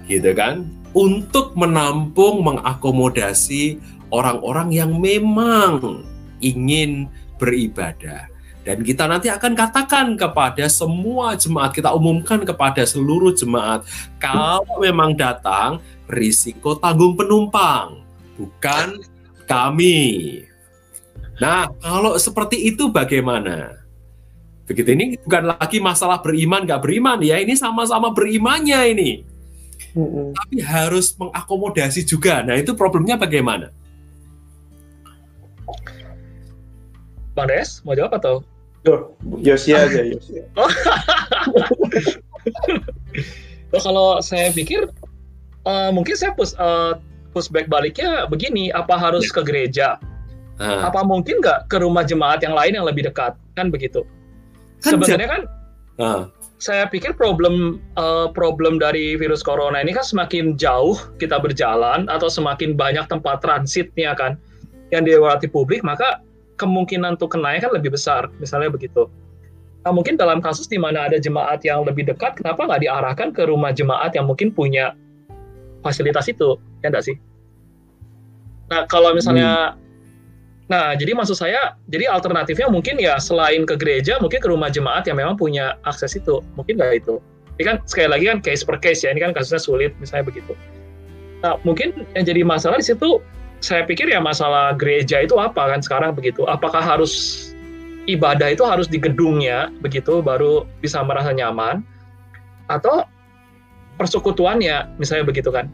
Gitu 0.08 0.32
kan? 0.32 0.68
Untuk 0.96 1.52
menampung, 1.52 2.40
mengakomodasi 2.44 3.76
orang-orang 4.08 4.72
yang 4.72 4.96
memang 4.96 6.02
ingin 6.40 7.06
beribadah. 7.36 8.28
Dan 8.68 8.84
kita 8.84 9.08
nanti 9.08 9.32
akan 9.32 9.56
katakan 9.56 10.06
kepada 10.20 10.68
semua 10.68 11.32
jemaat, 11.40 11.72
kita 11.72 11.88
umumkan 11.88 12.44
kepada 12.44 12.84
seluruh 12.84 13.32
jemaat, 13.32 13.88
kalau 14.20 14.76
memang 14.76 15.16
datang, 15.16 15.80
risiko 16.04 16.76
tanggung 16.76 17.16
penumpang, 17.16 18.04
bukan 18.36 19.00
kami. 19.48 20.44
Nah, 21.40 21.70
kalau 21.80 22.20
seperti 22.20 22.68
itu 22.68 22.92
bagaimana? 22.92 23.87
Begitu 24.68 24.88
ini 24.92 25.04
bukan 25.24 25.56
lagi 25.56 25.80
masalah 25.80 26.20
beriman 26.20 26.68
nggak 26.68 26.84
beriman 26.84 27.16
ya, 27.24 27.40
ini 27.40 27.56
sama-sama 27.56 28.12
berimannya 28.12 28.80
ini. 28.92 29.10
Mm-hmm. 29.96 30.36
Tapi 30.36 30.56
harus 30.60 31.16
mengakomodasi 31.16 32.04
juga. 32.04 32.44
Nah, 32.44 32.60
itu 32.60 32.76
problemnya 32.76 33.16
bagaimana? 33.16 33.72
Bang 37.32 37.48
Des, 37.48 37.80
mau 37.80 37.96
jawab 37.96 38.12
atau? 38.20 38.44
Tuh, 38.84 39.16
Yosi 39.40 39.72
aja, 39.72 40.04
Yosi. 40.04 40.44
oh, 43.72 43.80
kalau 43.80 44.20
saya 44.20 44.52
pikir 44.52 44.84
uh, 45.64 45.90
mungkin 45.94 46.12
saya 46.12 46.36
push 46.36 46.52
uh, 46.60 47.00
pushback 47.32 47.72
baliknya 47.72 48.28
begini, 48.28 48.68
apa 48.74 49.00
harus 49.00 49.24
ya. 49.30 49.34
ke 49.38 49.40
gereja? 49.48 49.88
Uh. 50.60 50.84
Apa 50.84 51.06
mungkin 51.06 51.40
nggak 51.40 51.72
ke 51.72 51.80
rumah 51.80 52.04
jemaat 52.04 52.44
yang 52.44 52.52
lain 52.52 52.76
yang 52.76 52.84
lebih 52.84 53.08
dekat? 53.08 53.32
Kan 53.56 53.72
begitu. 53.72 54.04
Kan 54.84 54.98
Sebenarnya 54.98 55.28
kan 55.28 55.42
uh. 55.98 56.22
saya 56.58 56.86
pikir 56.90 57.14
problem 57.14 57.82
uh, 57.98 58.30
problem 58.30 58.78
dari 58.78 59.14
virus 59.18 59.42
corona 59.42 59.82
ini 59.82 59.94
kan 59.94 60.06
semakin 60.06 60.58
jauh 60.58 60.98
kita 61.22 61.38
berjalan 61.38 62.06
atau 62.10 62.26
semakin 62.30 62.74
banyak 62.74 63.06
tempat 63.10 63.42
transitnya 63.42 64.14
kan 64.14 64.38
yang 64.88 65.04
dilewati 65.04 65.46
publik, 65.50 65.84
maka 65.84 66.24
kemungkinan 66.58 67.20
untuk 67.20 67.36
kenaikan 67.36 67.70
lebih 67.70 67.94
besar, 67.94 68.32
misalnya 68.42 68.72
begitu. 68.72 69.06
Nah, 69.86 69.94
mungkin 69.94 70.18
dalam 70.18 70.42
kasus 70.42 70.66
di 70.66 70.76
mana 70.76 71.06
ada 71.06 71.16
jemaat 71.20 71.62
yang 71.62 71.86
lebih 71.86 72.08
dekat, 72.08 72.40
kenapa 72.40 72.66
nggak 72.66 72.82
diarahkan 72.82 73.28
ke 73.30 73.46
rumah 73.46 73.70
jemaat 73.70 74.12
yang 74.16 74.26
mungkin 74.26 74.50
punya 74.50 74.92
fasilitas 75.86 76.26
itu, 76.26 76.58
ya 76.82 76.90
enggak 76.90 77.06
sih? 77.06 77.16
Nah, 78.68 78.84
kalau 78.90 79.14
misalnya, 79.16 79.72
hmm. 79.72 79.87
Nah 80.68 80.92
jadi 80.92 81.16
maksud 81.16 81.40
saya, 81.40 81.74
jadi 81.88 82.12
alternatifnya 82.12 82.68
mungkin 82.68 83.00
ya 83.00 83.16
selain 83.16 83.64
ke 83.64 83.74
gereja, 83.80 84.20
mungkin 84.20 84.40
ke 84.40 84.48
rumah 84.48 84.68
jemaat 84.68 85.08
yang 85.08 85.16
memang 85.16 85.34
punya 85.40 85.80
akses 85.88 86.14
itu, 86.16 86.44
mungkin 86.54 86.76
nggak 86.76 87.04
itu. 87.04 87.16
Ini 87.58 87.64
kan 87.64 87.76
sekali 87.88 88.08
lagi 88.12 88.24
kan 88.30 88.38
case 88.44 88.62
per 88.62 88.78
case 88.78 89.02
ya, 89.02 89.10
ini 89.10 89.24
kan 89.24 89.32
kasusnya 89.34 89.58
sulit, 89.58 89.92
misalnya 89.98 90.28
begitu. 90.30 90.52
Nah, 91.42 91.58
mungkin 91.62 92.06
yang 92.14 92.26
jadi 92.26 92.42
masalah 92.42 92.78
di 92.78 92.86
situ 92.86 93.22
saya 93.58 93.82
pikir 93.82 94.06
ya 94.06 94.22
masalah 94.22 94.74
gereja 94.78 95.22
itu 95.22 95.34
apa 95.38 95.74
kan 95.74 95.80
sekarang 95.82 96.14
begitu. 96.14 96.46
Apakah 96.46 96.82
harus 96.82 97.46
ibadah 98.06 98.54
itu 98.54 98.62
harus 98.62 98.86
di 98.86 98.98
gedungnya 98.98 99.70
begitu 99.82 100.22
baru 100.22 100.64
bisa 100.82 101.02
merasa 101.02 101.34
nyaman 101.34 101.82
atau 102.70 103.04
persekutuannya 103.98 104.98
misalnya 104.98 105.26
begitu 105.26 105.50
kan. 105.50 105.66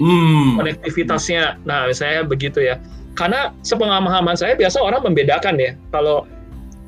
Hmm. 0.00 0.56
Konektivitasnya. 0.60 1.60
Nah, 1.68 1.88
misalnya 1.88 2.24
begitu 2.24 2.60
ya. 2.64 2.80
Karena 3.12 3.52
sepengamahaman 3.60 4.36
saya 4.36 4.56
biasa 4.56 4.80
orang 4.80 5.04
membedakan 5.04 5.60
ya. 5.60 5.76
Kalau 5.92 6.24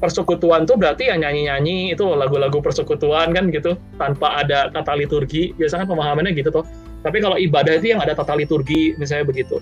persekutuan 0.00 0.68
tuh 0.68 0.76
berarti 0.76 1.08
ya 1.08 1.16
nyanyi-nyanyi 1.16 1.96
itu 1.96 2.04
lagu-lagu 2.04 2.60
persekutuan 2.60 3.32
kan 3.32 3.48
gitu 3.52 3.76
tanpa 4.00 4.44
ada 4.44 4.72
tata 4.72 4.96
liturgi. 4.96 5.52
Biasanya 5.56 5.84
kan 5.84 5.96
pemahamannya 5.96 6.32
gitu 6.32 6.50
tuh. 6.50 6.64
Tapi 7.04 7.20
kalau 7.20 7.36
ibadah 7.36 7.76
itu 7.76 7.92
yang 7.92 8.00
ada 8.00 8.16
tata 8.16 8.32
liturgi 8.32 8.96
misalnya 8.96 9.28
begitu. 9.28 9.60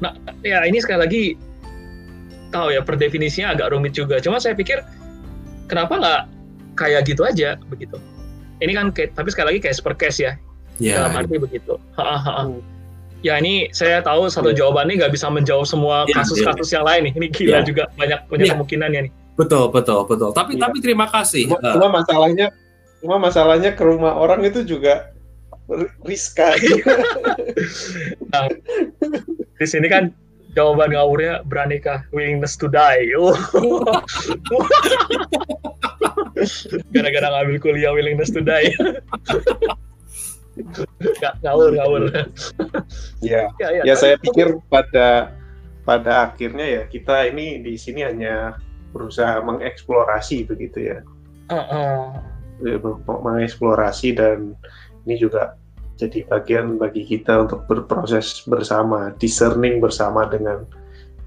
Nah, 0.00 0.16
ya 0.40 0.64
ini 0.64 0.80
sekali 0.80 1.00
lagi 1.04 1.22
tahu 2.50 2.72
ya 2.72 2.80
perdefinisinya 2.80 3.52
agak 3.52 3.76
rumit 3.76 3.92
juga. 3.92 4.16
Cuma 4.18 4.40
saya 4.40 4.56
pikir 4.56 4.80
kenapa 5.68 6.00
nggak 6.00 6.22
kayak 6.80 7.04
gitu 7.04 7.22
aja 7.28 7.60
begitu. 7.68 8.00
Ini 8.60 8.72
kan 8.76 8.92
kayak, 8.92 9.16
tapi 9.16 9.28
sekali 9.32 9.56
lagi 9.56 9.60
kayak 9.64 9.76
super 9.76 9.94
case 9.96 10.20
ya. 10.20 10.32
Yeah. 10.80 11.04
Dalam 11.04 11.24
arti 11.24 11.36
begitu. 11.36 11.76
Ha, 11.96 12.04
ha, 12.04 12.16
ha. 12.16 12.42
Hmm. 12.48 12.60
Ya 13.20 13.36
ini 13.36 13.68
saya 13.76 14.00
tahu 14.00 14.32
satu 14.32 14.50
yeah. 14.52 14.64
jawabannya 14.64 14.96
nggak 14.96 15.12
bisa 15.12 15.28
menjawab 15.28 15.68
semua 15.68 16.08
iya, 16.08 16.14
kasus-kasus 16.20 16.56
yeah, 16.56 16.64
yeah. 16.64 16.72
yang 16.76 16.84
lain 16.88 17.00
nih. 17.00 17.12
Ini 17.16 17.26
gila 17.28 17.50
yeah. 17.52 17.62
juga 17.64 17.82
banyak 17.94 18.20
banyak 18.32 18.46
yeah. 18.48 18.54
kemungkinannya 18.56 19.00
nih. 19.08 19.12
Betul 19.36 19.64
betul 19.68 20.00
betul. 20.08 20.30
Tapi 20.32 20.56
yeah. 20.56 20.62
tapi 20.64 20.76
terima 20.80 21.06
kasih. 21.08 21.52
Cuma, 21.52 21.60
uh, 21.60 21.74
cuma 21.76 21.88
masalahnya 22.00 22.46
cuma 23.00 23.16
masalahnya 23.16 23.70
ke 23.76 23.82
rumah 23.84 24.16
orang 24.16 24.40
itu 24.44 24.64
juga 24.64 25.12
Rizka. 26.02 26.58
nah, 28.34 28.50
di 29.54 29.66
sini 29.68 29.86
kan 29.86 30.10
jawaban 30.58 30.90
ngawurnya 30.90 31.46
beranikah 31.46 32.02
willingness 32.10 32.58
to 32.58 32.66
die. 32.66 33.14
Oh. 33.14 33.36
Gara-gara 36.94 37.28
ngambil 37.30 37.58
kuliah 37.62 37.94
willingness 37.94 38.34
to 38.34 38.42
die. 38.42 38.74
Ngawur 41.42 41.70
ngawur. 41.76 42.02
Ya, 43.20 43.52
ya, 43.60 43.68
ya, 43.80 43.82
ya 43.84 43.94
saya 43.96 44.16
pikir 44.16 44.56
pada 44.72 45.34
pada 45.84 46.30
akhirnya 46.30 46.64
ya 46.64 46.82
kita 46.88 47.28
ini 47.28 47.60
di 47.60 47.76
sini 47.76 48.04
hanya 48.04 48.56
berusaha 48.92 49.40
mengeksplorasi 49.44 50.48
begitu 50.48 50.92
ya. 50.94 50.98
Uh 51.50 51.56
-uh. 51.60 52.00
Mengeksplorasi 53.06 54.16
dan 54.16 54.56
ini 55.08 55.16
juga 55.16 55.56
jadi 56.00 56.24
bagian 56.24 56.80
bagi 56.80 57.04
kita 57.04 57.44
untuk 57.44 57.68
berproses 57.68 58.40
bersama, 58.48 59.12
discerning 59.20 59.84
bersama 59.84 60.24
dengan 60.24 60.64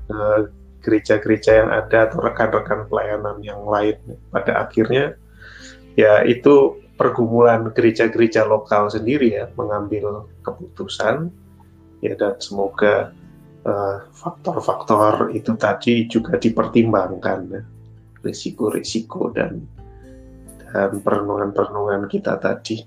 gereja 0.09 0.49
gereja-gereja 0.83 1.51
yang 1.63 1.69
ada 1.71 2.11
atau 2.11 2.19
rekan-rekan 2.19 2.89
pelayanan 2.91 3.39
yang 3.39 3.63
lain. 3.63 3.95
Pada 4.33 4.67
akhirnya 4.67 5.15
ya 5.95 6.25
itu 6.27 6.82
pergumulan 6.95 7.73
gereja-gereja 7.73 8.45
lokal 8.45 8.87
sendiri 8.87 9.33
ya 9.33 9.45
mengambil 9.57 10.29
keputusan 10.45 11.33
ya 12.05 12.13
dan 12.13 12.37
semoga 12.37 13.11
faktor-faktor 14.11 15.31
uh, 15.31 15.35
itu 15.35 15.55
tadi 15.55 16.03
juga 16.11 16.35
dipertimbangkan 16.35 17.39
ya. 17.47 17.61
risiko-risiko 18.23 19.31
dan 19.31 19.63
dan 20.73 20.99
perenungan-perenungan 20.99 22.11
kita 22.11 22.39
tadi. 22.43 22.83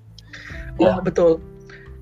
Oh, 0.77 0.85
ya. 0.85 1.01
betul 1.01 1.41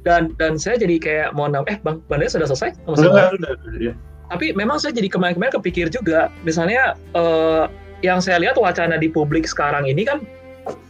dan 0.04 0.36
dan 0.36 0.60
saya 0.60 0.76
jadi 0.76 0.96
kayak 1.00 1.28
mau 1.32 1.48
nambah 1.48 1.66
eh 1.72 1.78
bang 1.80 1.98
bang 2.06 2.28
sudah 2.28 2.46
selesai 2.46 2.76
sudah, 2.84 3.32
sudah, 3.32 3.52
ya. 3.80 3.92
tapi 4.28 4.52
memang 4.52 4.76
saya 4.76 4.92
jadi 4.92 5.08
kemarin-kemarin 5.08 5.56
kepikir 5.58 5.88
juga 5.88 6.28
misalnya 6.44 6.94
uh, 7.16 7.66
yang 8.04 8.20
saya 8.20 8.36
lihat 8.36 8.60
wacana 8.60 9.00
di 9.00 9.08
publik 9.08 9.48
sekarang 9.48 9.88
ini 9.88 10.04
kan 10.04 10.20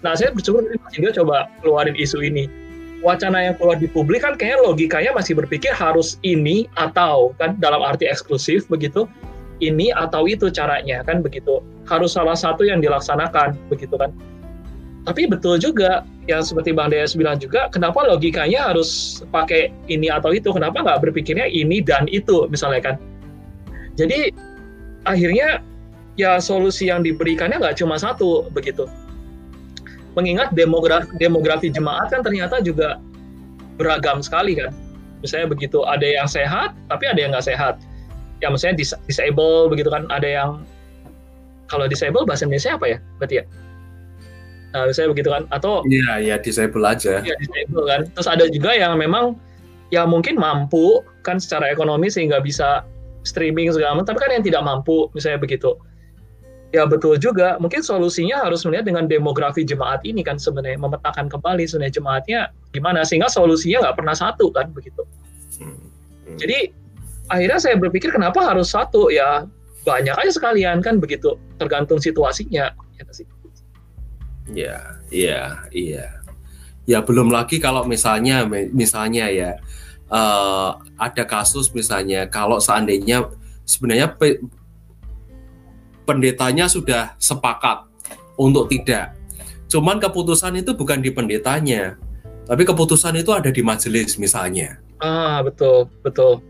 nah 0.03 0.13
saya 0.15 0.31
bersyukur 0.31 0.65
juga 0.93 1.11
coba 1.23 1.51
keluarin 1.61 1.97
isu 1.97 2.23
ini 2.23 2.47
wacana 3.05 3.53
yang 3.53 3.55
keluar 3.61 3.77
di 3.77 3.89
publik 3.91 4.25
kan 4.25 4.39
kayaknya 4.39 4.65
logikanya 4.65 5.11
masih 5.13 5.37
berpikir 5.37 5.75
harus 5.77 6.17
ini 6.25 6.71
atau 6.81 7.37
kan 7.37 7.59
dalam 7.61 7.85
arti 7.85 8.09
eksklusif 8.09 8.65
begitu 8.71 9.05
ini 9.61 9.93
atau 9.93 10.25
itu 10.25 10.49
caranya 10.49 11.05
kan 11.05 11.21
begitu 11.21 11.61
harus 11.85 12.17
salah 12.17 12.35
satu 12.35 12.65
yang 12.65 12.81
dilaksanakan 12.81 13.55
begitu 13.69 13.95
kan 14.01 14.11
tapi 15.05 15.29
betul 15.29 15.61
juga 15.61 16.01
yang 16.25 16.41
seperti 16.41 16.73
Bang 16.73 16.89
Deyas 16.89 17.13
bilang 17.13 17.37
juga, 17.37 17.69
kenapa 17.69 18.01
logikanya 18.09 18.73
harus 18.73 19.21
pakai 19.29 19.69
ini 19.93 20.09
atau 20.09 20.33
itu? 20.33 20.49
Kenapa 20.49 20.81
nggak 20.81 21.05
berpikirnya 21.05 21.45
ini 21.45 21.85
dan 21.85 22.09
itu 22.09 22.49
misalnya 22.49 22.81
kan? 22.81 22.97
Jadi 24.01 24.33
akhirnya 25.05 25.61
ya 26.17 26.41
solusi 26.41 26.89
yang 26.89 27.05
diberikannya 27.05 27.61
nggak 27.61 27.77
cuma 27.77 28.01
satu 28.01 28.49
begitu. 28.57 28.89
Mengingat 30.15 30.55
demografi, 30.55 31.11
demografi 31.19 31.69
jemaat 31.71 32.11
kan 32.11 32.23
ternyata 32.23 32.63
juga 32.63 33.03
beragam 33.79 34.23
sekali 34.23 34.55
kan. 34.55 34.71
Misalnya 35.23 35.51
begitu, 35.51 35.83
ada 35.89 36.05
yang 36.05 36.29
sehat, 36.29 36.77
tapi 36.87 37.09
ada 37.11 37.19
yang 37.19 37.35
nggak 37.35 37.49
sehat. 37.49 37.81
Ya 38.39 38.53
misalnya 38.53 38.79
dis 38.79 38.93
disable 39.09 39.73
begitu 39.73 39.89
kan, 39.91 40.07
ada 40.13 40.27
yang 40.29 40.51
kalau 41.67 41.89
disable 41.89 42.29
bahasa 42.29 42.45
Indonesia 42.45 42.77
apa 42.77 42.87
ya? 42.87 42.99
Berarti 43.19 43.35
ya? 43.41 43.45
Nah, 44.75 44.91
misalnya 44.91 45.11
begitu 45.15 45.31
kan 45.31 45.43
atau 45.55 45.87
Iya, 45.87 46.13
ya 46.19 46.37
disable 46.43 46.83
aja. 46.83 47.23
Iya, 47.23 47.35
disable 47.39 47.87
kan. 47.87 48.01
Terus 48.11 48.29
ada 48.29 48.45
juga 48.51 48.75
yang 48.75 48.99
memang 48.99 49.39
ya 49.95 50.03
mungkin 50.03 50.35
mampu 50.35 51.01
kan 51.23 51.39
secara 51.39 51.71
ekonomi 51.71 52.11
sehingga 52.11 52.43
bisa 52.43 52.83
streaming 53.25 53.73
segala 53.73 53.97
macam, 53.97 54.13
tapi 54.13 54.21
kan 54.21 54.31
yang 54.35 54.45
tidak 54.45 54.63
mampu 54.67 55.09
misalnya 55.17 55.41
begitu. 55.41 55.73
Ya 56.75 56.83
betul 56.91 57.23
juga, 57.23 57.55
mungkin 57.63 57.87
solusinya 57.87 58.43
harus 58.43 58.67
melihat 58.67 58.91
dengan 58.91 59.07
demografi 59.07 59.63
jemaat 59.63 60.03
ini 60.03 60.27
kan 60.27 60.43
sebenarnya 60.43 60.75
memetakan 60.83 61.31
kembali 61.31 61.71
sebenarnya 61.71 62.03
jemaatnya 62.03 62.41
gimana 62.75 63.07
sehingga 63.07 63.31
solusinya 63.31 63.87
nggak 63.87 63.97
pernah 64.03 64.17
satu 64.19 64.51
kan 64.51 64.75
begitu. 64.75 65.07
Hmm. 65.63 65.79
Jadi 66.35 66.75
akhirnya 67.31 67.63
saya 67.63 67.79
berpikir 67.79 68.11
kenapa 68.11 68.43
harus 68.43 68.75
satu 68.75 69.07
ya 69.07 69.47
banyak 69.87 70.19
aja 70.19 70.33
sekalian 70.35 70.83
kan 70.83 70.99
begitu 70.99 71.39
tergantung 71.63 72.03
situasinya 72.03 72.75
ya. 72.99 73.05
Ya, 74.51 74.77
iya, 75.09 75.43
iya. 75.71 76.07
Ya 76.85 76.99
belum 77.01 77.33
lagi 77.33 77.63
kalau 77.63 77.87
misalnya, 77.89 78.45
misalnya 78.51 79.31
ya 79.33 79.57
uh, 80.11 80.77
ada 81.01 81.25
kasus 81.25 81.73
misalnya 81.73 82.29
kalau 82.29 82.61
seandainya 82.61 83.31
sebenarnya 83.65 84.13
pendetanya 86.05 86.69
sudah 86.69 87.17
sepakat 87.17 87.89
untuk 88.37 88.69
tidak. 88.71 89.17
Cuman 89.69 89.99
keputusan 89.99 90.61
itu 90.61 90.77
bukan 90.77 91.01
di 91.01 91.11
pendetanya, 91.11 91.99
tapi 92.45 92.63
keputusan 92.63 93.17
itu 93.19 93.33
ada 93.33 93.49
di 93.49 93.65
majelis 93.65 94.21
misalnya. 94.21 94.79
Ah, 95.01 95.41
betul, 95.41 95.89
betul. 96.05 96.45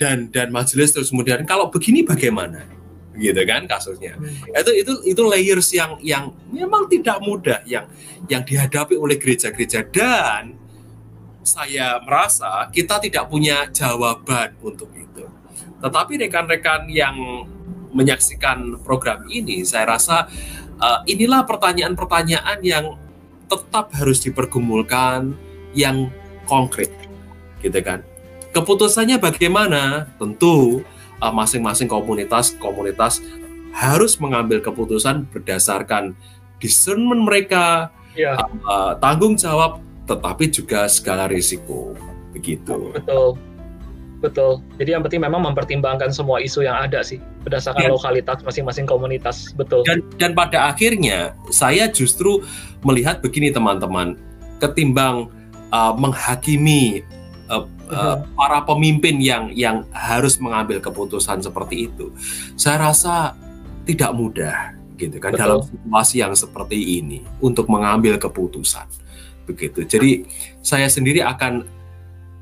Dan 0.00 0.32
dan 0.32 0.48
majelis 0.50 0.90
terus 0.90 1.12
kemudian 1.12 1.44
kalau 1.44 1.68
begini 1.68 2.02
bagaimana? 2.02 2.64
Gitu 3.18 3.42
kan 3.44 3.66
kasusnya. 3.66 4.14
Itu 4.54 4.70
itu 4.72 4.92
itu 5.04 5.22
layers 5.26 5.68
yang 5.74 5.98
yang 6.00 6.30
memang 6.48 6.86
tidak 6.86 7.18
mudah 7.20 7.60
yang 7.66 7.86
yang 8.30 8.46
dihadapi 8.46 8.94
oleh 8.94 9.18
gereja-gereja 9.18 9.84
dan 9.90 10.54
saya 11.42 11.98
merasa 12.04 12.68
kita 12.70 13.02
tidak 13.02 13.26
punya 13.26 13.66
jawaban 13.74 14.54
untuk 14.62 14.92
itu. 14.94 15.26
Tetapi 15.82 16.12
rekan-rekan 16.26 16.86
yang 16.90 17.16
menyaksikan 17.92 18.80
program 18.84 19.24
ini, 19.30 19.64
saya 19.64 19.88
rasa 19.96 20.28
uh, 20.78 21.00
inilah 21.08 21.44
pertanyaan-pertanyaan 21.48 22.58
yang 22.62 22.84
tetap 23.48 23.92
harus 23.96 24.20
dipergumulkan 24.20 25.32
yang 25.72 26.12
konkret, 26.44 26.92
gitu 27.64 27.80
kan. 27.80 28.04
Keputusannya 28.52 29.16
bagaimana? 29.20 30.08
Tentu 30.20 30.84
uh, 31.20 31.32
masing-masing 31.32 31.88
komunitas-komunitas 31.88 33.24
harus 33.72 34.16
mengambil 34.20 34.60
keputusan 34.60 35.28
berdasarkan 35.28 36.16
discernment 36.58 37.24
mereka, 37.24 37.92
ya. 38.12 38.36
uh, 38.68 38.96
tanggung 38.98 39.38
jawab, 39.38 39.80
tetapi 40.08 40.50
juga 40.50 40.88
segala 40.90 41.28
risiko, 41.28 41.94
begitu. 42.34 42.92
Betul. 42.96 43.38
Betul. 44.18 44.58
Jadi 44.82 44.98
yang 44.98 45.02
penting 45.06 45.22
memang 45.22 45.46
mempertimbangkan 45.46 46.10
semua 46.10 46.42
isu 46.42 46.66
yang 46.66 46.74
ada 46.74 47.06
sih 47.06 47.22
berdasarkan 47.46 47.86
dan, 47.86 47.94
lokalitas 47.94 48.42
masing-masing 48.42 48.82
komunitas. 48.82 49.54
Betul. 49.54 49.86
Dan 49.86 50.02
dan 50.18 50.34
pada 50.34 50.70
akhirnya 50.74 51.38
saya 51.54 51.86
justru 51.86 52.42
melihat 52.82 53.22
begini 53.22 53.54
teman-teman, 53.54 54.18
ketimbang 54.58 55.30
uh, 55.70 55.94
menghakimi 55.94 57.06
uh, 57.46 57.62
uh, 57.94 58.18
para 58.34 58.58
pemimpin 58.66 59.22
yang 59.22 59.54
yang 59.54 59.86
harus 59.94 60.42
mengambil 60.42 60.82
keputusan 60.82 61.38
seperti 61.38 61.86
itu, 61.86 62.10
saya 62.58 62.90
rasa 62.90 63.38
tidak 63.86 64.10
mudah 64.18 64.74
gitu 64.98 65.22
kan 65.22 65.30
Betul. 65.30 65.42
dalam 65.46 65.60
situasi 65.62 66.16
yang 66.18 66.34
seperti 66.34 66.98
ini 66.98 67.22
untuk 67.38 67.70
mengambil 67.70 68.18
keputusan 68.18 68.84
begitu. 69.46 69.86
Jadi 69.86 70.26
saya 70.60 70.90
sendiri 70.90 71.22
akan 71.22 71.77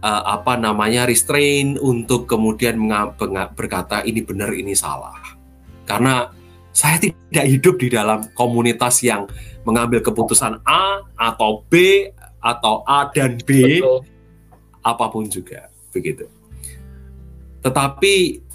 uh, 0.02 0.22
apa 0.36 0.58
namanya 0.58 1.08
restrain 1.08 1.76
untuk 1.80 2.28
kemudian 2.28 2.76
berkata 3.54 4.02
ini 4.04 4.20
benar 4.24 4.52
ini 4.52 4.76
salah 4.76 5.16
karena 5.86 6.32
saya 6.76 7.00
tidak 7.00 7.46
hidup 7.48 7.80
di 7.80 7.88
dalam 7.88 8.28
komunitas 8.36 9.00
yang 9.00 9.24
mengambil 9.64 10.04
keputusan 10.04 10.60
A 10.68 11.00
atau 11.16 11.64
B 11.72 12.04
atau 12.42 12.84
A 12.84 13.08
dan 13.10 13.40
B 13.40 13.80
Betul. 13.80 14.04
apa 14.84 15.04
pun 15.08 15.24
juga 15.26 15.72
begitu 15.90 16.28
tetapi 17.64 18.46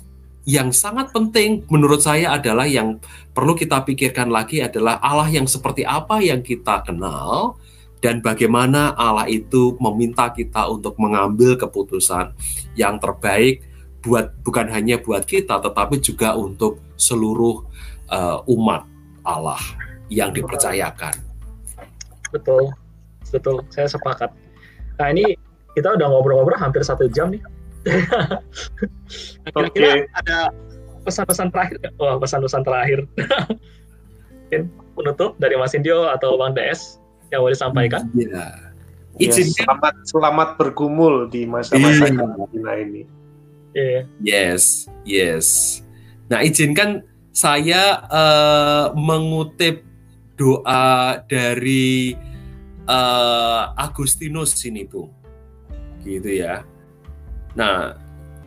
yang 0.46 0.74
sangat 0.74 1.14
penting 1.14 1.66
menurut 1.70 2.02
saya 2.02 2.34
adalah 2.34 2.66
yang 2.66 2.98
perlu 3.32 3.54
kita 3.54 3.86
pikirkan 3.86 4.34
lagi 4.34 4.64
adalah 4.64 4.98
Allah 4.98 5.30
yang 5.30 5.46
seperti 5.46 5.86
apa 5.86 6.18
yang 6.18 6.42
kita 6.42 6.82
kenal 6.82 7.61
dan 8.02 8.20
bagaimana 8.20 8.98
Allah 8.98 9.30
itu 9.30 9.78
meminta 9.78 10.34
kita 10.34 10.66
untuk 10.68 10.98
mengambil 10.98 11.54
keputusan 11.54 12.34
yang 12.74 12.98
terbaik 12.98 13.62
buat 14.02 14.34
bukan 14.42 14.66
hanya 14.74 14.98
buat 14.98 15.22
kita 15.22 15.62
tetapi 15.62 16.02
juga 16.02 16.34
untuk 16.34 16.82
seluruh 16.98 17.62
uh, 18.10 18.42
umat 18.50 18.90
Allah 19.22 19.62
yang 20.10 20.34
dipercayakan. 20.34 21.14
Betul, 22.34 22.74
betul, 23.30 23.62
saya 23.70 23.86
sepakat. 23.86 24.34
Nah 24.98 25.08
ini 25.14 25.38
kita 25.78 25.94
udah 25.94 26.08
ngobrol-ngobrol 26.10 26.58
hampir 26.58 26.82
satu 26.82 27.06
jam 27.14 27.30
nih. 27.30 27.42
Kira-kira 29.54 30.06
okay. 30.06 30.20
ada 30.26 30.50
pesan-pesan 31.06 31.50
terakhir? 31.54 31.78
Wah, 32.02 32.18
pesan-pesan 32.18 32.62
terakhir. 32.66 33.00
Mungkin 34.50 34.62
penutup 34.98 35.40
dari 35.40 35.56
Mas 35.56 35.72
Indio 35.78 36.10
atau 36.12 36.36
Bang 36.36 36.58
DS 36.58 37.02
yang 37.32 37.42
mau 37.42 37.52
disampaikan? 37.52 38.04
Iya. 38.12 38.46
Ya, 39.20 39.32
selamat 39.32 40.08
selamat 40.08 40.50
bergumul 40.60 41.30
di 41.32 41.48
masa-masa 41.48 42.10
yeah. 42.10 42.16
karantina 42.16 42.72
ini. 42.80 43.02
Yeah. 43.72 44.02
Yes, 44.20 44.64
yes. 45.08 45.48
Nah, 46.28 46.44
izinkan 46.44 47.08
saya 47.32 48.04
uh, 48.08 48.86
mengutip 48.96 49.88
doa 50.36 51.22
dari 51.28 52.18
uh, 52.88 53.72
Agustinus 53.78 54.58
sini, 54.58 54.88
Bu. 54.88 55.08
Gitu 56.04 56.42
ya. 56.42 56.66
Nah, 57.54 57.96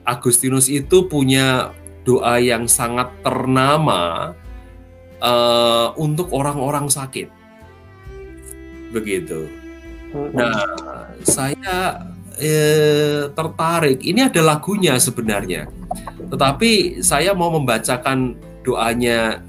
Agustinus 0.05 0.69
itu 0.69 1.07
punya 1.09 1.73
doa 2.05 2.37
yang 2.37 2.69
sangat 2.69 3.09
ternama 3.25 4.33
uh, 5.23 5.97
untuk 5.97 6.35
orang-orang 6.35 6.91
sakit 6.91 7.33
begitu. 8.95 9.51
Nah, 10.15 10.55
saya 11.27 12.07
eh, 12.39 13.27
tertarik. 13.35 13.99
Ini 13.99 14.31
ada 14.31 14.55
lagunya 14.55 14.95
sebenarnya, 15.03 15.67
tetapi 16.31 17.03
saya 17.03 17.35
mau 17.35 17.51
membacakan 17.51 18.39
doanya 18.63 19.43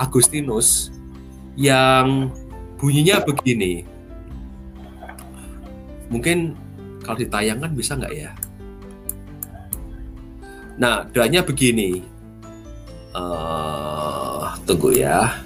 Agustinus 0.00 0.88
yang 1.56 2.32
bunyinya 2.80 3.20
begini. 3.24 3.84
Mungkin 6.08 6.56
kalau 7.04 7.18
ditayangkan 7.20 7.72
bisa 7.76 7.96
nggak 7.96 8.14
ya? 8.16 8.32
Nah, 10.76 11.08
doanya 11.08 11.40
begini. 11.40 12.04
Uh, 13.16 14.52
tunggu 14.68 14.92
ya. 14.92 15.40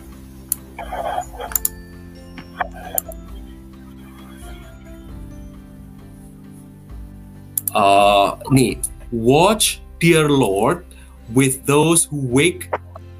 Uh, 7.75 8.37
nih 8.51 8.79
watch 9.13 9.81
dear 9.99 10.29
Lord 10.29 10.85
with 11.33 11.67
those 11.67 12.05
who 12.05 12.21
wake 12.27 12.71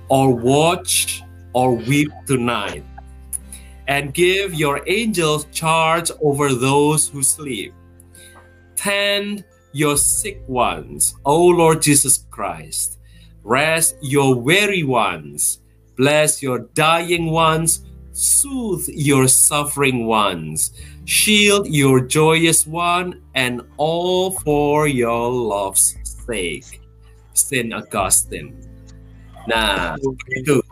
or 0.09 0.35
watch 0.35 1.23
or 1.53 1.75
weep 1.75 2.11
tonight. 2.27 2.85
And 3.89 4.15
give 4.15 4.55
your 4.55 4.83
angels 4.87 5.47
charge 5.53 6.11
over 6.23 6.55
those 6.55 7.09
who 7.09 7.23
sleep. 7.23 7.75
Tend 8.77 9.45
your 9.73 9.97
sick 9.97 10.43
ones 10.49 11.15
o 11.25 11.47
lord 11.47 11.81
jesus 11.83 12.27
christ. 12.31 12.99
Rest 13.45 13.95
your 14.03 14.35
weary 14.35 14.83
ones. 14.83 15.61
Bless 15.97 16.43
your 16.43 16.61
dying 16.75 17.31
ones. 17.31 17.85
Soothe 18.13 18.87
your 18.89 19.29
suffering 19.29 20.07
ones 20.07 20.73
shield 21.11 21.67
your 21.67 21.99
joyous 21.99 22.63
one, 22.71 23.19
and 23.35 23.67
all 23.83 24.31
for 24.47 24.87
your 24.87 25.27
love's 25.27 25.99
sake. 26.07 26.79
Saint 27.35 27.75
Augustine. 27.75 28.55
Nah, 29.51 29.99
itu. 30.31 30.63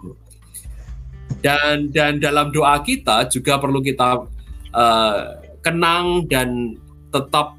Dan 1.43 1.91
dan 1.91 2.23
dalam 2.23 2.55
doa 2.55 2.79
kita 2.87 3.27
juga 3.27 3.59
perlu 3.59 3.83
kita 3.83 4.27
uh, 4.75 5.23
kenang 5.59 6.31
dan 6.31 6.79
tetap 7.11 7.59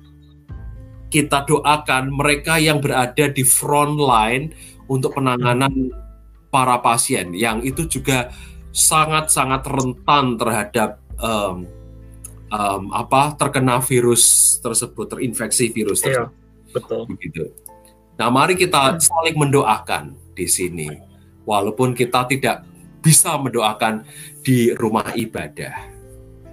kita 1.11 1.43
doakan 1.43 2.15
mereka 2.15 2.61
yang 2.61 2.79
berada 2.79 3.27
di 3.27 3.43
front 3.43 3.97
line 3.97 4.55
untuk 4.87 5.17
penanganan 5.17 5.91
para 6.53 6.79
pasien 6.81 7.33
yang 7.33 7.61
itu 7.65 7.85
juga 7.89 8.29
sangat-sangat 8.73 9.65
rentan 9.65 10.37
terhadap 10.37 11.01
um, 11.17 11.65
um, 12.49 12.93
apa 12.93 13.37
terkena 13.37 13.81
virus 13.81 14.57
tersebut, 14.61 15.17
terinfeksi 15.17 15.71
virus 15.73 16.01
iya, 16.03 16.25
tersebut. 16.25 16.29
Iya, 16.29 16.73
betul. 16.75 17.01
Begitu. 17.09 17.43
Nah, 18.19 18.27
mari 18.27 18.59
kita 18.59 18.99
saling 18.99 19.39
mendoakan 19.39 20.11
di 20.35 20.45
sini, 20.49 20.91
walaupun 21.47 21.95
kita 21.95 22.27
tidak 22.27 22.67
bisa 22.99 23.39
mendoakan 23.39 24.03
di 24.43 24.75
rumah 24.75 25.15
ibadah. 25.15 25.87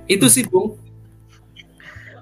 Itu 0.06 0.30
sih, 0.30 0.46
Bung. 0.46 0.78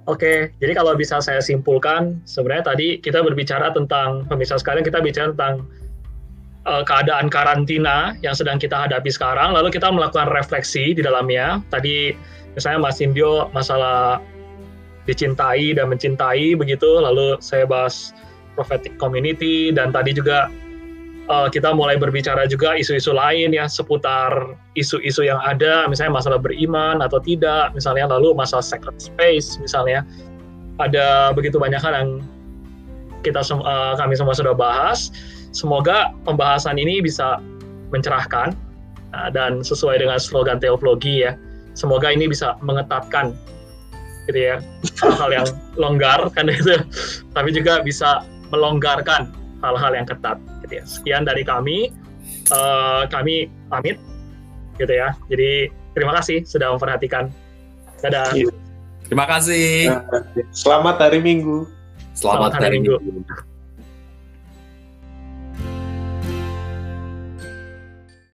Oke, 0.04 0.52
jadi 0.60 0.72
kalau 0.76 0.92
bisa 0.96 1.20
saya 1.20 1.40
simpulkan, 1.40 2.20
sebenarnya 2.28 2.72
tadi 2.72 3.00
kita 3.00 3.24
berbicara 3.24 3.72
tentang, 3.72 4.28
pemirsa 4.28 4.60
sekalian, 4.60 4.84
kita 4.84 5.00
bicara 5.00 5.32
tentang 5.32 5.64
uh, 6.68 6.84
keadaan 6.84 7.32
karantina 7.32 8.12
yang 8.20 8.36
sedang 8.36 8.60
kita 8.60 8.84
hadapi 8.84 9.08
sekarang, 9.08 9.56
lalu 9.56 9.72
kita 9.72 9.88
melakukan 9.88 10.28
refleksi 10.28 10.92
di 10.92 11.00
dalamnya. 11.00 11.64
Tadi 11.72 12.12
misalnya 12.54 12.80
Mas 12.82 12.98
Indio 13.02 13.50
masalah 13.50 14.18
dicintai 15.04 15.76
dan 15.76 15.92
mencintai 15.92 16.56
begitu 16.56 16.88
lalu 17.02 17.36
saya 17.44 17.68
bahas 17.68 18.16
prophetic 18.56 18.96
community 18.96 19.74
dan 19.74 19.92
tadi 19.92 20.16
juga 20.16 20.48
uh, 21.28 21.48
kita 21.48 21.72
mulai 21.72 21.96
berbicara 21.96 22.44
juga 22.48 22.76
isu-isu 22.76 23.12
lain 23.12 23.52
ya 23.52 23.68
seputar 23.68 24.56
isu-isu 24.76 25.24
yang 25.24 25.40
ada, 25.40 25.86
misalnya 25.88 26.20
masalah 26.20 26.38
beriman 26.40 27.00
atau 27.00 27.20
tidak, 27.20 27.72
misalnya 27.72 28.08
lalu 28.10 28.32
masalah 28.36 28.64
sacred 28.64 28.96
space 28.98 29.56
misalnya. 29.60 30.04
Ada 30.82 31.30
begitu 31.30 31.62
banyak 31.62 31.78
hal 31.78 31.94
yang 31.94 32.10
kita 33.22 33.46
uh, 33.46 33.94
kami 33.94 34.18
semua 34.18 34.34
sudah 34.34 34.52
bahas. 34.52 35.14
Semoga 35.54 36.10
pembahasan 36.26 36.82
ini 36.82 36.98
bisa 36.98 37.38
mencerahkan 37.94 38.58
uh, 39.14 39.30
dan 39.30 39.62
sesuai 39.62 40.02
dengan 40.02 40.18
slogan 40.18 40.58
teologi 40.58 41.22
ya. 41.22 41.38
Semoga 41.74 42.10
ini 42.14 42.30
bisa 42.30 42.54
mengetatkan 42.62 43.34
gitu 44.24 44.40
ya 44.40 44.56
hal-hal 45.04 45.30
yang 45.42 45.46
longgar 45.76 46.32
kan 46.32 46.48
itu, 46.48 46.80
tapi 47.36 47.52
juga 47.52 47.84
bisa 47.84 48.24
melonggarkan 48.48 49.28
hal-hal 49.60 49.92
yang 49.92 50.06
ketat 50.08 50.40
gitu 50.64 50.80
ya. 50.80 50.84
Sekian 50.88 51.22
dari 51.28 51.44
kami, 51.44 51.92
uh, 52.54 53.04
kami 53.10 53.52
pamit 53.68 54.00
gitu 54.80 54.92
ya. 54.94 55.12
Jadi 55.28 55.68
terima 55.92 56.16
kasih 56.16 56.46
sudah 56.46 56.72
memperhatikan. 56.72 57.28
Dadah. 58.00 58.32
Terima 59.04 59.28
kasih. 59.28 59.92
Selamat 60.52 60.96
hari 61.00 61.20
Minggu. 61.20 61.68
Selamat, 62.16 62.16
Selamat 62.16 62.52
hari, 62.56 62.64
hari 62.64 62.76
Minggu. 62.80 62.96
minggu. 63.02 63.53